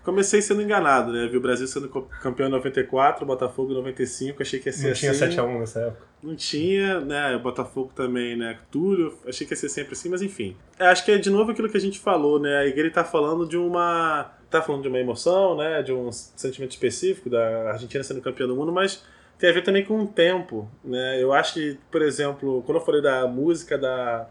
comecei 0.04 0.42
sendo 0.42 0.62
enganado, 0.62 1.12
né? 1.12 1.28
Vi 1.28 1.38
o 1.38 1.42
Brasil 1.42 1.68
sendo 1.68 1.90
campeão 2.22 2.48
em 2.48 2.52
94, 2.52 3.24
o 3.24 3.28
Botafogo 3.28 3.72
em 3.72 3.76
95, 3.76 4.42
achei 4.42 4.60
que 4.60 4.70
ia 4.70 4.74
ser 4.74 4.86
não 4.86 4.92
assim. 4.92 5.08
Não 5.08 5.14
tinha 5.14 5.30
7x1 5.30 5.60
nessa 5.60 5.80
época. 5.80 6.08
Não 6.24 6.36
tinha, 6.36 7.00
né? 7.02 7.36
O 7.36 7.40
Botafogo 7.40 7.92
também, 7.94 8.38
né? 8.38 8.58
Túlio, 8.72 9.14
achei 9.28 9.46
que 9.46 9.54
ia 9.54 9.58
ser 9.58 9.70
sempre 9.70 9.94
assim, 9.94 10.10
mas 10.10 10.22
enfim. 10.22 10.56
É, 10.80 10.88
acho 10.88 11.04
que 11.04 11.12
é 11.12 11.18
de 11.18 11.30
novo 11.30 11.52
aquilo 11.52 11.70
que 11.70 11.78
a 11.78 11.82
gente 11.82 12.00
falou, 12.00 12.40
né? 12.40 12.68
Ele 12.68 12.90
tá 12.90 13.04
falando 13.04 13.48
de 13.48 13.58
uma. 13.58 14.32
tá 14.50 14.62
falando 14.62 14.84
de 14.84 14.88
uma 14.88 15.00
emoção, 15.00 15.58
né? 15.58 15.82
De 15.82 15.92
um 15.92 16.12
sentimento 16.12 16.72
específico 16.72 17.30
da 17.30 17.72
Argentina 17.72 18.04
sendo 18.04 18.22
campeã 18.22 18.48
do 18.48 18.56
mundo, 18.56 18.72
mas 18.72 19.04
tem 19.38 19.50
a 19.50 19.54
ver 19.54 19.64
também 19.64 19.84
com 19.84 20.02
o 20.02 20.08
tempo, 20.08 20.70
né? 20.84 21.22
Eu 21.22 21.34
acho 21.34 21.56
que, 21.56 21.78
por 21.92 22.02
exemplo, 22.02 22.64
quando 22.66 22.78
eu 22.78 22.86
falei 22.86 23.02
da 23.02 23.28
música 23.28 23.78
da 23.78 24.30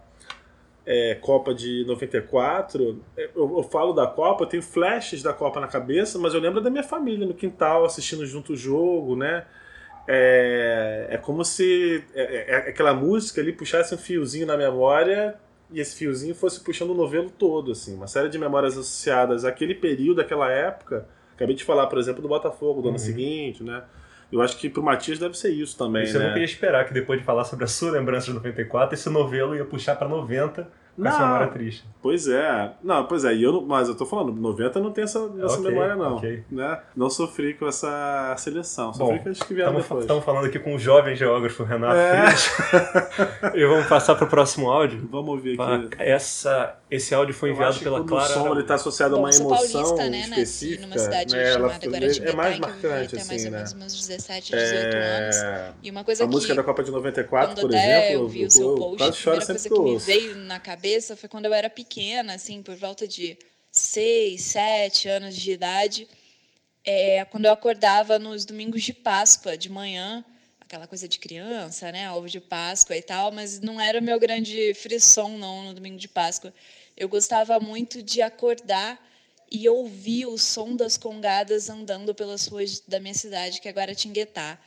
é, 0.87 1.15
Copa 1.17 1.55
de 1.55 1.85
94, 1.87 3.01
eu, 3.17 3.31
eu, 3.37 3.63
falo 3.63 3.93
da 3.93 4.07
Copa, 4.07 4.45
eu 4.45 4.49
tenho 4.49 4.63
flashes 4.63 5.23
da 5.23 5.33
Copa 5.33 5.61
na 5.61 5.69
cabeça, 5.69 6.19
mas 6.19 6.35
eu 6.35 6.41
lembro 6.41 6.61
da 6.61 6.71
minha 6.71 6.83
família 6.83 7.27
no 7.27 7.35
quintal 7.35 7.85
assistindo 7.85 8.27
junto 8.27 8.53
o 8.55 8.57
jogo, 8.57 9.17
né? 9.17 9.45
É, 10.09 11.07
é 11.11 11.17
como 11.17 11.45
se 11.45 12.05
é, 12.15 12.23
é, 12.23 12.51
é 12.51 12.57
aquela 12.71 12.93
música 12.93 13.41
ali 13.41 13.53
puxasse 13.53 13.95
um 13.95 13.99
fiozinho 13.99 14.47
na 14.47 14.57
memória 14.57 15.37
e 15.71 15.79
esse 15.79 15.95
fiozinho 15.97 16.35
fosse 16.35 16.61
puxando 16.61 16.91
o 16.91 16.95
novelo 16.95 17.31
todo, 17.31 17.71
assim, 17.71 17.95
uma 17.95 18.09
série 18.09 18.29
de 18.29 18.39
memórias 18.39 18.73
associadas 18.75 19.45
àquele 19.45 19.75
período, 19.75 20.21
àquela 20.21 20.51
época. 20.51 21.07
Acabei 21.35 21.55
de 21.55 21.65
falar, 21.65 21.87
por 21.87 21.99
exemplo, 21.99 22.21
do 22.21 22.29
Botafogo 22.29 22.83
do 22.83 22.89
ano 22.89 22.99
uhum. 22.99 23.05
seguinte, 23.05 23.63
né? 23.63 23.83
Eu 24.33 24.41
acho 24.41 24.57
que 24.57 24.71
pro 24.71 24.83
Matias 24.83 25.19
deve 25.19 25.37
ser 25.37 25.51
isso 25.51 25.77
também, 25.77 26.05
isso 26.05 26.19
né? 26.19 26.25
Eu 26.25 26.29
nunca 26.29 26.39
ia 26.39 26.45
esperar 26.45 26.87
que 26.87 26.95
depois 26.95 27.19
de 27.21 27.25
falar 27.25 27.45
sobre 27.45 27.65
a 27.65 27.69
sua 27.69 27.91
lembrança 27.91 28.27
de 28.27 28.33
94, 28.33 28.95
esse 28.95 29.11
novelo 29.11 29.55
ia 29.55 29.65
puxar 29.65 29.95
para 29.97 30.09
90 30.09 30.67
com 30.95 31.03
não, 31.03 31.11
essa 31.11 31.21
memória 31.21 31.47
triste. 31.49 31.85
Pois 32.03 32.29
é. 32.29 32.73
Não, 32.83 33.07
pois 33.07 33.25
é. 33.25 33.35
E 33.35 33.43
eu, 33.43 33.63
mas 33.63 33.89
eu 33.89 33.95
tô 33.95 34.05
falando, 34.05 34.33
90 34.33 34.79
não 34.81 34.93
tem 34.93 35.05
essa, 35.05 35.19
essa 35.43 35.59
okay, 35.59 35.71
memória, 35.71 35.97
não. 35.97 36.17
Okay. 36.17 36.45
Né? 36.51 36.81
Não 36.95 37.09
sofri 37.09 37.55
com 37.55 37.67
essa 37.67 38.35
seleção. 38.37 38.93
Sofri 38.93 39.19
Bom, 39.19 39.25
com 39.25 39.31
as 39.31 39.43
que 39.43 39.55
vieram 39.55 39.75
depois. 39.75 40.01
Estamos 40.01 40.25
falando 40.25 40.47
aqui 40.47 40.59
com 40.59 40.75
o 40.75 40.79
jovem 40.79 41.17
geógrafo 41.17 41.63
Renato 41.65 41.97
é. 41.97 43.57
e 43.57 43.67
vamos 43.67 43.87
passar 43.87 44.15
para 44.17 44.27
o 44.27 44.29
próximo 44.29 44.71
áudio. 44.71 45.09
Vamos 45.11 45.31
ouvir 45.31 45.59
aqui. 45.59 45.89
Essa, 45.99 46.79
esse 46.93 47.15
áudio 47.15 47.35
foi 47.35 47.53
enviado 47.53 47.81
pela 47.81 48.05
Clara. 48.05 48.31
O 48.31 48.35
som 48.35 48.53
ele 48.53 48.61
está 48.61 48.75
associado 48.75 49.17
Bom, 49.17 49.21
a 49.21 49.31
uma 49.31 49.35
emoção 49.35 49.49
paulista, 49.49 50.11
né, 50.11 50.21
específica. 50.21 50.83
Numa 50.83 50.99
cidade 50.99 51.35
né, 51.35 51.53
chamada 51.55 51.87
Guaratinguetá, 51.87 52.31
é 52.31 52.37
mais 52.37 52.59
marcante, 52.59 53.17
assim, 53.17 53.29
mais 53.29 53.45
ou 53.47 53.51
né? 53.51 53.57
menos 53.57 53.73
meus 53.73 54.07
17, 54.07 54.53
18 54.53 54.55
é... 54.55 55.19
anos. 55.19 55.77
E 55.83 55.91
uma 55.91 56.05
coisa 56.05 56.25
a 56.25 56.27
que, 56.27 56.33
música 56.35 56.55
da 56.55 56.63
Copa 56.63 56.85
de 56.85 56.91
94, 56.91 57.61
por 57.63 57.73
exemplo, 57.73 58.13
eu 58.13 58.29
vi 58.29 58.45
o 58.45 58.51
seu 58.51 58.75
post, 58.75 59.03
a 59.03 59.11
primeira 59.11 59.47
coisa 59.47 59.69
que 59.71 59.81
me 59.81 59.97
veio 59.97 60.37
na 60.37 60.61
cabeça 60.61 61.17
foi 61.17 61.31
quando 61.31 61.47
eu 61.47 61.55
era 61.55 61.71
pequena, 61.71 62.35
assim, 62.35 62.63
por 62.63 62.77
volta 62.77 63.09
de 63.09 63.39
seis, 63.71 64.43
sete 64.43 65.09
anos 65.09 65.35
de 65.35 65.51
idade, 65.51 66.07
é, 66.85 67.25
quando 67.25 67.47
eu 67.47 67.53
acordava 67.53 68.19
nos 68.19 68.45
domingos 68.45 68.83
de 68.83 68.93
Páscoa, 68.93 69.57
de 69.57 69.71
manhã, 69.71 70.23
aquela 70.73 70.87
coisa 70.87 71.07
de 71.07 71.19
criança, 71.19 71.93
né, 71.93 72.11
ovo 72.11 72.27
de 72.27 72.41
Páscoa 72.41 72.97
e 72.97 73.03
tal, 73.03 73.31
mas 73.31 73.61
não 73.61 73.79
era 73.79 74.01
meu 74.01 74.19
grande 74.19 74.73
frisson, 74.73 75.37
não, 75.37 75.65
no 75.65 75.75
domingo 75.75 75.99
de 75.99 76.09
Páscoa. 76.09 76.51
Eu 76.97 77.11
gostava 77.11 77.61
muito 77.61 78.03
de 78.03 78.23
acordar 78.23 78.99
e 79.51 79.69
ouvir 79.69 80.25
o 80.25 80.39
som 80.39 80.75
das 80.75 80.97
congadas 80.97 81.69
andando 81.69 82.15
pelas 82.15 82.47
ruas 82.47 82.81
da 82.89 82.99
minha 82.99 83.13
cidade, 83.13 83.61
que 83.61 83.69
é 83.69 83.71
Guaratinguetá. 83.71 84.59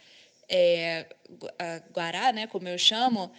É, 0.48 1.08
Guará, 1.92 2.32
né, 2.32 2.46
como 2.46 2.68
eu 2.68 2.78
chamo, 2.78 3.32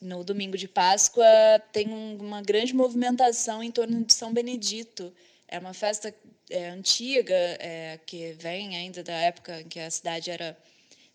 no 0.00 0.24
domingo 0.24 0.56
de 0.56 0.66
Páscoa 0.66 1.26
tem 1.70 1.88
uma 1.88 2.40
grande 2.40 2.74
movimentação 2.74 3.62
em 3.62 3.70
torno 3.70 4.02
de 4.02 4.14
São 4.14 4.32
Benedito. 4.32 5.12
É 5.46 5.58
uma 5.58 5.74
festa 5.74 6.14
é, 6.48 6.70
antiga 6.70 7.34
é, 7.34 8.00
que 8.06 8.32
vem 8.32 8.76
ainda 8.76 9.02
da 9.02 9.12
época 9.12 9.60
em 9.60 9.68
que 9.68 9.78
a 9.78 9.90
cidade 9.90 10.30
era 10.30 10.56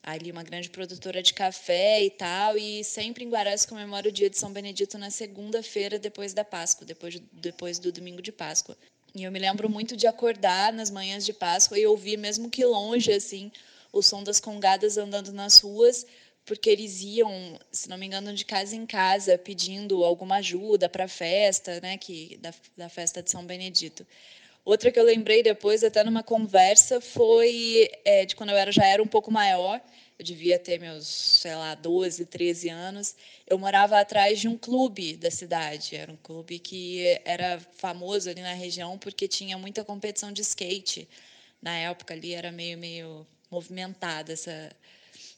ali 0.03 0.31
uma 0.31 0.43
grande 0.43 0.69
produtora 0.69 1.23
de 1.23 1.33
café 1.33 2.03
e 2.03 2.09
tal, 2.09 2.57
e 2.57 2.83
sempre 2.83 3.23
em 3.23 3.29
Guará 3.29 3.57
se 3.57 3.65
comemora 3.65 4.09
o 4.09 4.11
dia 4.11 4.29
de 4.29 4.37
São 4.37 4.51
Benedito 4.51 4.97
na 4.97 5.09
segunda-feira 5.09 5.97
depois 5.97 6.33
da 6.33 6.43
Páscoa, 6.43 6.85
depois, 6.85 7.21
depois 7.31 7.79
do 7.79 7.91
domingo 7.91 8.21
de 8.21 8.31
Páscoa. 8.31 8.77
E 9.15 9.23
eu 9.23 9.31
me 9.31 9.39
lembro 9.39 9.69
muito 9.69 9.95
de 9.95 10.05
acordar 10.05 10.73
nas 10.73 10.91
manhãs 10.91 11.25
de 11.25 11.31
Páscoa 11.31 11.79
e 11.79 11.87
ouvir, 11.87 12.17
mesmo 12.17 12.49
que 12.49 12.65
longe, 12.65 13.13
assim, 13.13 13.49
o 13.93 14.01
som 14.01 14.21
das 14.23 14.41
congadas 14.41 14.97
andando 14.97 15.31
nas 15.31 15.59
ruas, 15.59 16.05
porque 16.45 16.69
eles 16.69 17.01
iam, 17.01 17.57
se 17.71 17.87
não 17.87 17.97
me 17.97 18.05
engano, 18.05 18.33
de 18.33 18.43
casa 18.43 18.75
em 18.75 18.85
casa 18.85 19.37
pedindo 19.37 20.03
alguma 20.03 20.37
ajuda 20.37 20.89
para 20.89 21.05
a 21.05 21.07
festa, 21.07 21.79
né, 21.79 21.97
que 21.97 22.37
da, 22.41 22.53
da 22.75 22.89
festa 22.89 23.23
de 23.23 23.31
São 23.31 23.45
Benedito. 23.45 24.05
Outra 24.65 24.91
que 24.91 24.99
eu 24.99 25.03
lembrei 25.03 25.43
depois, 25.43 25.83
até 25.83 26.03
numa 26.03 26.23
conversa, 26.23 27.01
foi 27.01 27.89
é, 28.05 28.25
de 28.25 28.35
quando 28.35 28.51
eu 28.51 28.57
era, 28.57 28.71
já 28.71 28.85
era 28.85 29.03
um 29.03 29.07
pouco 29.07 29.29
maior, 29.29 29.81
eu 30.17 30.23
devia 30.23 30.57
ter 30.57 30.79
meus, 30.79 31.05
sei 31.05 31.53
lá, 31.55 31.75
12, 31.75 32.25
13 32.25 32.69
anos. 32.69 33.15
Eu 33.45 33.59
morava 33.59 33.99
atrás 33.99 34.39
de 34.39 34.47
um 34.47 34.57
clube 34.57 35.17
da 35.17 35.29
cidade. 35.29 35.95
Era 35.95 36.11
um 36.11 36.15
clube 36.15 36.59
que 36.59 37.19
era 37.25 37.59
famoso 37.77 38.29
ali 38.29 38.41
na 38.41 38.53
região 38.53 38.97
porque 38.97 39.27
tinha 39.27 39.57
muita 39.57 39.83
competição 39.83 40.31
de 40.31 40.41
skate. 40.41 41.09
Na 41.61 41.75
época 41.77 42.13
ali 42.13 42.33
era 42.33 42.51
meio, 42.51 42.77
meio 42.77 43.27
movimentada 43.49 44.33
essa, 44.33 44.71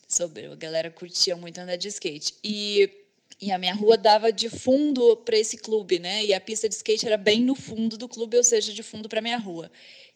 sobre 0.08 0.46
a 0.46 0.56
galera 0.56 0.92
curtia 0.92 1.36
muito 1.36 1.58
andar 1.58 1.78
de 1.78 1.88
skate. 1.88 2.36
E, 2.44 3.05
e 3.42 3.52
a 3.52 3.58
minha 3.58 3.74
rua 3.74 3.98
dava 3.98 4.32
de 4.32 4.50
fundo 4.50 5.18
para 5.18 5.38
esse 5.38 5.58
clube, 5.58 6.00
né? 6.00 6.24
E 6.24 6.34
a 6.34 6.40
pista 6.40 6.70
de 6.70 6.76
skate 6.76 7.06
era 7.06 7.18
bem 7.18 7.42
no 7.42 7.56
fundo 7.56 7.98
do 7.98 8.08
clube, 8.08 8.38
ou 8.38 8.44
seja, 8.44 8.72
de 8.74 8.82
fundo 8.82 9.10
para 9.10 9.22
minha 9.22 9.38
rua. 9.38 9.70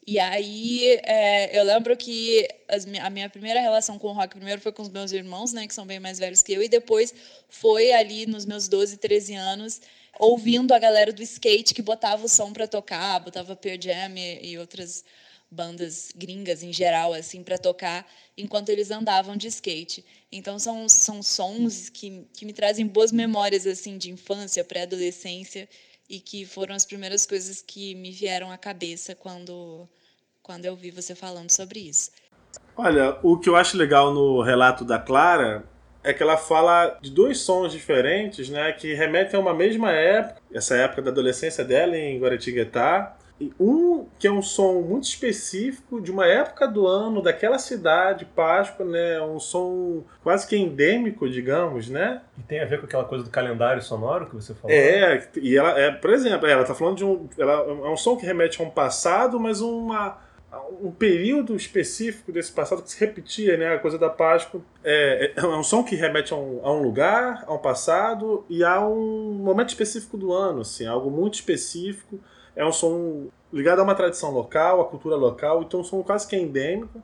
E 0.07 0.17
aí 0.17 0.99
é, 1.03 1.59
eu 1.59 1.63
lembro 1.63 1.95
que 1.95 2.47
as, 2.67 2.87
a 3.01 3.09
minha 3.09 3.29
primeira 3.29 3.59
relação 3.59 3.99
com 3.99 4.07
o 4.07 4.13
rock 4.13 4.35
primeiro 4.35 4.61
foi 4.61 4.71
com 4.71 4.81
os 4.81 4.89
meus 4.89 5.11
irmãos, 5.11 5.53
né, 5.53 5.67
que 5.67 5.73
são 5.73 5.85
bem 5.85 5.99
mais 5.99 6.17
velhos 6.17 6.41
que 6.41 6.53
eu, 6.53 6.63
e 6.63 6.69
depois 6.69 7.13
foi 7.49 7.91
ali 7.91 8.25
nos 8.25 8.45
meus 8.45 8.67
12, 8.67 8.97
13 8.97 9.35
anos, 9.35 9.81
ouvindo 10.17 10.73
a 10.73 10.79
galera 10.79 11.13
do 11.13 11.21
skate 11.21 11.73
que 11.73 11.81
botava 11.81 12.25
o 12.25 12.29
som 12.29 12.51
para 12.51 12.67
tocar, 12.67 13.19
botava 13.19 13.55
Pearl 13.55 13.79
Jam 13.79 14.17
e, 14.17 14.51
e 14.51 14.57
outras 14.57 15.03
bandas 15.51 16.11
gringas 16.15 16.61
em 16.61 16.71
geral 16.71 17.13
assim 17.13 17.43
para 17.43 17.57
tocar 17.57 18.05
enquanto 18.37 18.69
eles 18.69 18.91
andavam 18.91 19.35
de 19.35 19.47
skate. 19.47 20.05
Então 20.31 20.59
são, 20.59 20.87
são 20.87 21.23
sons 21.23 21.89
que, 21.89 22.27
que 22.33 22.45
me 22.45 22.53
trazem 22.53 22.85
boas 22.85 23.11
memórias 23.11 23.65
assim 23.65 23.97
de 23.97 24.11
infância, 24.11 24.63
pré-adolescência 24.63 25.67
e 26.09 26.19
que 26.19 26.45
foram 26.45 26.75
as 26.75 26.85
primeiras 26.85 27.25
coisas 27.25 27.61
que 27.61 27.95
me 27.95 28.11
vieram 28.11 28.51
à 28.51 28.57
cabeça 28.57 29.15
quando 29.15 29.87
quando 30.41 30.65
eu 30.65 30.75
vi 30.75 30.89
você 30.89 31.13
falando 31.13 31.51
sobre 31.51 31.79
isso. 31.79 32.09
Olha, 32.75 33.19
o 33.21 33.37
que 33.37 33.47
eu 33.47 33.55
acho 33.55 33.77
legal 33.77 34.11
no 34.11 34.41
relato 34.41 34.83
da 34.83 34.97
Clara 34.97 35.63
é 36.03 36.11
que 36.11 36.23
ela 36.23 36.37
fala 36.37 36.97
de 37.01 37.11
dois 37.11 37.39
sons 37.41 37.71
diferentes, 37.71 38.49
né, 38.49 38.71
que 38.71 38.93
remetem 38.95 39.37
a 39.37 39.41
uma 39.41 39.53
mesma 39.53 39.91
época, 39.91 40.41
essa 40.51 40.75
época 40.75 41.03
da 41.03 41.11
adolescência 41.11 41.63
dela 41.63 41.95
em 41.95 42.19
Guaratinguetá, 42.19 43.15
um 43.59 44.05
que 44.17 44.27
é 44.27 44.31
um 44.31 44.41
som 44.41 44.81
muito 44.81 45.05
específico 45.05 46.01
de 46.01 46.11
uma 46.11 46.25
época 46.25 46.67
do 46.67 46.85
ano, 46.87 47.21
daquela 47.21 47.57
cidade, 47.57 48.25
Páscoa, 48.25 48.85
né? 48.85 49.21
Um 49.21 49.39
som 49.39 50.03
quase 50.21 50.47
que 50.47 50.57
endêmico, 50.57 51.29
digamos, 51.29 51.89
né? 51.89 52.21
E 52.37 52.43
tem 52.43 52.59
a 52.59 52.65
ver 52.65 52.79
com 52.79 52.85
aquela 52.85 53.05
coisa 53.05 53.23
do 53.23 53.29
calendário 53.29 53.81
sonoro 53.81 54.25
que 54.27 54.35
você 54.35 54.53
falou? 54.53 54.75
É, 54.75 55.27
e 55.37 55.57
ela, 55.57 55.79
é, 55.79 55.91
por 55.91 56.11
exemplo, 56.11 56.47
ela 56.47 56.63
tá 56.63 56.75
falando 56.75 56.97
de 56.97 57.05
um. 57.05 57.29
Ela, 57.37 57.53
é 57.63 57.89
um 57.89 57.97
som 57.97 58.17
que 58.17 58.25
remete 58.25 58.61
a 58.61 58.65
um 58.65 58.69
passado, 58.69 59.39
mas 59.39 59.61
uma 59.61 60.17
um 60.81 60.91
período 60.91 61.55
específico 61.55 62.31
desse 62.31 62.51
passado 62.51 62.81
que 62.81 62.89
se 62.89 62.99
repetia, 62.99 63.55
né? 63.55 63.75
A 63.75 63.79
coisa 63.79 63.97
da 63.97 64.09
Páscoa. 64.09 64.61
É, 64.83 65.33
é, 65.37 65.39
é 65.39 65.45
um 65.45 65.63
som 65.63 65.83
que 65.83 65.95
remete 65.95 66.33
a 66.33 66.35
um, 66.35 66.59
a 66.63 66.73
um, 66.73 66.81
lugar, 66.81 67.43
a 67.47 67.53
um 67.53 67.59
passado 67.59 68.43
e 68.49 68.63
a 68.63 68.85
um 68.85 69.33
momento 69.33 69.69
específico 69.69 70.17
do 70.17 70.33
ano, 70.33 70.61
assim, 70.61 70.85
algo 70.85 71.11
muito 71.11 71.35
específico 71.35 72.19
é 72.59 72.65
um 72.65 72.73
som 72.73 73.27
ligado 73.53 73.79
a 73.79 73.83
uma 73.83 73.95
tradição 73.95 74.31
local, 74.31 74.81
a 74.81 74.85
cultura 74.85 75.15
local, 75.15 75.63
então 75.63 75.79
é 75.79 75.81
um 75.81 75.85
som 75.85 76.03
quase 76.03 76.27
que 76.27 76.35
endêmico. 76.35 77.01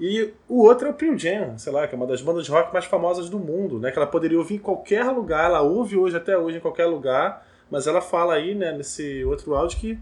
E 0.00 0.32
o 0.48 0.64
outro 0.64 0.88
é 0.88 0.90
o 0.90 0.94
Pearl 0.94 1.16
Jam, 1.16 1.58
sei 1.58 1.70
lá, 1.70 1.86
que 1.86 1.94
é 1.94 1.96
uma 1.96 2.06
das 2.06 2.22
bandas 2.22 2.46
de 2.46 2.50
rock 2.50 2.72
mais 2.72 2.86
famosas 2.86 3.28
do 3.28 3.38
mundo, 3.38 3.78
né? 3.78 3.90
Que 3.90 3.98
ela 3.98 4.06
poderia 4.06 4.38
ouvir 4.38 4.54
em 4.54 4.58
qualquer 4.58 5.04
lugar, 5.10 5.44
ela 5.44 5.60
ouve 5.60 5.94
hoje 5.94 6.16
até 6.16 6.38
hoje 6.38 6.56
em 6.56 6.60
qualquer 6.60 6.86
lugar, 6.86 7.46
mas 7.70 7.86
ela 7.86 8.00
fala 8.00 8.32
aí, 8.34 8.54
né, 8.54 8.72
nesse 8.72 9.22
outro 9.26 9.54
áudio 9.54 9.78
que 9.78 9.98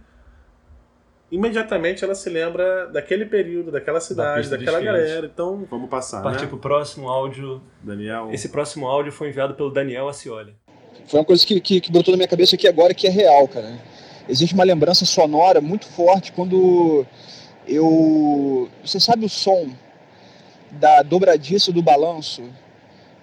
imediatamente 1.33 2.05
ela 2.05 2.15
se 2.15 2.31
lembra 2.31 2.87
daquele 2.87 3.27
período, 3.27 3.73
daquela 3.73 4.01
cidade, 4.01 4.49
da 4.49 4.57
daquela 4.57 4.81
galera. 4.81 5.27
Então, 5.27 5.67
vamos 5.69 5.91
passar, 5.91 6.23
Partir 6.23 6.43
né? 6.43 6.49
pro 6.49 6.59
próximo 6.59 7.09
áudio. 7.09 7.61
Daniel. 7.83 8.31
Esse 8.33 8.51
próximo 8.51 8.87
áudio 8.87 9.11
foi 9.11 9.31
enviado 9.31 9.55
pelo 9.55 9.71
Daniel 9.71 10.09
Acioli. 10.09 10.55
Foi 11.09 11.19
uma 11.19 11.27
coisa 11.27 11.45
que, 11.45 11.61
que, 11.61 11.81
que 11.81 11.91
brotou 11.91 12.13
na 12.13 12.19
minha 12.19 12.29
cabeça 12.29 12.55
aqui 12.55 12.69
agora 12.69 12.95
que 12.95 13.09
é 13.09 13.11
real, 13.11 13.49
cara 13.49 13.91
existe 14.29 14.55
uma 14.55 14.65
lembrança 14.65 15.05
sonora 15.05 15.61
muito 15.61 15.87
forte 15.87 16.33
quando 16.33 17.07
eu. 17.67 18.69
Você 18.85 18.99
sabe 18.99 19.25
o 19.25 19.29
som 19.29 19.69
da 20.71 21.03
dobradiça 21.03 21.73
do 21.73 21.83
balanço? 21.83 22.43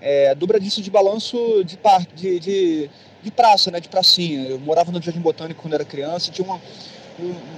É, 0.01 0.33
dobradiça 0.33 0.81
de 0.81 0.89
balanço 0.89 1.63
de, 1.65 1.75
par, 1.75 2.05
de, 2.15 2.39
de, 2.39 2.89
de, 3.21 3.31
praça, 3.31 3.69
né? 3.69 3.79
De 3.79 3.89
pracinha. 3.89 4.47
Eu 4.47 4.59
morava 4.59 4.91
no 4.91 5.01
Jardim 5.01 5.19
Botânico 5.19 5.61
quando 5.61 5.73
era 5.73 5.83
criança 5.83 6.31
tinha 6.31 6.45
uma, 6.45 6.61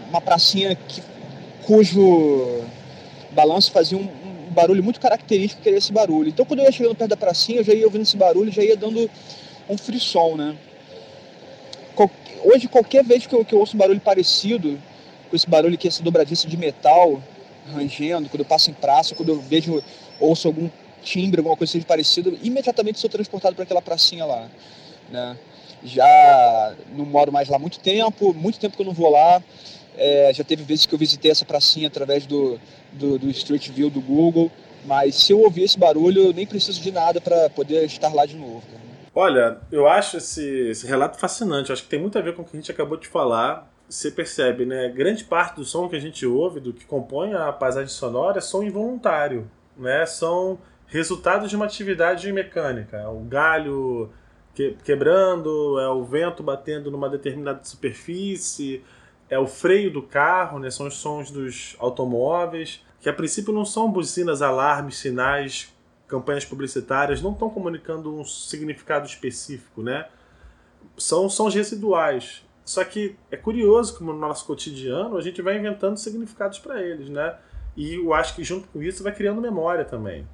uma 0.09 0.21
pracinha 0.21 0.75
que, 0.75 1.03
cujo 1.65 2.63
balanço 3.31 3.71
fazia 3.71 3.97
um, 3.97 4.01
um, 4.01 4.51
barulho 4.51 4.83
muito 4.83 4.99
característico, 4.99 5.61
que 5.61 5.69
era 5.69 5.77
esse 5.77 5.91
barulho. 5.91 6.29
Então 6.29 6.45
quando 6.45 6.61
eu 6.61 6.65
ia 6.65 6.71
chegando 6.71 6.95
perto 6.95 7.11
da 7.11 7.17
pracinha, 7.17 7.59
eu 7.59 7.63
já 7.63 7.73
ia 7.73 7.85
ouvindo 7.85 8.01
esse 8.01 8.17
barulho, 8.17 8.51
já 8.51 8.63
ia 8.63 8.75
dando 8.75 9.09
um 9.69 9.77
frisson, 9.77 10.35
né? 10.35 10.57
Hoje, 12.43 12.67
qualquer 12.67 13.03
vez 13.03 13.25
que 13.25 13.33
eu, 13.33 13.43
que 13.45 13.53
eu 13.53 13.59
ouço 13.59 13.75
um 13.75 13.79
barulho 13.79 13.99
parecido 13.99 14.79
com 15.29 15.35
esse 15.35 15.49
barulho 15.49 15.77
que 15.77 15.87
é 15.87 15.89
esse 15.89 16.03
dobradiço 16.03 16.47
de 16.47 16.57
metal 16.57 17.21
rangendo, 17.73 18.29
quando 18.29 18.41
eu 18.41 18.45
passo 18.45 18.69
em 18.69 18.73
praça, 18.73 19.15
quando 19.15 19.29
eu 19.29 19.39
vejo, 19.39 19.81
ouço 20.19 20.47
algum 20.47 20.69
timbre, 21.01 21.39
alguma 21.39 21.55
coisa 21.55 21.71
assim 21.71 21.85
parecida, 21.85 22.31
imediatamente 22.41 22.99
sou 22.99 23.09
transportado 23.09 23.55
para 23.55 23.63
aquela 23.63 23.81
pracinha 23.81 24.25
lá. 24.25 24.47
Né? 25.09 25.37
Já 25.83 26.75
não 26.95 27.05
moro 27.05 27.31
mais 27.31 27.49
lá 27.49 27.55
há 27.55 27.59
muito 27.59 27.79
tempo, 27.79 28.33
muito 28.33 28.59
tempo 28.59 28.75
que 28.75 28.81
eu 28.81 28.85
não 28.85 28.93
vou 28.93 29.09
lá. 29.09 29.41
É, 29.97 30.31
já 30.33 30.43
teve 30.43 30.63
vezes 30.63 30.85
que 30.85 30.93
eu 30.93 30.99
visitei 30.99 31.31
essa 31.31 31.45
pracinha 31.45 31.87
através 31.87 32.25
do, 32.25 32.59
do, 32.93 33.17
do 33.17 33.29
Street 33.29 33.69
View 33.69 33.89
do 33.89 33.99
Google, 33.99 34.51
mas 34.85 35.15
se 35.15 35.33
eu 35.33 35.41
ouvir 35.41 35.63
esse 35.63 35.77
barulho, 35.77 36.27
eu 36.27 36.33
nem 36.33 36.45
preciso 36.45 36.81
de 36.81 36.91
nada 36.91 37.19
para 37.19 37.49
poder 37.49 37.85
estar 37.85 38.13
lá 38.13 38.25
de 38.25 38.35
novo. 38.35 38.63
Olha, 39.13 39.59
eu 39.71 39.87
acho 39.87 40.17
esse, 40.17 40.69
esse 40.69 40.87
relato 40.87 41.19
fascinante. 41.19 41.69
Eu 41.69 41.73
acho 41.73 41.83
que 41.83 41.89
tem 41.89 41.99
muito 41.99 42.17
a 42.17 42.21
ver 42.21 42.33
com 42.33 42.41
o 42.43 42.45
que 42.45 42.55
a 42.55 42.59
gente 42.59 42.71
acabou 42.71 42.97
de 42.97 43.07
falar. 43.07 43.69
Você 43.89 44.09
percebe, 44.09 44.65
né? 44.65 44.87
Grande 44.89 45.25
parte 45.25 45.57
do 45.57 45.65
som 45.65 45.89
que 45.89 45.97
a 45.97 45.99
gente 45.99 46.25
ouve, 46.25 46.61
do 46.61 46.71
que 46.71 46.85
compõe 46.85 47.33
a 47.33 47.51
paisagem 47.51 47.89
sonora, 47.89 48.37
é 48.37 48.41
som 48.41 48.63
involuntário, 48.63 49.51
né? 49.75 50.05
São 50.05 50.59
resultados 50.87 51.49
de 51.49 51.57
uma 51.57 51.65
atividade 51.65 52.31
mecânica. 52.31 52.97
É 52.97 53.07
o 53.07 53.19
galho 53.19 54.09
que, 54.55 54.77
quebrando, 54.85 55.77
é 55.79 55.89
o 55.89 56.05
vento 56.05 56.41
batendo 56.41 56.89
numa 56.89 57.09
determinada 57.09 57.59
superfície, 57.63 58.81
é 59.29 59.37
o 59.37 59.45
freio 59.45 59.91
do 59.91 60.01
carro, 60.01 60.57
né? 60.57 60.69
São 60.69 60.87
os 60.87 60.95
sons 60.95 61.29
dos 61.29 61.75
automóveis, 61.79 62.81
que 63.01 63.09
a 63.09 63.13
princípio 63.13 63.51
não 63.51 63.65
são 63.65 63.91
buzinas, 63.91 64.41
alarmes, 64.41 64.95
sinais 64.95 65.73
campanhas 66.11 66.43
publicitárias 66.43 67.21
não 67.21 67.31
estão 67.31 67.49
comunicando 67.49 68.13
um 68.13 68.25
significado 68.25 69.07
específico, 69.07 69.81
né? 69.81 70.09
São 70.97 71.29
sons 71.29 71.55
residuais. 71.55 72.45
Só 72.65 72.83
que 72.83 73.15
é 73.31 73.37
curioso 73.37 73.97
como 73.97 74.11
no 74.11 74.19
nosso 74.19 74.45
cotidiano 74.45 75.15
a 75.15 75.21
gente 75.21 75.41
vai 75.41 75.57
inventando 75.57 75.95
significados 75.95 76.59
para 76.59 76.81
eles, 76.81 77.09
né? 77.09 77.37
E 77.77 77.95
eu 77.95 78.13
acho 78.13 78.35
que 78.35 78.43
junto 78.43 78.67
com 78.67 78.83
isso 78.83 79.01
vai 79.01 79.15
criando 79.15 79.39
memória 79.39 79.85
também. 79.85 80.27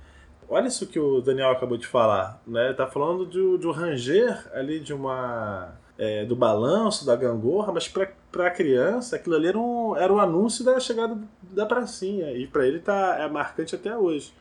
Olha 0.49 0.67
isso 0.67 0.88
que 0.88 0.99
o 0.99 1.21
Daniel 1.21 1.51
acabou 1.51 1.78
de 1.78 1.86
falar, 1.86 2.41
né? 2.47 2.73
Tá 2.73 2.88
falando 2.88 3.28
de, 3.28 3.67
um 3.67 3.71
ranger 3.71 4.49
ali 4.53 4.80
de 4.80 4.93
uma 4.93 5.75
é, 5.95 6.25
do 6.25 6.36
balanço, 6.36 7.05
da 7.05 7.15
gangorra, 7.15 7.71
mas 7.71 7.88
para 7.88 8.47
a 8.47 8.51
criança 8.51 9.15
aquilo 9.15 9.36
ali 9.36 9.47
era 9.47 9.59
um, 9.59 9.95
era 9.95 10.11
um 10.11 10.19
anúncio 10.19 10.65
da 10.65 10.80
chegada 10.80 11.17
da 11.51 11.65
pracinha 11.65 12.32
e 12.32 12.47
para 12.47 12.65
ele 12.65 12.80
tá 12.80 13.17
é 13.19 13.30
marcante 13.30 13.75
até 13.75 13.95
hoje. 13.95 14.34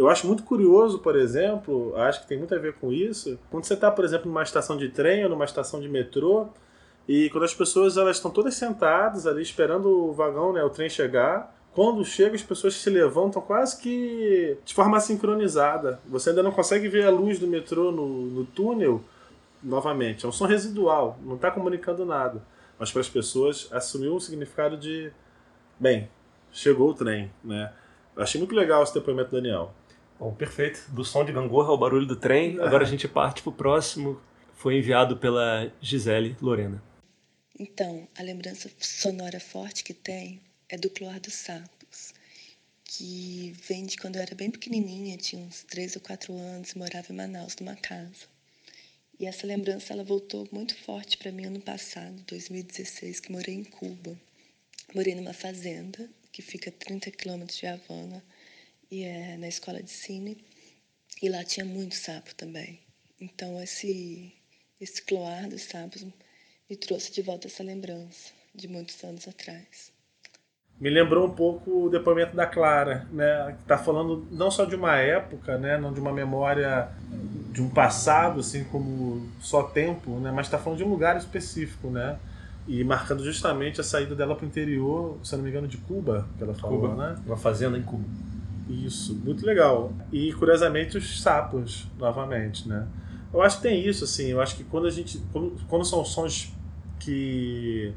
Eu 0.00 0.08
acho 0.08 0.26
muito 0.26 0.44
curioso, 0.44 1.00
por 1.00 1.14
exemplo, 1.14 1.94
acho 1.94 2.22
que 2.22 2.26
tem 2.26 2.38
muito 2.38 2.54
a 2.54 2.58
ver 2.58 2.72
com 2.72 2.90
isso, 2.90 3.38
quando 3.50 3.64
você 3.64 3.74
está, 3.74 3.90
por 3.90 4.02
exemplo, 4.02 4.28
numa 4.28 4.42
estação 4.42 4.74
de 4.78 4.88
trem 4.88 5.24
ou 5.24 5.28
numa 5.28 5.44
estação 5.44 5.78
de 5.78 5.90
metrô, 5.90 6.48
e 7.06 7.28
quando 7.28 7.44
as 7.44 7.52
pessoas 7.52 7.98
elas 7.98 8.16
estão 8.16 8.30
todas 8.30 8.54
sentadas 8.54 9.26
ali 9.26 9.42
esperando 9.42 9.90
o 9.90 10.12
vagão, 10.14 10.54
né, 10.54 10.64
o 10.64 10.70
trem 10.70 10.88
chegar, 10.88 11.54
quando 11.74 12.02
chega 12.02 12.34
as 12.34 12.40
pessoas 12.42 12.76
se 12.76 12.88
levantam 12.88 13.42
quase 13.42 13.78
que 13.78 14.56
de 14.64 14.72
forma 14.72 14.98
sincronizada. 15.00 16.00
Você 16.08 16.30
ainda 16.30 16.42
não 16.42 16.50
consegue 16.50 16.88
ver 16.88 17.04
a 17.04 17.10
luz 17.10 17.38
do 17.38 17.46
metrô 17.46 17.92
no, 17.92 18.06
no 18.06 18.46
túnel 18.46 19.04
novamente. 19.62 20.24
É 20.24 20.28
um 20.30 20.32
som 20.32 20.46
residual, 20.46 21.18
não 21.22 21.34
está 21.34 21.50
comunicando 21.50 22.06
nada. 22.06 22.42
Mas 22.78 22.90
para 22.90 23.02
as 23.02 23.08
pessoas 23.10 23.68
assumiu 23.70 24.14
um 24.14 24.20
significado 24.20 24.78
de 24.78 25.12
bem, 25.78 26.08
chegou 26.50 26.88
o 26.88 26.94
trem, 26.94 27.30
né? 27.44 27.70
Eu 28.16 28.22
achei 28.22 28.40
muito 28.40 28.54
legal 28.54 28.82
esse 28.82 28.94
depoimento 28.94 29.28
do 29.28 29.36
Daniel. 29.36 29.74
Bom, 30.20 30.34
perfeito. 30.34 30.84
Do 30.90 31.02
som 31.02 31.24
de 31.24 31.32
gangorra 31.32 31.70
ao 31.70 31.78
barulho 31.78 32.04
do 32.04 32.14
trem. 32.14 32.60
Agora 32.60 32.84
a 32.84 32.86
gente 32.86 33.08
parte 33.08 33.40
para 33.40 33.48
o 33.48 33.54
próximo. 33.54 34.20
Foi 34.52 34.76
enviado 34.76 35.16
pela 35.16 35.72
Gisele 35.80 36.36
Lorena. 36.42 36.82
Então, 37.58 38.06
a 38.18 38.22
lembrança 38.22 38.70
sonora 38.78 39.40
forte 39.40 39.82
que 39.82 39.94
tem 39.94 40.38
é 40.68 40.76
do 40.76 40.90
Cloar 40.90 41.18
dos 41.20 41.32
Sapos, 41.32 42.12
que 42.84 43.56
vem 43.66 43.86
de 43.86 43.96
quando 43.96 44.16
eu 44.16 44.22
era 44.22 44.34
bem 44.34 44.50
pequenininha, 44.50 45.16
tinha 45.16 45.42
uns 45.42 45.62
três 45.62 45.96
ou 45.96 46.02
quatro 46.02 46.34
anos, 46.34 46.74
morava 46.74 47.10
em 47.10 47.16
Manaus, 47.16 47.56
numa 47.56 47.76
casa. 47.76 48.28
E 49.18 49.24
essa 49.24 49.46
lembrança 49.46 49.94
ela 49.94 50.04
voltou 50.04 50.46
muito 50.52 50.76
forte 50.76 51.16
para 51.16 51.32
mim 51.32 51.46
ano 51.46 51.60
passado, 51.60 52.22
2016, 52.26 53.20
que 53.20 53.32
morei 53.32 53.54
em 53.54 53.64
Cuba. 53.64 54.14
Morei 54.94 55.14
numa 55.14 55.32
fazenda 55.32 56.10
que 56.30 56.42
fica 56.42 56.68
a 56.68 56.72
30 56.72 57.10
quilômetros 57.10 57.58
de 57.58 57.66
Havana 57.66 58.22
e 58.90 59.04
é 59.04 59.36
na 59.36 59.48
escola 59.48 59.82
de 59.82 59.90
cine. 59.90 60.44
E 61.22 61.28
lá 61.28 61.44
tinha 61.44 61.64
muito 61.64 61.94
sapo 61.94 62.34
também. 62.34 62.80
Então 63.20 63.62
esse 63.62 64.32
esse 64.80 65.02
cloar 65.02 65.48
dos 65.48 65.62
sapos 65.62 66.06
me 66.68 66.76
trouxe 66.76 67.12
de 67.12 67.20
volta 67.20 67.46
essa 67.46 67.62
lembrança 67.62 68.32
de 68.54 68.66
muitos 68.66 69.02
anos 69.04 69.28
atrás. 69.28 69.92
Me 70.80 70.88
lembrou 70.88 71.26
um 71.26 71.30
pouco 71.30 71.84
o 71.84 71.90
depoimento 71.90 72.34
da 72.34 72.46
Clara, 72.46 73.06
né? 73.12 73.54
Está 73.60 73.76
falando 73.76 74.26
não 74.30 74.50
só 74.50 74.64
de 74.64 74.74
uma 74.74 74.96
época, 74.96 75.58
né? 75.58 75.76
Não 75.76 75.92
de 75.92 76.00
uma 76.00 76.10
memória 76.10 76.88
de 77.52 77.60
um 77.60 77.68
passado, 77.68 78.40
assim 78.40 78.64
como 78.64 79.28
só 79.40 79.64
tempo, 79.64 80.18
né? 80.20 80.32
Mas 80.32 80.46
está 80.46 80.56
falando 80.56 80.78
de 80.78 80.84
um 80.84 80.88
lugar 80.88 81.18
específico, 81.18 81.90
né? 81.90 82.18
E 82.66 82.82
marcando 82.82 83.22
justamente 83.22 83.78
a 83.78 83.84
saída 83.84 84.14
dela 84.14 84.34
para 84.34 84.44
o 84.44 84.48
interior, 84.48 85.18
se 85.22 85.36
não 85.36 85.42
me 85.42 85.50
engano, 85.50 85.68
de 85.68 85.76
Cuba, 85.76 86.26
que 86.38 86.44
ela 86.44 86.54
falou, 86.54 86.80
Cuba, 86.80 86.94
né? 86.94 87.22
Uma 87.26 87.36
fazenda 87.36 87.76
em 87.76 87.82
Cuba. 87.82 88.04
Isso, 88.70 89.14
muito 89.16 89.44
legal. 89.44 89.92
E 90.12 90.32
curiosamente 90.34 90.96
os 90.96 91.20
sapos, 91.20 91.88
novamente, 91.98 92.68
né? 92.68 92.86
Eu 93.32 93.42
acho 93.42 93.56
que 93.56 93.62
tem 93.62 93.84
isso, 93.84 94.04
assim, 94.04 94.28
eu 94.28 94.40
acho 94.40 94.56
que 94.56 94.62
quando 94.62 94.86
a 94.86 94.90
gente. 94.90 95.20
Quando, 95.68 95.84
são 95.84 96.04
sons 96.04 96.52
que 97.00 97.92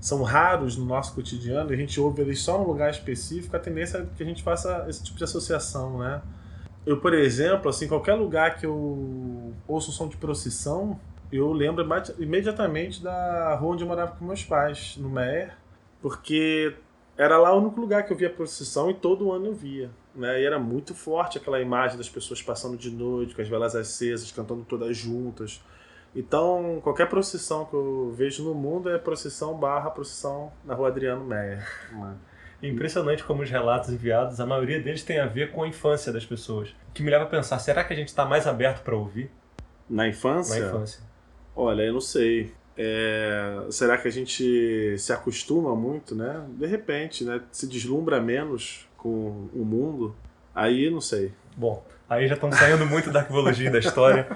são 0.00 0.22
raros 0.22 0.76
no 0.76 0.84
nosso 0.84 1.14
cotidiano 1.14 1.70
e 1.70 1.74
a 1.74 1.76
gente 1.76 2.00
ouve 2.00 2.22
eles 2.22 2.40
só 2.40 2.58
num 2.58 2.66
lugar 2.66 2.90
específico, 2.90 3.56
a 3.56 3.60
tendência 3.60 3.98
é 3.98 4.06
que 4.16 4.22
a 4.22 4.26
gente 4.26 4.42
faça 4.42 4.84
esse 4.88 5.02
tipo 5.02 5.16
de 5.16 5.24
associação, 5.24 5.98
né? 5.98 6.20
Eu, 6.84 7.00
por 7.00 7.14
exemplo, 7.14 7.68
assim, 7.68 7.88
qualquer 7.88 8.14
lugar 8.14 8.56
que 8.56 8.66
eu 8.66 9.52
ouço 9.66 9.90
um 9.90 9.92
som 9.92 10.08
de 10.08 10.16
procissão, 10.16 10.98
eu 11.32 11.52
lembro 11.52 11.84
imediatamente 12.18 13.02
da 13.02 13.54
rua 13.56 13.74
onde 13.74 13.82
eu 13.82 13.88
morava 13.88 14.12
com 14.12 14.24
meus 14.24 14.44
pais, 14.44 14.96
no 14.96 15.08
Meier, 15.08 15.56
porque 16.00 16.74
era 17.16 17.38
lá 17.38 17.52
o 17.52 17.60
único 17.60 17.80
lugar 17.80 18.04
que 18.04 18.12
eu 18.12 18.16
via 18.16 18.30
procissão 18.30 18.90
e 18.90 18.94
todo 18.94 19.32
ano 19.32 19.46
eu 19.46 19.54
via. 19.54 19.90
Né? 20.16 20.40
E 20.40 20.44
era 20.44 20.58
muito 20.58 20.94
forte 20.94 21.38
aquela 21.38 21.60
imagem 21.60 21.98
das 21.98 22.08
pessoas 22.08 22.40
passando 22.40 22.76
de 22.76 22.90
noite, 22.90 23.34
com 23.34 23.42
as 23.42 23.48
velas 23.48 23.76
acesas, 23.76 24.32
cantando 24.32 24.64
todas 24.64 24.96
juntas. 24.96 25.62
Então, 26.14 26.80
qualquer 26.82 27.08
procissão 27.08 27.66
que 27.66 27.74
eu 27.74 28.10
vejo 28.16 28.42
no 28.42 28.54
mundo 28.54 28.88
é 28.88 28.96
procissão 28.96 29.54
barra 29.54 29.90
procissão 29.90 30.50
na 30.64 30.74
rua 30.74 30.88
Adriano 30.88 31.22
Meyer. 31.22 31.68
É 32.62 32.68
impressionante 32.68 33.22
como 33.22 33.42
os 33.42 33.50
relatos 33.50 33.90
enviados, 33.90 34.40
a 34.40 34.46
maioria 34.46 34.80
deles 34.80 35.02
tem 35.02 35.20
a 35.20 35.26
ver 35.26 35.52
com 35.52 35.62
a 35.62 35.68
infância 35.68 36.10
das 36.10 36.24
pessoas. 36.24 36.70
O 36.88 36.92
que 36.94 37.02
me 37.02 37.10
leva 37.10 37.24
a 37.24 37.28
pensar, 37.28 37.58
será 37.58 37.84
que 37.84 37.92
a 37.92 37.96
gente 37.96 38.08
está 38.08 38.24
mais 38.24 38.46
aberto 38.46 38.82
para 38.82 38.96
ouvir? 38.96 39.30
Na 39.88 40.08
infância? 40.08 40.58
Na 40.58 40.66
infância. 40.66 41.02
Olha, 41.54 41.82
eu 41.82 41.92
não 41.92 42.00
sei. 42.00 42.54
É, 42.78 43.66
será 43.70 43.98
que 43.98 44.08
a 44.08 44.10
gente 44.10 44.96
se 44.98 45.12
acostuma 45.12 45.74
muito, 45.74 46.14
né? 46.14 46.46
De 46.48 46.66
repente, 46.66 47.24
né? 47.24 47.42
Se 47.52 47.66
deslumbra 47.66 48.20
menos 48.20 48.85
com 48.96 49.48
o 49.52 49.64
mundo. 49.64 50.14
Aí 50.54 50.90
não 50.90 51.00
sei. 51.00 51.32
Bom, 51.56 51.84
aí 52.08 52.26
já 52.26 52.34
estamos 52.34 52.56
saindo 52.56 52.86
muito 52.86 53.10
da 53.10 53.20
arqueologia 53.20 53.70
da 53.70 53.78
história. 53.78 54.26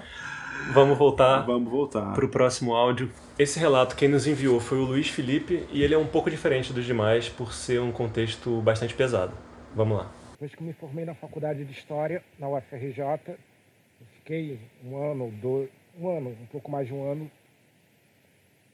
Vamos 0.72 0.96
voltar. 0.96 1.40
Vamos 1.42 1.70
voltar. 1.70 2.14
Para 2.14 2.24
o 2.24 2.28
próximo 2.28 2.74
áudio. 2.74 3.10
Esse 3.38 3.58
relato 3.58 3.96
quem 3.96 4.08
nos 4.08 4.26
enviou 4.26 4.60
foi 4.60 4.78
o 4.78 4.84
Luiz 4.84 5.08
Felipe 5.08 5.66
e 5.72 5.82
ele 5.82 5.94
é 5.94 5.98
um 5.98 6.06
pouco 6.06 6.30
diferente 6.30 6.72
dos 6.72 6.84
demais 6.84 7.28
por 7.28 7.52
ser 7.52 7.80
um 7.80 7.90
contexto 7.90 8.60
bastante 8.60 8.94
pesado. 8.94 9.32
Vamos 9.74 9.98
lá. 9.98 10.12
Depois 10.32 10.54
que 10.54 10.62
me 10.62 10.72
formei 10.74 11.04
na 11.04 11.14
faculdade 11.14 11.64
de 11.64 11.72
História, 11.72 12.22
na 12.38 12.48
UFRJ, 12.48 13.36
fiquei 14.16 14.60
um 14.84 14.96
ano, 14.96 15.30
dois, 15.40 15.68
um 15.98 16.16
ano, 16.16 16.30
um 16.30 16.46
pouco 16.46 16.70
mais 16.70 16.86
de 16.86 16.94
um 16.94 17.10
ano 17.10 17.30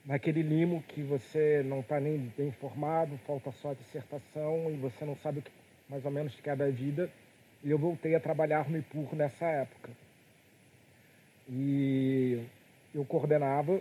naquele 0.06 0.40
limo 0.40 0.84
que 0.88 1.02
você 1.02 1.62
não 1.66 1.80
está 1.80 1.98
nem 1.98 2.32
bem 2.38 2.52
formado, 2.52 3.18
falta 3.26 3.50
só 3.60 3.72
a 3.72 3.74
dissertação 3.74 4.70
e 4.70 4.76
você 4.76 5.04
não 5.04 5.16
sabe 5.16 5.40
o 5.40 5.42
que 5.42 5.50
mais 5.88 6.04
ou 6.04 6.10
menos 6.10 6.34
que 6.40 6.50
é 6.50 6.56
da 6.56 6.68
vida. 6.68 7.10
E 7.62 7.70
eu 7.70 7.78
voltei 7.78 8.14
a 8.14 8.20
trabalhar 8.20 8.68
no 8.68 8.78
IPUR 8.78 9.14
nessa 9.14 9.46
época. 9.46 9.90
E 11.48 12.44
eu 12.94 13.04
coordenava, 13.04 13.80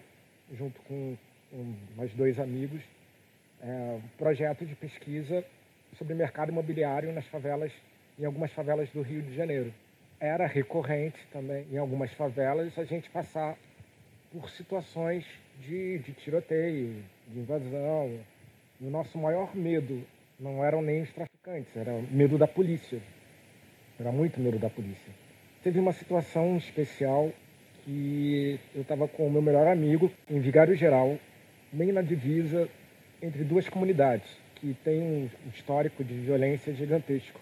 junto 0.54 0.80
com, 0.84 1.18
com 1.50 1.76
mais 1.96 2.14
dois 2.14 2.40
amigos, 2.40 2.82
é, 3.62 4.00
um 4.04 4.18
projeto 4.18 4.66
de 4.66 4.76
pesquisa 4.76 5.44
sobre 5.98 6.14
mercado 6.14 6.52
imobiliário 6.52 7.12
nas 7.14 7.26
favelas, 7.28 7.72
em 8.20 8.26
algumas 8.26 8.52
favelas 8.52 8.90
do 8.92 9.02
Rio 9.02 9.22
de 9.22 9.36
Janeiro. 9.36 9.74
Era 10.20 10.46
recorrente 10.46 11.20
também, 11.32 11.66
em 11.72 11.78
algumas 11.78 12.12
favelas, 12.14 12.78
a 12.78 12.86
gente 12.86 13.10
passar 13.10 13.58
por 14.32 14.50
situações 14.50 15.26
de, 15.60 16.00
de 16.00 16.14
tiroteio, 16.14 17.04
de 17.28 17.40
invasão. 17.40 18.20
E 18.80 18.86
o 18.86 18.90
nosso 18.90 19.18
maior 19.18 19.56
medo 19.56 20.06
não 20.40 20.64
eram 20.64 20.82
nem 20.82 21.02
os 21.02 21.12
traficantes, 21.14 21.76
era 21.76 21.92
medo 22.12 22.38
da 22.38 22.48
polícia. 22.48 23.00
Era 24.00 24.12
muito 24.12 24.40
medo 24.40 24.60
da 24.60 24.70
polícia. 24.70 25.14
Teve 25.64 25.80
uma 25.80 25.94
situação 25.94 26.58
especial 26.58 27.32
que 27.84 28.60
eu 28.74 28.82
estava 28.82 29.08
com 29.08 29.28
o 29.28 29.32
meu 29.32 29.42
melhor 29.42 29.68
amigo 29.68 30.12
em 30.30 30.40
Vigário 30.40 30.76
Geral, 30.76 31.18
bem 31.72 31.92
na 31.92 32.02
divisa 32.02 32.68
entre 33.22 33.44
duas 33.44 33.70
comunidades 33.70 34.28
que 34.56 34.74
tem 34.84 35.02
um 35.02 35.30
histórico 35.54 36.04
de 36.04 36.14
violência 36.14 36.74
gigantesco, 36.74 37.40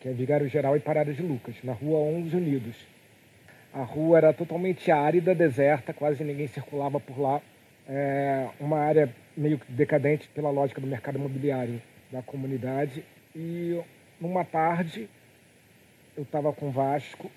que 0.00 0.08
é 0.08 0.12
Vigário 0.12 0.48
Geral 0.48 0.76
e 0.76 0.80
Parada 0.80 1.12
de 1.12 1.22
Lucas, 1.22 1.56
na 1.62 1.72
rua 1.72 1.98
11 2.00 2.36
Unidos. 2.36 2.76
A 3.72 3.82
rua 3.82 4.18
era 4.18 4.32
totalmente 4.32 4.90
árida, 4.90 5.34
deserta, 5.34 5.92
quase 5.92 6.24
ninguém 6.24 6.46
circulava 6.46 6.98
por 6.98 7.18
lá. 7.18 7.40
É 7.86 8.48
uma 8.60 8.78
área 8.78 9.14
meio 9.36 9.60
decadente 9.68 10.28
pela 10.28 10.50
lógica 10.50 10.80
do 10.80 10.86
mercado 10.86 11.18
imobiliário 11.18 11.80
da 12.10 12.22
comunidade. 12.22 13.04
E 13.34 13.80
numa 14.20 14.44
tarde, 14.44 15.08
eu 16.16 16.22
estava 16.22 16.52
com 16.52 16.68
o 16.68 16.72
Vasco 16.72 17.30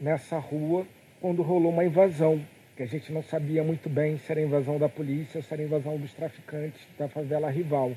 nessa 0.00 0.38
rua 0.38 0.86
quando 1.20 1.42
rolou 1.42 1.70
uma 1.70 1.84
invasão, 1.84 2.44
que 2.76 2.82
a 2.82 2.86
gente 2.86 3.12
não 3.12 3.22
sabia 3.22 3.62
muito 3.62 3.88
bem 3.88 4.18
se 4.18 4.32
era 4.32 4.40
invasão 4.40 4.78
da 4.78 4.88
polícia 4.88 5.38
ou 5.38 5.42
se 5.42 5.52
era 5.52 5.62
invasão 5.62 5.96
dos 5.96 6.12
traficantes 6.12 6.80
da 6.98 7.08
favela 7.08 7.50
rival. 7.50 7.92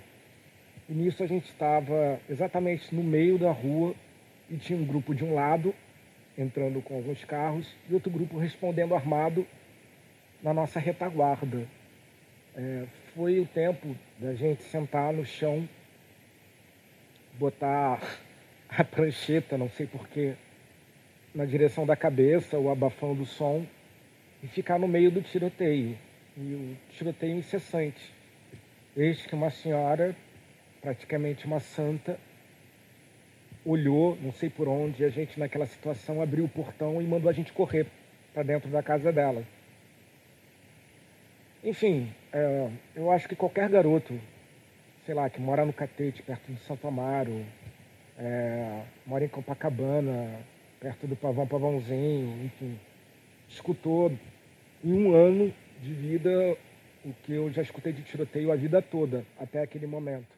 E 0.88 0.94
nisso 0.94 1.24
a 1.24 1.28
gente 1.28 1.46
estava 1.46 2.20
exatamente 2.30 2.94
no 2.94 3.04
meio 3.04 3.40
da 3.40 3.52
rua 3.52 3.96
e 4.50 4.58
tinha 4.58 4.78
um 4.78 4.86
grupo 4.86 5.16
de 5.16 5.24
um 5.24 5.34
lado 5.34 5.74
entrando 6.38 6.82
com 6.82 6.96
alguns 6.96 7.24
carros 7.24 7.74
e 7.90 7.94
outro 7.94 8.12
grupo 8.12 8.38
respondendo 8.38 8.94
armado 8.94 9.48
na 10.44 10.54
nossa 10.54 10.80
retaguarda. 10.80 11.68
É, 12.56 12.86
foi 13.16 13.40
o 13.40 13.46
tempo 13.48 13.96
da 14.20 14.36
gente 14.36 14.64
sentar 14.64 15.12
no 15.12 15.26
chão, 15.26 15.68
botar 17.40 18.02
a 18.70 18.84
prancheta, 18.84 19.58
não 19.58 19.70
sei 19.70 19.88
porquê, 19.88 20.34
na 21.34 21.46
direção 21.46 21.86
da 21.86 21.96
cabeça, 21.96 22.58
ou 22.58 22.72
abafando 22.72 23.24
o 23.24 23.26
som, 23.26 23.66
e 24.42 24.48
ficar 24.48 24.80
no 24.80 24.88
meio 24.88 25.12
do 25.12 25.22
tiroteio. 25.22 25.98
E 26.38 26.42
o 26.42 26.78
tiroteio 26.92 27.38
incessante. 27.38 28.14
Eis 28.96 29.26
que 29.26 29.36
uma 29.36 29.50
senhora, 29.50 30.16
praticamente 30.82 31.46
uma 31.46 31.60
santa, 31.60 32.20
olhou, 33.66 34.18
não 34.22 34.32
sei 34.32 34.50
por 34.50 34.68
onde, 34.68 35.02
e 35.02 35.06
a 35.06 35.10
gente 35.10 35.40
naquela 35.40 35.66
situação 35.66 36.22
abriu 36.22 36.46
o 36.46 36.50
portão 36.50 37.02
e 37.02 37.06
mandou 37.06 37.30
a 37.30 37.34
gente 37.34 37.52
correr 37.52 37.88
para 38.34 38.44
dentro 38.44 38.70
da 38.70 38.84
casa 38.84 39.12
dela. 39.12 39.44
Enfim, 41.64 42.14
é, 42.32 42.70
eu 42.96 43.12
acho 43.12 43.28
que 43.28 43.36
qualquer 43.36 43.68
garoto, 43.68 44.20
sei 45.06 45.14
lá, 45.14 45.30
que 45.30 45.40
mora 45.40 45.66
no 45.66 45.72
Catete, 45.72 46.24
perto 46.24 46.52
de 46.52 46.60
Santo 46.62 46.88
Amaro, 46.88 47.46
é, 48.18 48.82
mora 49.06 49.24
em 49.24 49.28
Copacabana, 49.28 50.40
perto 50.80 51.06
do 51.06 51.16
Pavão 51.16 51.48
Pavãozinho, 51.48 52.44
enfim, 52.46 52.80
escutou 53.48 54.12
em 54.84 54.94
um 54.94 55.16
ano 55.16 55.54
de 55.82 55.94
vida 55.94 56.58
o 57.04 57.14
que 57.24 57.34
eu 57.34 57.52
já 57.52 57.62
escutei 57.62 57.94
de 57.94 58.02
tiroteio 58.02 58.52
a 58.52 58.56
vida 58.56 58.82
toda, 58.82 59.24
até 59.40 59.62
aquele 59.62 59.86
momento. 59.86 60.36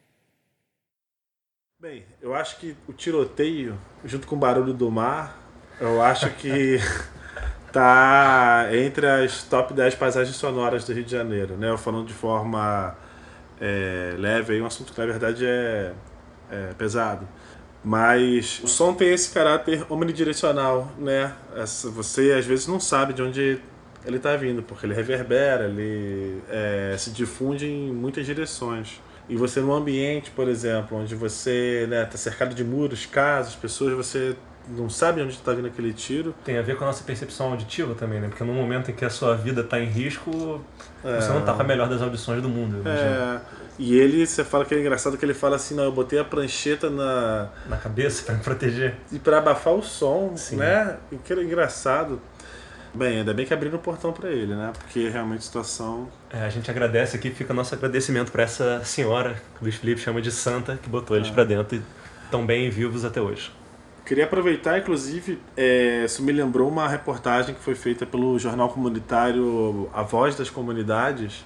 Bem, 1.80 2.04
eu 2.22 2.36
acho 2.36 2.60
que 2.60 2.76
o 2.88 2.94
tiroteio, 2.94 3.80
junto 4.04 4.28
com 4.28 4.36
o 4.36 4.40
barulho 4.40 4.74
do 4.74 4.92
mar, 4.92 5.48
eu 5.80 6.02
acho 6.02 6.30
que 6.36 6.78
tá 7.72 8.68
entre 8.74 9.06
as 9.06 9.44
top 9.44 9.74
10 9.74 9.96
paisagens 9.96 10.36
sonoras 10.36 10.86
do 10.86 10.94
Rio 10.94 11.06
de 11.06 11.12
Janeiro, 11.12 11.56
né? 11.56 11.70
Eu 11.70 11.78
falando 11.78 12.08
de 12.08 12.14
forma 12.14 12.98
é, 13.60 14.16
leve, 14.18 14.54
aí 14.54 14.62
um 14.62 14.66
assunto 14.66 14.94
que 14.94 15.00
na 15.00 15.06
verdade 15.06 15.46
é, 15.46 15.94
é, 16.52 16.74
pesado. 16.78 17.28
Mas 17.84 18.60
o 18.64 18.68
som 18.68 18.94
tem 18.94 19.14
esse 19.14 19.34
caráter 19.34 19.86
omnidirecional, 19.90 20.92
né? 20.98 21.34
Você 21.94 22.34
às 22.34 22.46
vezes 22.46 22.68
não 22.68 22.80
sabe 22.80 23.14
de 23.14 23.22
onde 23.22 23.62
ele 24.06 24.18
está 24.18 24.36
vindo, 24.36 24.64
porque 24.64 24.86
ele 24.86 24.94
reverbera, 24.94 25.66
ele 25.66 26.42
é, 26.50 26.96
se 26.98 27.12
difunde 27.12 27.66
em 27.66 27.94
muitas 27.94 28.26
direções. 28.26 29.02
E 29.30 29.36
você 29.36 29.60
num 29.60 29.74
ambiente, 29.74 30.32
por 30.32 30.48
exemplo, 30.48 30.98
onde 30.98 31.14
você 31.14 31.82
está 31.84 31.96
né, 31.96 32.06
tá 32.06 32.18
cercado 32.18 32.56
de 32.56 32.64
muros, 32.64 33.06
casas, 33.06 33.56
pessoas, 33.56 33.94
você 33.94 34.36
não 34.70 34.90
sabe 34.90 35.22
onde 35.22 35.34
está 35.34 35.54
vindo 35.54 35.68
aquele 35.68 35.94
tiro. 35.94 36.34
Tem 36.44 36.58
a 36.58 36.62
ver 36.62 36.78
com 36.78 36.84
a 36.84 36.88
nossa 36.88 37.04
percepção 37.04 37.52
auditiva 37.52 37.96
também, 37.96 38.20
né? 38.20 38.28
Porque 38.28 38.44
no 38.44 38.54
momento 38.54 38.92
em 38.92 38.94
que 38.94 39.06
a 39.06 39.10
sua 39.10 39.36
vida 39.36 39.62
está 39.62 39.80
em 39.80 39.88
risco, 39.88 40.62
é... 41.04 41.22
você 41.22 41.30
não 41.30 41.40
está 41.40 41.54
com 41.54 41.62
a 41.62 41.66
melhor 41.66 41.88
das 41.88 42.02
audições 42.02 42.42
do 42.42 42.50
mundo. 42.50 42.82
É... 42.88 43.40
E 43.80 43.98
ele, 43.98 44.26
você 44.26 44.44
fala 44.44 44.66
que 44.66 44.74
é 44.74 44.80
engraçado 44.80 45.18
que 45.18 45.24
ele 45.24 45.36
fala 45.36 45.56
assim, 45.56 45.76
não, 45.76 45.84
eu 45.84 45.92
botei 45.92 46.18
a 46.18 46.24
prancheta 46.24 46.90
na... 46.90 47.50
Na 47.70 47.78
cabeça 47.78 48.24
para 48.24 48.36
me 48.36 48.42
proteger. 48.42 48.96
E 49.12 49.20
para 49.20 49.38
abafar 49.38 49.74
o 49.74 49.84
som, 49.84 50.34
Sim. 50.36 50.56
né? 50.56 50.98
E 51.12 51.16
que 51.18 51.34
engraçado. 51.34 52.20
Bem, 52.94 53.20
ainda 53.20 53.34
bem 53.34 53.46
que 53.46 53.54
abriram 53.54 53.78
o 53.78 53.82
portão 53.82 54.12
para 54.12 54.30
ele, 54.32 54.56
né? 54.56 54.74
Porque 54.76 55.08
realmente 55.10 55.40
a 55.40 55.44
situação. 55.44 56.10
É, 56.32 56.40
a 56.42 56.50
gente 56.50 56.72
agradece 56.72 57.16
aqui, 57.16 57.30
fica 57.30 57.54
nosso 57.54 57.76
agradecimento 57.76 58.32
para 58.32 58.42
essa 58.42 58.82
senhora, 58.84 59.36
que 59.36 59.62
o 59.62 59.64
Luiz 59.64 59.76
Felipe 59.76 60.02
chama 60.02 60.20
de 60.20 60.32
santa, 60.32 60.80
que 60.82 60.90
botou 60.90 61.16
eles 61.16 61.28
é. 61.28 61.32
para 61.32 61.44
dentro 61.44 61.78
e 61.78 61.82
estão 62.24 62.44
bem 62.44 62.70
vivos 62.72 63.06
até 63.06 63.22
hoje. 63.22 63.52
Queria 64.08 64.24
aproveitar, 64.24 64.80
inclusive, 64.80 65.38
é, 65.58 66.06
isso 66.06 66.24
me 66.24 66.32
lembrou 66.32 66.70
uma 66.70 66.88
reportagem 66.88 67.54
que 67.54 67.60
foi 67.60 67.76
feita 67.76 68.06
pelo 68.06 68.40
jornal 68.40 68.70
comunitário 68.70 69.90
A 69.94 70.02
Voz 70.02 70.34
das 70.34 70.50
Comunidades, 70.50 71.46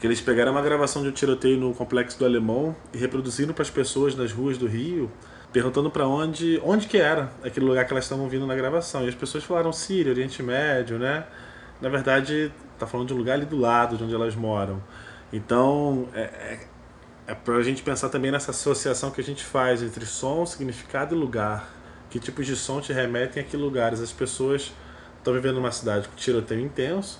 que 0.00 0.06
eles 0.08 0.20
pegaram 0.20 0.50
uma 0.50 0.60
gravação 0.60 1.02
de 1.02 1.08
um 1.08 1.12
tiroteio 1.12 1.56
no 1.56 1.72
Complexo 1.72 2.18
do 2.18 2.24
Alemão 2.24 2.74
e 2.92 2.98
reproduziram 2.98 3.54
para 3.54 3.62
as 3.62 3.70
pessoas 3.70 4.16
nas 4.16 4.32
ruas 4.32 4.58
do 4.58 4.66
Rio 4.66 5.08
perguntando 5.52 5.88
para 5.88 6.04
onde, 6.08 6.60
onde 6.64 6.88
que 6.88 6.98
era 6.98 7.30
aquele 7.44 7.64
lugar 7.64 7.86
que 7.86 7.92
elas 7.92 8.06
estavam 8.06 8.28
vindo 8.28 8.44
na 8.44 8.56
gravação. 8.56 9.04
E 9.04 9.08
as 9.08 9.14
pessoas 9.14 9.44
falaram 9.44 9.72
Síria, 9.72 10.10
Oriente 10.10 10.42
Médio, 10.42 10.98
né? 10.98 11.24
Na 11.80 11.88
verdade, 11.88 12.50
tá 12.76 12.88
falando 12.88 13.06
de 13.06 13.14
um 13.14 13.18
lugar 13.18 13.34
ali 13.34 13.46
do 13.46 13.56
lado, 13.56 13.96
de 13.96 14.02
onde 14.02 14.12
elas 14.12 14.34
moram. 14.34 14.82
Então, 15.32 16.08
é, 16.12 16.22
é, 16.22 16.60
é 17.28 17.34
para 17.36 17.54
a 17.54 17.62
gente 17.62 17.84
pensar 17.84 18.08
também 18.08 18.32
nessa 18.32 18.50
associação 18.50 19.12
que 19.12 19.20
a 19.20 19.24
gente 19.24 19.44
faz 19.44 19.80
entre 19.80 20.04
som, 20.04 20.44
significado 20.44 21.14
e 21.14 21.18
lugar. 21.18 21.83
Que 22.14 22.20
tipos 22.20 22.46
de 22.46 22.54
som 22.54 22.80
te 22.80 22.92
remetem 22.92 23.42
a 23.42 23.44
que 23.44 23.56
lugares? 23.56 24.00
As 24.00 24.12
pessoas 24.12 24.72
estão 25.18 25.34
vivendo 25.34 25.56
numa 25.56 25.72
cidade 25.72 26.06
com 26.06 26.14
tiroteio 26.14 26.60
intenso. 26.60 27.18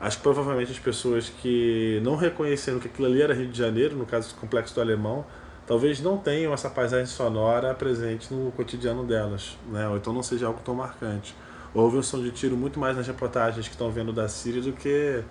Acho 0.00 0.18
que 0.18 0.22
provavelmente 0.22 0.70
as 0.70 0.78
pessoas 0.78 1.28
que 1.28 2.00
não 2.04 2.14
reconheceram 2.14 2.78
que 2.78 2.86
aquilo 2.86 3.08
ali 3.08 3.20
era 3.20 3.34
Rio 3.34 3.48
de 3.48 3.58
Janeiro, 3.58 3.96
no 3.96 4.06
caso 4.06 4.32
do 4.32 4.40
Complexo 4.40 4.72
do 4.72 4.80
Alemão, 4.80 5.26
talvez 5.66 6.00
não 6.00 6.16
tenham 6.16 6.54
essa 6.54 6.70
paisagem 6.70 7.06
sonora 7.06 7.74
presente 7.74 8.32
no 8.32 8.52
cotidiano 8.52 9.04
delas, 9.04 9.58
né? 9.68 9.88
ou 9.88 9.96
então 9.96 10.12
não 10.12 10.22
seja 10.22 10.46
algo 10.46 10.60
tão 10.64 10.76
marcante. 10.76 11.34
Houve 11.74 11.96
um 11.96 12.02
som 12.04 12.22
de 12.22 12.30
tiro 12.30 12.56
muito 12.56 12.78
mais 12.78 12.96
nas 12.96 13.08
reportagens 13.08 13.66
que 13.66 13.74
estão 13.74 13.90
vendo 13.90 14.12
da 14.12 14.28
Síria 14.28 14.62
do 14.62 14.72
que 14.72 15.24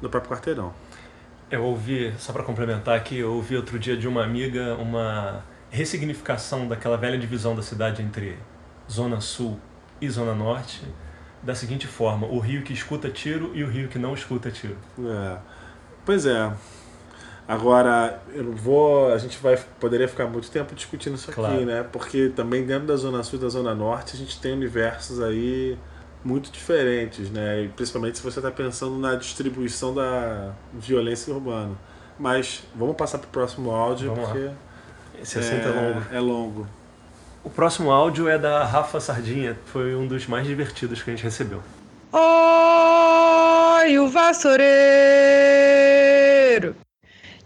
no 0.00 0.08
próprio 0.08 0.32
quarteirão. 0.32 0.72
Eu 1.50 1.62
ouvi, 1.62 2.14
só 2.16 2.32
para 2.32 2.42
complementar 2.42 2.96
aqui, 2.96 3.18
eu 3.18 3.34
ouvi 3.34 3.54
outro 3.54 3.78
dia 3.78 3.98
de 3.98 4.08
uma 4.08 4.24
amiga 4.24 4.76
uma 4.76 5.44
ressignificação 5.76 6.66
daquela 6.66 6.96
velha 6.96 7.18
divisão 7.18 7.54
da 7.54 7.62
cidade 7.62 8.02
entre 8.02 8.38
Zona 8.90 9.20
Sul 9.20 9.60
e 10.00 10.08
Zona 10.08 10.34
Norte 10.34 10.82
da 11.42 11.54
seguinte 11.54 11.86
forma: 11.86 12.26
o 12.26 12.38
rio 12.38 12.62
que 12.62 12.72
escuta 12.72 13.10
tiro 13.10 13.50
e 13.54 13.62
o 13.62 13.68
rio 13.68 13.88
que 13.88 13.98
não 13.98 14.14
escuta 14.14 14.50
tiro. 14.50 14.76
É. 14.98 15.38
Pois 16.04 16.24
é, 16.24 16.52
Agora, 17.48 18.20
eu 18.34 18.42
não 18.42 18.52
vou. 18.52 19.12
A 19.12 19.18
gente 19.18 19.38
vai 19.38 19.56
poderia 19.78 20.08
ficar 20.08 20.26
muito 20.26 20.50
tempo 20.50 20.74
discutindo 20.74 21.14
isso 21.14 21.30
claro. 21.30 21.54
aqui, 21.54 21.64
né? 21.64 21.84
Porque 21.92 22.28
também 22.34 22.66
dentro 22.66 22.88
da 22.88 22.96
Zona 22.96 23.22
Sul 23.22 23.38
e 23.38 23.42
da 23.42 23.48
Zona 23.48 23.72
Norte 23.74 24.16
a 24.16 24.18
gente 24.18 24.40
tem 24.40 24.52
universos 24.52 25.20
aí 25.20 25.78
muito 26.24 26.50
diferentes, 26.50 27.30
né? 27.30 27.62
E 27.62 27.68
principalmente 27.68 28.18
se 28.18 28.24
você 28.24 28.40
está 28.40 28.50
pensando 28.50 28.98
na 28.98 29.14
distribuição 29.14 29.94
da 29.94 30.52
violência 30.74 31.32
urbana. 31.32 31.76
Mas 32.18 32.64
vamos 32.74 32.96
passar 32.96 33.18
para 33.18 33.28
o 33.28 33.30
próximo 33.30 33.70
áudio, 33.70 34.12
vamos 34.12 34.28
porque. 34.28 34.46
Lá. 34.46 34.54
Esse 35.22 35.38
assunto 35.38 35.66
é, 35.66 35.70
é 35.70 35.72
longo. 35.72 36.02
É 36.14 36.20
longo. 36.20 36.66
O 37.44 37.50
próximo 37.50 37.90
áudio 37.92 38.28
é 38.28 38.36
da 38.36 38.64
Rafa 38.64 38.98
Sardinha, 38.98 39.56
foi 39.66 39.94
um 39.94 40.06
dos 40.06 40.26
mais 40.26 40.46
divertidos 40.46 41.02
que 41.02 41.10
a 41.10 41.14
gente 41.14 41.22
recebeu. 41.22 41.62
Oi, 42.12 43.98
o 43.98 44.08
vassoureiro! 44.08 44.66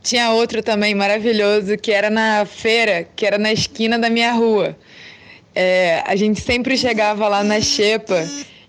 Tinha 0.03 0.31
outro 0.31 0.63
também 0.63 0.95
maravilhoso 0.95 1.77
que 1.77 1.93
era 1.93 2.09
na 2.09 2.47
feira, 2.47 3.07
que 3.15 3.27
era 3.27 3.37
na 3.37 3.53
esquina 3.53 3.99
da 3.99 4.09
minha 4.09 4.33
rua. 4.33 4.75
É, 5.55 6.03
a 6.07 6.17
gente 6.17 6.41
sempre 6.41 6.79
chegava 6.79 7.29
lá 7.29 7.45
na 7.45 7.61
xepa 7.61 8.25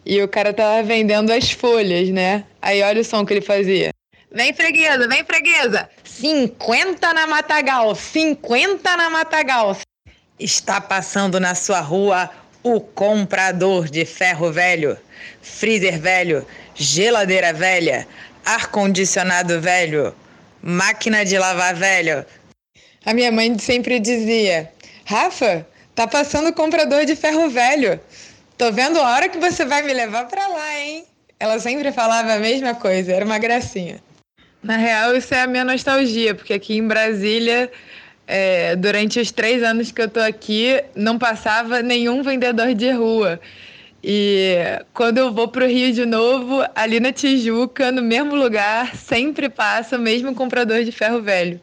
e 0.06 0.22
o 0.22 0.28
cara 0.28 0.54
tava 0.54 0.84
vendendo 0.84 1.32
as 1.32 1.52
folhas, 1.52 2.10
né? 2.10 2.43
Aí 2.62 2.82
olha 2.84 2.99
o 3.02 3.06
som 3.06 3.26
que 3.26 3.34
ele 3.34 3.41
fazia. 3.41 3.91
Vem 4.34 4.53
freguesa, 4.53 5.09
vem 5.09 5.25
freguesa! 5.25 5.89
50 6.05 7.13
na 7.13 7.27
Matagal, 7.27 7.93
50 7.93 8.95
na 8.95 9.09
Matagal. 9.09 9.77
Está 10.39 10.79
passando 10.79 11.38
na 11.38 11.53
sua 11.53 11.82
rua 11.82 12.29
o 12.63 12.79
comprador 12.79 13.89
de 13.89 14.05
ferro 14.05 14.49
velho, 14.49 14.97
freezer 15.41 15.99
velho, 15.99 16.47
geladeira 16.73 17.51
velha, 17.51 18.07
ar-condicionado 18.45 19.59
velho, 19.59 20.15
Máquina 20.63 21.25
de 21.25 21.38
lavar 21.38 21.75
velho. 21.75 22.25
A 23.05 23.13
minha 23.13 23.34
mãe 23.34 23.59
sempre 23.59 23.99
dizia: 23.99 24.71
Rafa, 25.05 25.67
tá 25.93 26.07
passando 26.07 26.53
comprador 26.53 27.03
de 27.03 27.17
ferro 27.17 27.49
velho. 27.49 27.99
Tô 28.57 28.71
vendo 28.71 28.97
a 28.97 29.09
hora 29.09 29.27
que 29.27 29.39
você 29.39 29.65
vai 29.65 29.82
me 29.82 29.93
levar 29.93 30.25
para 30.27 30.47
lá, 30.47 30.79
hein? 30.79 31.05
Ela 31.38 31.59
sempre 31.59 31.91
falava 31.91 32.34
a 32.34 32.39
mesma 32.39 32.75
coisa, 32.75 33.11
era 33.11 33.25
uma 33.25 33.38
gracinha. 33.38 33.99
Na 34.64 34.78
real, 34.78 35.16
isso 35.16 35.34
é 35.34 35.41
a 35.41 35.47
minha 35.47 35.66
nostalgia, 35.66 36.36
porque 36.36 36.53
aqui 36.53 36.78
em 36.78 36.88
Brasília, 36.88 37.72
é, 38.28 38.76
durante 38.76 39.20
os 39.20 39.32
três 39.32 39.64
anos 39.64 39.91
que 39.91 39.99
eu 39.99 40.07
tô 40.07 40.20
aqui, 40.20 40.84
não 40.95 41.18
passava 41.18 41.82
nenhum 41.82 42.22
vendedor 42.22 42.76
de 42.76 42.91
rua. 42.91 43.39
E 44.03 44.55
quando 44.93 45.18
eu 45.18 45.34
vou 45.34 45.47
para 45.47 45.66
o 45.66 45.68
Rio 45.68 45.91
de 45.91 46.05
novo, 46.05 46.64
ali 46.76 46.99
na 46.99 47.12
Tijuca, 47.12 47.91
no 47.91 48.03
mesmo 48.03 48.36
lugar, 48.36 48.95
sempre 48.95 49.49
passa 49.49 49.97
o 49.97 49.99
mesmo 49.99 50.36
comprador 50.36 50.84
de 50.84 50.91
ferro 50.91 51.24
velho. 51.24 51.59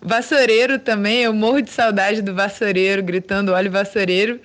Vassoureiro 0.00 0.78
também, 0.78 1.22
eu 1.22 1.32
morro 1.34 1.60
de 1.60 1.70
saudade 1.70 2.22
do 2.22 2.34
vassoureiro, 2.34 3.02
gritando: 3.02 3.52
olha 3.52 3.70
vassoureiro. 3.70 4.40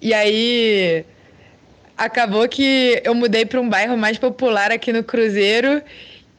E 0.00 0.12
aí 0.12 1.04
acabou 1.96 2.48
que 2.48 3.00
eu 3.04 3.14
mudei 3.14 3.44
para 3.44 3.60
um 3.60 3.68
bairro 3.68 3.96
mais 3.96 4.18
popular 4.18 4.72
aqui 4.72 4.92
no 4.92 5.04
Cruzeiro 5.04 5.82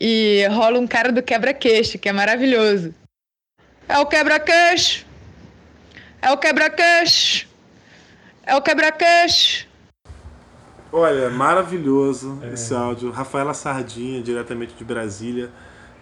e 0.05 0.45
rola 0.47 0.77
um 0.79 0.85
cara 0.85 1.13
do 1.13 1.23
quebra-queixo, 1.23 1.97
que 1.97 2.09
é 2.09 2.11
maravilhoso. 2.11 2.93
É 3.87 3.97
o 3.99 4.05
quebra-queixo! 4.05 5.05
É 6.21 6.29
o 6.29 6.37
quebra-queixo! 6.37 7.47
É 8.45 8.53
o 8.53 8.61
quebra-queixo! 8.61 9.65
Olha, 10.91 11.29
maravilhoso 11.29 12.37
é. 12.43 12.53
esse 12.53 12.73
áudio. 12.73 13.11
Rafaela 13.11 13.53
Sardinha, 13.53 14.21
diretamente 14.21 14.73
de 14.73 14.83
Brasília. 14.83 15.49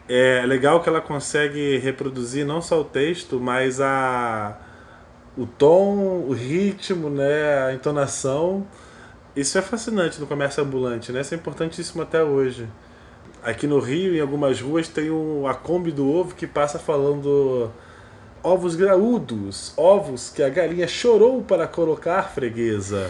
É 0.09 0.43
legal 0.47 0.81
que 0.81 0.89
ela 0.89 0.99
consegue 0.99 1.77
reproduzir 1.77 2.43
não 2.43 2.59
só 2.59 2.81
o 2.81 2.83
texto, 2.83 3.39
mas 3.39 3.79
a 3.79 4.57
o 5.37 5.45
tom, 5.45 6.25
o 6.27 6.31
ritmo, 6.31 7.07
né, 7.07 7.67
a 7.67 7.73
entonação. 7.73 8.65
Isso 9.35 9.59
é 9.59 9.61
fascinante 9.61 10.19
no 10.19 10.25
comércio 10.25 10.63
ambulante, 10.63 11.11
né? 11.11 11.21
Isso 11.21 11.35
é 11.35 11.37
importantíssimo 11.37 12.01
até 12.01 12.23
hoje. 12.23 12.67
Aqui 13.43 13.65
no 13.65 13.79
Rio, 13.79 14.15
em 14.15 14.19
algumas 14.19 14.61
ruas, 14.61 14.87
tem 14.87 15.09
um, 15.09 15.47
a 15.47 15.53
Kombi 15.53 15.91
do 15.91 16.07
Ovo 16.07 16.35
que 16.35 16.45
passa 16.45 16.77
falando 16.77 17.71
ovos 18.43 18.75
graúdos, 18.75 19.73
ovos 19.75 20.29
que 20.29 20.43
a 20.43 20.49
galinha 20.49 20.87
chorou 20.87 21.41
para 21.41 21.67
colocar 21.67 22.21
freguesa. 22.23 23.09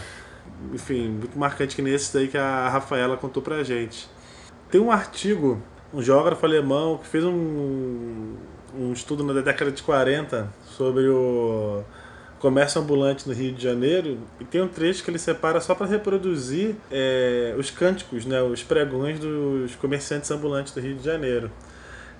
Enfim, 0.72 1.08
muito 1.08 1.38
marcante 1.38 1.76
que 1.76 1.82
nesse 1.82 2.14
daí 2.14 2.28
que 2.28 2.38
a 2.38 2.68
Rafaela 2.68 3.16
contou 3.16 3.42
pra 3.42 3.62
gente. 3.62 4.08
Tem 4.70 4.80
um 4.80 4.90
artigo, 4.90 5.60
um 5.92 6.02
geógrafo 6.02 6.46
alemão 6.46 6.96
que 6.96 7.06
fez 7.06 7.24
um, 7.24 8.34
um 8.74 8.92
estudo 8.92 9.22
na 9.22 9.38
década 9.40 9.70
de 9.70 9.82
40 9.82 10.48
sobre 10.64 11.08
o 11.08 11.82
comércio 12.42 12.80
ambulante 12.82 13.28
no 13.28 13.32
Rio 13.32 13.52
de 13.52 13.62
Janeiro 13.62 14.18
e 14.40 14.44
tem 14.44 14.60
um 14.60 14.66
trecho 14.66 15.04
que 15.04 15.08
ele 15.08 15.18
separa 15.18 15.60
só 15.60 15.76
para 15.76 15.86
reproduzir 15.86 16.74
é, 16.90 17.54
os 17.56 17.70
cânticos, 17.70 18.26
né, 18.26 18.42
os 18.42 18.64
pregões 18.64 19.20
dos 19.20 19.76
comerciantes 19.76 20.28
ambulantes 20.28 20.74
do 20.74 20.80
Rio 20.80 20.96
de 20.96 21.04
Janeiro. 21.04 21.48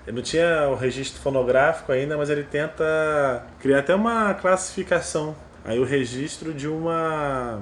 Eu 0.07 0.13
não 0.13 0.21
tinha 0.21 0.69
o 0.69 0.75
registro 0.75 1.21
fonográfico 1.21 1.91
ainda, 1.91 2.15
mas 2.15 2.29
ele 2.29 2.43
tenta 2.43 3.45
criar 3.59 3.79
até 3.79 3.93
uma 3.93 4.33
classificação, 4.33 5.35
aí 5.65 5.77
o 5.77 5.83
registro 5.83 6.53
de 6.53 6.69
uma 6.69 7.61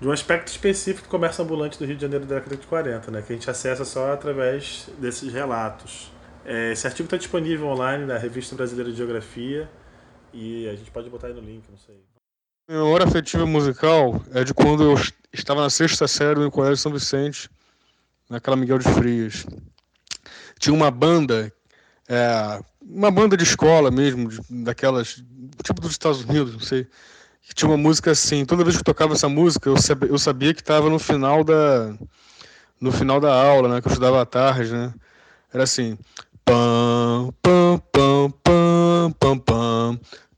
de 0.00 0.08
um 0.08 0.12
aspecto 0.12 0.48
específico 0.48 1.08
do 1.08 1.10
comércio 1.10 1.44
ambulante 1.44 1.78
do 1.78 1.84
Rio 1.84 1.96
de 1.96 2.02
Janeiro 2.02 2.24
da 2.24 2.36
década 2.36 2.56
de 2.56 2.66
40, 2.66 3.10
né, 3.10 3.22
que 3.26 3.34
a 3.34 3.36
gente 3.36 3.50
acessa 3.50 3.84
só 3.84 4.12
através 4.12 4.88
desses 4.98 5.30
relatos. 5.30 6.10
É, 6.46 6.72
esse 6.72 6.86
artigo 6.86 7.06
está 7.06 7.18
disponível 7.18 7.66
online 7.66 8.06
na 8.06 8.16
Revista 8.16 8.56
Brasileira 8.56 8.90
de 8.90 8.96
Geografia 8.96 9.68
e 10.32 10.68
a 10.68 10.76
gente 10.76 10.90
pode 10.90 11.08
botar 11.08 11.28
aí 11.28 11.34
no 11.34 11.40
link, 11.40 11.64
não 11.70 11.78
sei. 11.78 11.96
Minha 12.68 12.82
memória 12.82 13.06
afetiva 13.06 13.46
musical 13.46 14.22
é 14.32 14.44
de 14.44 14.52
quando 14.52 14.82
eu 14.82 14.94
estava 15.32 15.62
na 15.62 15.70
sexta 15.70 16.06
série 16.06 16.40
no 16.40 16.50
Colégio 16.50 16.76
São 16.76 16.92
Vicente, 16.92 17.48
naquela 18.28 18.56
Miguel 18.56 18.78
de 18.78 18.88
Frias. 18.92 19.46
Tinha 20.58 20.74
uma 20.74 20.90
banda, 20.90 21.52
é, 22.06 22.60
uma 22.82 23.10
banda 23.10 23.36
de 23.36 23.44
escola 23.44 23.90
mesmo, 23.90 24.28
de, 24.28 24.38
daquelas, 24.50 25.22
tipo 25.62 25.80
dos 25.80 25.92
Estados 25.92 26.22
Unidos, 26.24 26.52
não 26.52 26.60
sei, 26.60 26.86
que 27.42 27.54
tinha 27.54 27.70
uma 27.70 27.78
música 27.78 28.10
assim. 28.10 28.44
Toda 28.44 28.64
vez 28.64 28.76
que 28.76 28.80
eu 28.80 28.84
tocava 28.84 29.14
essa 29.14 29.28
música, 29.28 29.70
eu 29.70 29.76
sabia, 29.78 30.08
eu 30.10 30.18
sabia 30.18 30.52
que 30.52 30.60
estava 30.60 30.90
no 30.90 30.98
final 30.98 31.42
da 31.42 31.96
no 32.80 32.92
final 32.92 33.18
da 33.18 33.34
aula, 33.34 33.68
né, 33.68 33.80
que 33.80 33.88
eu 33.88 33.92
estudava 33.92 34.22
à 34.22 34.26
tarde, 34.26 34.72
né? 34.72 34.94
Era 35.52 35.64
assim, 35.64 35.98
pam 36.44 37.32
pam 37.42 37.78
pam 37.90 38.30
pam 38.42 39.12
pam 39.18 39.38
pam 39.38 39.57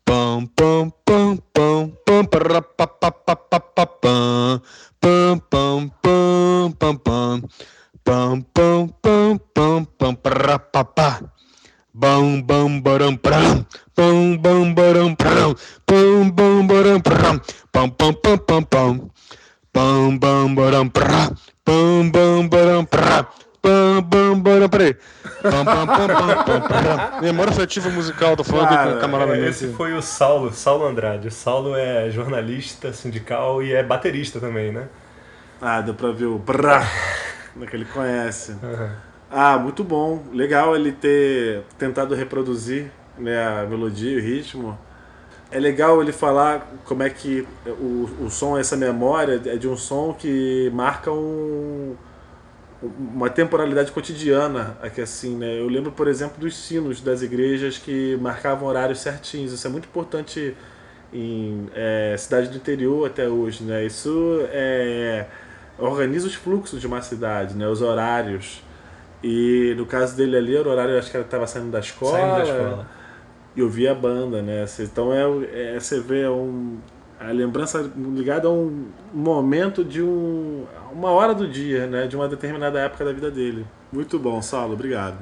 pam 0.04 0.46
pam 0.56 0.92
pam 1.06 1.38
pam 1.54 1.90
pam 2.04 2.22
para 2.30 2.60
pa 2.62 2.86
pa 2.86 3.10
pa 3.10 3.34
pa 3.34 3.58
pa 3.58 3.84
pam 4.02 4.60
pam 5.00 5.38
pam 5.50 5.80
pam 6.02 6.70
pam 6.78 6.96
pam 7.02 7.36
pam 8.04 8.36
pam 8.54 8.80
pam 9.02 9.38
pam 9.54 9.80
pam 9.98 10.12
para 10.22 10.58
pa 10.58 10.82
pa 10.84 11.08
bam 11.94 12.42
bam 12.42 12.80
baram 12.84 13.16
pram 13.16 13.66
bam 13.96 14.38
bam 14.42 14.74
baram 14.74 15.14
pram 15.14 15.54
bam 15.86 16.30
bam 16.36 16.66
baram 16.66 16.98
pram 17.00 17.36
pam 17.72 17.88
pam 17.98 18.12
pam 18.22 18.38
pam 18.46 18.62
pam 18.64 18.92
pam 19.72 20.18
bam 20.18 20.54
baram 20.54 20.88
pra 20.88 21.30
pam 21.64 22.10
bam 22.10 22.48
baram 22.48 22.84
pra 22.84 23.26
Pam, 23.62 24.02
pam, 24.02 24.42
pam, 24.42 24.68
peraí. 24.68 24.94
Pam, 25.42 25.64
pam, 25.64 25.86
pam, 25.86 26.06
pam, 26.08 26.44
pam, 26.44 26.60
pam. 26.62 27.20
Memória 27.20 27.52
afetiva 27.52 27.90
musical, 27.90 28.36
tô 28.36 28.42
falando 28.42 28.68
Cara, 28.68 28.80
aqui 28.82 28.90
com 28.92 28.98
o 28.98 29.00
camarada 29.00 29.34
meu. 29.34 29.48
Esse 29.48 29.68
foi 29.74 29.92
o 29.92 30.00
Saulo, 30.00 30.52
Saulo 30.52 30.86
Andrade. 30.86 31.28
O 31.28 31.30
Saulo 31.30 31.76
é 31.76 32.10
jornalista 32.10 32.92
sindical 32.92 33.62
e 33.62 33.74
é 33.74 33.82
baterista 33.82 34.40
também, 34.40 34.72
né? 34.72 34.88
Ah, 35.60 35.82
deu 35.82 35.92
pra 35.92 36.10
ver 36.10 36.24
o 36.24 36.38
brá, 36.38 36.86
que 37.68 37.76
ele 37.76 37.84
conhece. 37.84 38.52
Uhum. 38.52 38.90
Ah, 39.30 39.58
muito 39.58 39.84
bom. 39.84 40.22
Legal 40.32 40.74
ele 40.74 40.92
ter 40.92 41.62
tentado 41.78 42.14
reproduzir 42.14 42.90
né, 43.18 43.46
a 43.46 43.66
melodia 43.66 44.12
e 44.12 44.16
o 44.16 44.22
ritmo. 44.22 44.78
É 45.50 45.58
legal 45.58 46.00
ele 46.00 46.12
falar 46.12 46.66
como 46.84 47.02
é 47.02 47.10
que 47.10 47.46
o, 47.66 48.08
o 48.20 48.30
som, 48.30 48.56
essa 48.56 48.76
memória, 48.76 49.40
é 49.44 49.56
de 49.56 49.68
um 49.68 49.76
som 49.76 50.14
que 50.14 50.70
marca 50.72 51.12
um 51.12 51.94
uma 52.82 53.28
temporalidade 53.28 53.92
cotidiana 53.92 54.76
aqui 54.80 55.00
assim, 55.00 55.36
né? 55.36 55.60
Eu 55.60 55.68
lembro, 55.68 55.92
por 55.92 56.08
exemplo, 56.08 56.38
dos 56.38 56.56
sinos 56.56 57.00
das 57.00 57.20
igrejas 57.20 57.76
que 57.76 58.16
marcavam 58.20 58.68
horários 58.68 59.00
certinhos. 59.00 59.52
Isso 59.52 59.66
é 59.66 59.70
muito 59.70 59.86
importante 59.86 60.56
em 61.12 61.68
é, 61.74 62.14
cidade 62.18 62.48
do 62.48 62.56
interior 62.56 63.06
até 63.06 63.28
hoje, 63.28 63.64
né? 63.64 63.84
Isso 63.84 64.40
é, 64.50 65.26
organiza 65.78 66.26
os 66.26 66.34
fluxos 66.34 66.80
de 66.80 66.86
uma 66.86 67.02
cidade, 67.02 67.54
né? 67.54 67.68
Os 67.68 67.82
horários. 67.82 68.62
E 69.22 69.74
no 69.76 69.84
caso 69.84 70.16
dele 70.16 70.36
ali, 70.36 70.56
o 70.56 70.66
horário 70.66 70.98
acho 70.98 71.10
que 71.10 71.16
ele 71.16 71.24
estava 71.24 71.46
saindo 71.46 71.70
da 71.70 71.80
escola. 71.80 72.12
Saindo 72.12 72.36
da 72.36 72.42
escola. 72.44 72.88
E 73.54 73.62
ouvia 73.62 73.92
a 73.92 73.94
banda, 73.94 74.40
né? 74.40 74.64
Então 74.78 75.12
é, 75.12 75.74
é 75.74 75.80
você 75.80 76.00
vê 76.00 76.26
um 76.26 76.78
a 77.20 77.32
lembrança 77.32 77.90
ligada 77.96 78.48
a 78.48 78.50
um 78.50 78.86
momento 79.12 79.84
de 79.84 80.02
um, 80.02 80.64
uma 80.90 81.10
hora 81.10 81.34
do 81.34 81.46
dia, 81.46 81.86
né, 81.86 82.06
de 82.06 82.16
uma 82.16 82.26
determinada 82.26 82.80
época 82.80 83.04
da 83.04 83.12
vida 83.12 83.30
dele. 83.30 83.66
Muito 83.92 84.18
bom, 84.18 84.40
Saulo, 84.40 84.72
obrigado. 84.72 85.18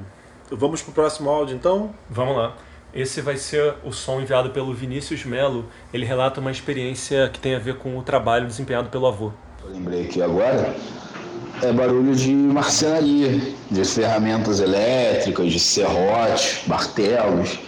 Vamos 0.49 0.81
para 0.81 0.91
o 0.91 0.93
próximo 0.93 1.29
áudio 1.29 1.55
então? 1.55 1.93
Vamos 2.09 2.37
lá. 2.37 2.55
Esse 2.93 3.21
vai 3.21 3.37
ser 3.37 3.75
o 3.83 3.91
som 3.91 4.21
enviado 4.21 4.49
pelo 4.49 4.73
Vinícius 4.73 5.25
Melo. 5.25 5.65
Ele 5.93 6.05
relata 6.05 6.39
uma 6.39 6.49
experiência 6.49 7.29
que 7.31 7.39
tem 7.39 7.53
a 7.53 7.59
ver 7.59 7.75
com 7.75 7.95
o 7.97 8.01
trabalho 8.01 8.47
desempenhado 8.47 8.89
pelo 8.89 9.05
avô. 9.05 9.31
Eu 9.63 9.71
lembrei 9.71 10.05
aqui 10.05 10.21
agora 10.21 10.73
é 11.61 11.73
barulho 11.73 12.15
de 12.15 12.33
marcenaria, 12.33 13.53
de 13.69 13.83
ferramentas 13.83 14.61
elétricas, 14.61 15.51
de 15.51 15.59
serrotes, 15.59 16.61
martelos 16.65 17.59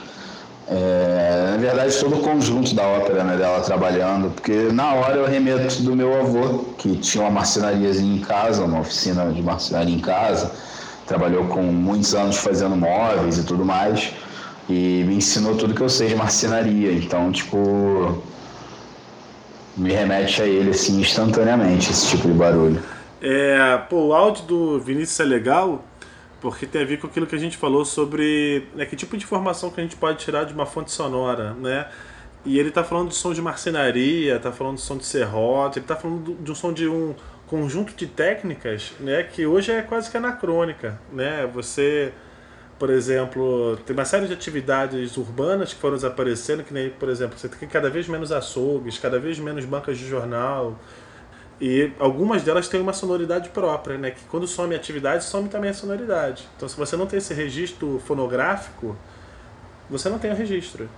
é, 0.67 1.49
na 1.51 1.57
verdade, 1.57 1.97
todo 1.99 2.17
o 2.17 2.21
conjunto 2.21 2.73
da 2.73 2.83
ópera 2.83 3.23
né, 3.23 3.37
dela 3.37 3.61
trabalhando, 3.61 4.29
porque 4.29 4.69
na 4.71 4.93
hora 4.93 5.17
eu 5.17 5.25
remeto 5.25 5.81
do 5.81 5.95
meu 5.95 6.19
avô, 6.19 6.65
que 6.77 6.95
tinha 6.97 7.23
uma 7.23 7.31
marcenariazinha 7.31 8.17
em 8.17 8.21
casa, 8.21 8.63
uma 8.63 8.79
oficina 8.79 9.31
de 9.31 9.41
marcenaria 9.41 9.93
em 9.93 9.99
casa, 9.99 10.51
trabalhou 11.05 11.45
com 11.45 11.61
muitos 11.61 12.15
anos 12.15 12.37
fazendo 12.37 12.75
móveis 12.75 13.37
e 13.37 13.43
tudo 13.43 13.65
mais, 13.65 14.13
e 14.69 15.03
me 15.05 15.15
ensinou 15.15 15.55
tudo 15.57 15.73
que 15.73 15.81
eu 15.81 15.89
sei 15.89 16.07
de 16.07 16.15
marcenaria. 16.15 16.93
Então, 16.93 17.31
tipo, 17.31 18.23
me 19.75 19.91
remete 19.91 20.41
a 20.41 20.45
ele 20.45 20.69
assim 20.69 21.01
instantaneamente 21.01 21.91
esse 21.91 22.07
tipo 22.07 22.27
de 22.27 22.33
barulho. 22.33 22.81
É, 23.21 23.77
pô, 23.89 24.07
o 24.07 24.13
áudio 24.13 24.45
do 24.45 24.79
Vinícius 24.79 25.19
é 25.19 25.23
legal 25.23 25.83
porque 26.41 26.65
tem 26.65 26.81
a 26.81 26.85
ver 26.85 26.97
com 26.97 27.05
aquilo 27.07 27.27
que 27.27 27.35
a 27.35 27.39
gente 27.39 27.55
falou 27.55 27.85
sobre 27.85 28.67
né, 28.75 28.85
que 28.85 28.95
tipo 28.95 29.15
de 29.15 29.23
informação 29.23 29.69
que 29.69 29.79
a 29.79 29.83
gente 29.83 29.95
pode 29.95 30.17
tirar 30.17 30.43
de 30.43 30.53
uma 30.53 30.65
fonte 30.65 30.91
sonora, 30.91 31.53
né? 31.53 31.87
E 32.43 32.57
ele 32.57 32.69
está 32.69 32.83
falando 32.83 33.09
de 33.09 33.15
som 33.15 33.31
de 33.31 33.41
marcenaria, 33.41 34.35
está 34.35 34.51
falando 34.51 34.77
de 34.77 34.81
som 34.81 34.97
de 34.97 35.05
serrote, 35.05 35.77
ele 35.77 35.83
está 35.83 35.95
falando 35.95 36.35
de 36.43 36.51
um 36.51 36.55
som 36.55 36.73
de 36.73 36.87
um 36.87 37.13
conjunto 37.45 37.93
de 37.93 38.07
técnicas, 38.07 38.93
né, 38.99 39.23
que 39.23 39.45
hoje 39.45 39.71
é 39.71 39.81
quase 39.81 40.09
que 40.09 40.17
anacrônica, 40.17 40.99
né? 41.13 41.47
Você, 41.53 42.11
por 42.79 42.89
exemplo, 42.89 43.77
tem 43.85 43.95
uma 43.95 44.05
série 44.05 44.25
de 44.25 44.33
atividades 44.33 45.17
urbanas 45.17 45.73
que 45.73 45.79
foram 45.79 45.95
desaparecendo, 45.95 46.63
que 46.63 46.73
nem, 46.73 46.89
por 46.89 47.09
exemplo, 47.09 47.37
você 47.37 47.47
tem 47.49 47.69
cada 47.69 47.89
vez 47.89 48.07
menos 48.07 48.31
açougues, 48.31 48.97
cada 48.97 49.19
vez 49.19 49.37
menos 49.37 49.65
bancas 49.65 49.97
de 49.97 50.07
jornal, 50.07 50.79
e 51.61 51.91
algumas 51.99 52.41
delas 52.41 52.67
têm 52.67 52.81
uma 52.81 52.91
sonoridade 52.91 53.49
própria, 53.49 53.95
né? 53.95 54.09
Que 54.09 54.23
quando 54.25 54.47
some 54.47 54.73
a 54.73 54.77
atividade, 54.77 55.23
some 55.23 55.47
também 55.47 55.69
a 55.69 55.73
sonoridade. 55.75 56.49
Então, 56.57 56.67
se 56.67 56.75
você 56.75 56.97
não 56.97 57.05
tem 57.05 57.19
esse 57.19 57.35
registro 57.35 58.01
fonográfico, 58.03 58.95
você 59.87 60.09
não 60.09 60.17
tem 60.17 60.31
o 60.31 60.35
registro. 60.35 60.89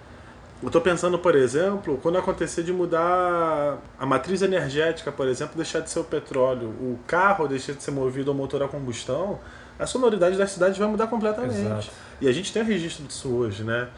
Eu 0.62 0.68
estou 0.68 0.80
pensando, 0.80 1.20
por 1.20 1.36
exemplo, 1.36 2.00
quando 2.02 2.18
acontecer 2.18 2.64
de 2.64 2.72
mudar 2.72 3.78
a 4.00 4.06
matriz 4.06 4.42
energética, 4.42 5.12
por 5.12 5.28
exemplo, 5.28 5.58
deixar 5.58 5.82
de 5.82 5.90
ser 5.90 6.00
o 6.00 6.06
petróleo, 6.06 6.70
o 6.70 6.98
carro 7.06 7.46
deixar 7.46 7.74
de 7.74 7.84
ser 7.84 7.92
movido 7.92 8.32
ao 8.32 8.38
motor 8.38 8.64
a 8.64 8.68
combustão, 8.70 9.40
a 9.78 9.86
sonoridade 9.86 10.38
da 10.38 10.48
cidade 10.48 10.80
vai 10.80 10.88
mudar 10.88 11.08
completamente. 11.08 11.60
Exato. 11.60 11.90
E 12.22 12.28
a 12.30 12.32
gente 12.32 12.54
tem 12.54 12.62
o 12.62 12.66
registro 12.66 13.04
disso 13.04 13.28
hoje, 13.28 13.66
né? 13.66 13.90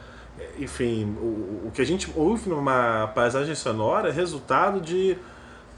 Enfim, 0.58 1.16
o, 1.22 1.68
o 1.68 1.72
que 1.72 1.80
a 1.84 1.86
gente 1.86 2.12
ouve 2.16 2.50
numa 2.50 3.06
paisagem 3.14 3.54
sonora 3.54 4.10
é 4.10 4.12
resultado 4.12 4.82
de 4.82 5.16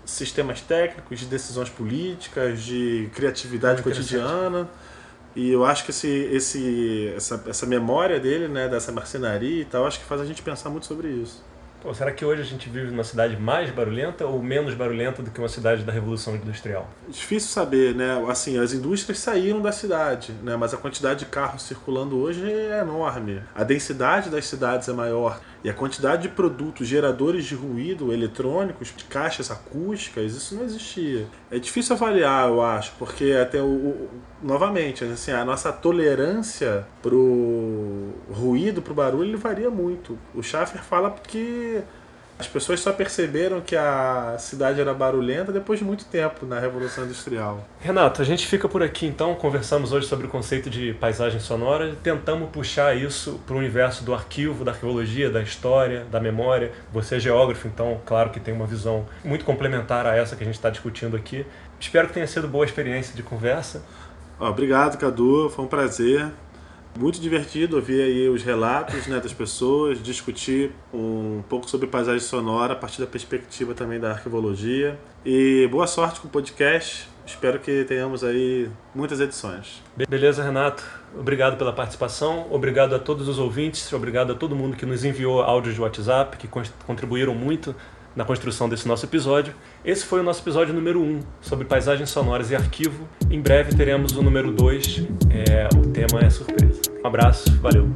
sistemas 0.07 0.61
técnicos, 0.61 1.19
de 1.19 1.25
decisões 1.25 1.69
políticas, 1.69 2.63
de 2.63 3.09
criatividade 3.13 3.83
cotidiana. 3.83 4.67
E 5.35 5.51
eu 5.51 5.63
acho 5.63 5.83
que 5.83 5.91
esse, 5.91 6.07
esse, 6.07 7.13
essa, 7.15 7.43
essa 7.47 7.65
memória 7.67 8.19
dele, 8.19 8.47
né, 8.47 8.67
dessa 8.67 8.91
marcenaria 8.91 9.61
e 9.61 9.65
tal, 9.65 9.85
acho 9.85 9.99
que 9.99 10.05
faz 10.05 10.19
a 10.19 10.25
gente 10.25 10.41
pensar 10.41 10.69
muito 10.69 10.87
sobre 10.87 11.09
isso. 11.09 11.45
Pô, 11.81 11.93
será 11.93 12.11
que 12.11 12.25
hoje 12.25 12.41
a 12.41 12.45
gente 12.45 12.67
vive 12.69 12.89
numa 12.89 13.03
cidade 13.03 13.37
mais 13.37 13.69
barulhenta 13.69 14.25
ou 14.25 14.41
menos 14.41 14.73
barulhenta 14.73 15.21
do 15.21 15.29
que 15.29 15.39
uma 15.39 15.47
cidade 15.47 15.83
da 15.83 15.91
Revolução 15.91 16.35
Industrial? 16.35 16.89
Difícil 17.07 17.49
saber, 17.49 17.93
né? 17.93 18.25
Assim, 18.27 18.57
as 18.57 18.73
indústrias 18.73 19.19
saíram 19.19 19.61
da 19.61 19.71
cidade, 19.71 20.31
né? 20.41 20.55
Mas 20.55 20.73
a 20.73 20.77
quantidade 20.77 21.19
de 21.19 21.27
carros 21.27 21.61
circulando 21.61 22.17
hoje 22.17 22.51
é 22.51 22.79
enorme. 22.79 23.43
A 23.53 23.63
densidade 23.63 24.31
das 24.31 24.47
cidades 24.47 24.89
é 24.89 24.93
maior. 24.93 25.39
E 25.63 25.69
a 25.69 25.73
quantidade 25.73 26.23
de 26.23 26.29
produtos 26.29 26.87
geradores 26.87 27.45
de 27.45 27.55
ruído 27.55 28.13
eletrônicos, 28.13 28.93
de 28.95 29.03
caixas 29.05 29.49
acústicas, 29.49 30.33
isso 30.33 30.55
não 30.55 30.63
existia. 30.63 31.27
É 31.49 31.57
difícil 31.59 31.95
avaliar, 31.95 32.47
eu 32.47 32.61
acho, 32.61 32.93
porque 32.97 33.31
até 33.31 33.61
o, 33.61 33.65
o 33.65 34.09
novamente, 34.41 35.03
assim, 35.03 35.31
a 35.31 35.43
nossa 35.43 35.71
tolerância 35.73 36.85
pro 37.01 38.13
ruído, 38.29 38.81
pro 38.81 38.93
barulho, 38.93 39.29
ele 39.29 39.37
varia 39.37 39.69
muito. 39.69 40.17
O 40.33 40.43
Schaffer 40.43 40.81
fala 40.83 41.11
que 41.11 41.81
as 42.39 42.47
pessoas 42.47 42.79
só 42.79 42.93
perceberam 42.93 43.61
que 43.61 43.75
a 43.75 44.35
cidade 44.37 44.79
era 44.79 44.93
barulhenta 44.93 45.51
depois 45.51 45.79
de 45.79 45.85
muito 45.85 46.05
tempo 46.05 46.45
na 46.45 46.59
Revolução 46.59 47.03
Industrial. 47.03 47.67
Renato, 47.79 48.21
a 48.21 48.25
gente 48.25 48.45
fica 48.45 48.69
por 48.69 48.83
aqui 48.83 49.07
então. 49.07 49.33
Conversamos 49.33 49.91
hoje 49.91 50.05
sobre 50.05 50.27
o 50.27 50.29
conceito 50.29 50.69
de 50.69 50.93
paisagem 50.93 51.39
sonora. 51.39 51.95
Tentamos 52.03 52.49
puxar 52.51 52.95
isso 52.95 53.39
para 53.45 53.55
o 53.55 53.57
universo 53.57 54.03
do 54.03 54.13
arquivo, 54.13 54.63
da 54.63 54.71
arqueologia, 54.71 55.31
da 55.31 55.41
história, 55.41 56.05
da 56.11 56.19
memória. 56.19 56.71
Você 56.93 57.15
é 57.15 57.19
geógrafo, 57.19 57.67
então, 57.67 57.99
claro 58.05 58.29
que 58.29 58.39
tem 58.39 58.53
uma 58.53 58.67
visão 58.67 59.05
muito 59.23 59.43
complementar 59.43 60.05
a 60.05 60.15
essa 60.15 60.35
que 60.35 60.43
a 60.43 60.45
gente 60.45 60.55
está 60.55 60.69
discutindo 60.69 61.15
aqui. 61.15 61.43
Espero 61.79 62.07
que 62.07 62.13
tenha 62.13 62.27
sido 62.27 62.47
boa 62.47 62.65
experiência 62.65 63.15
de 63.15 63.23
conversa. 63.23 63.83
Obrigado, 64.39 64.97
Cadu. 64.97 65.49
Foi 65.49 65.65
um 65.65 65.67
prazer. 65.67 66.27
Muito 66.97 67.21
divertido 67.21 67.75
ouvir 67.75 68.01
aí 68.01 68.27
os 68.27 68.41
relatos 68.41 69.05
né, 69.05 69.19
das 69.19 69.31
pessoas, 69.31 70.01
discutir 70.01 70.71
um 70.91 71.43
pouco 71.47 71.69
sobre 71.69 71.85
paisagem 71.85 72.19
sonora 72.19 72.73
a 72.73 72.75
partir 72.75 72.99
da 72.99 73.05
perspectiva 73.05 73.75
também 73.75 73.99
da 73.99 74.13
arqueologia. 74.13 74.97
E 75.23 75.67
boa 75.69 75.85
sorte 75.85 76.19
com 76.19 76.27
o 76.27 76.31
podcast. 76.31 77.07
Espero 77.23 77.59
que 77.59 77.83
tenhamos 77.83 78.23
aí 78.23 78.67
muitas 78.95 79.19
edições. 79.19 79.83
Beleza, 80.09 80.41
Renato. 80.41 80.83
Obrigado 81.15 81.55
pela 81.55 81.71
participação. 81.71 82.47
Obrigado 82.49 82.95
a 82.95 82.99
todos 82.99 83.27
os 83.27 83.37
ouvintes. 83.37 83.93
Obrigado 83.93 84.31
a 84.31 84.35
todo 84.35 84.55
mundo 84.55 84.75
que 84.75 84.85
nos 84.85 85.05
enviou 85.05 85.43
áudios 85.43 85.75
de 85.75 85.81
WhatsApp, 85.81 86.35
que 86.37 86.47
contribuíram 86.87 87.35
muito 87.35 87.75
na 88.17 88.25
construção 88.25 88.67
desse 88.67 88.87
nosso 88.87 89.05
episódio. 89.05 89.53
Esse 89.85 90.03
foi 90.03 90.19
o 90.19 90.23
nosso 90.23 90.41
episódio 90.41 90.73
número 90.73 90.99
1 90.99 91.19
sobre 91.39 91.65
paisagens 91.65 92.09
sonoras 92.09 92.49
e 92.49 92.55
arquivo. 92.55 93.07
Em 93.29 93.39
breve 93.39 93.75
teremos 93.75 94.17
o 94.17 94.23
número 94.23 94.51
2. 94.51 95.05
É, 95.29 95.69
o 95.77 95.87
tema 95.91 96.19
é 96.21 96.29
surpresa. 96.29 96.81
Um 97.03 97.07
abraço, 97.07 97.55
valeu. 97.61 97.87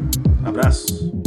Abraço. 0.46 1.21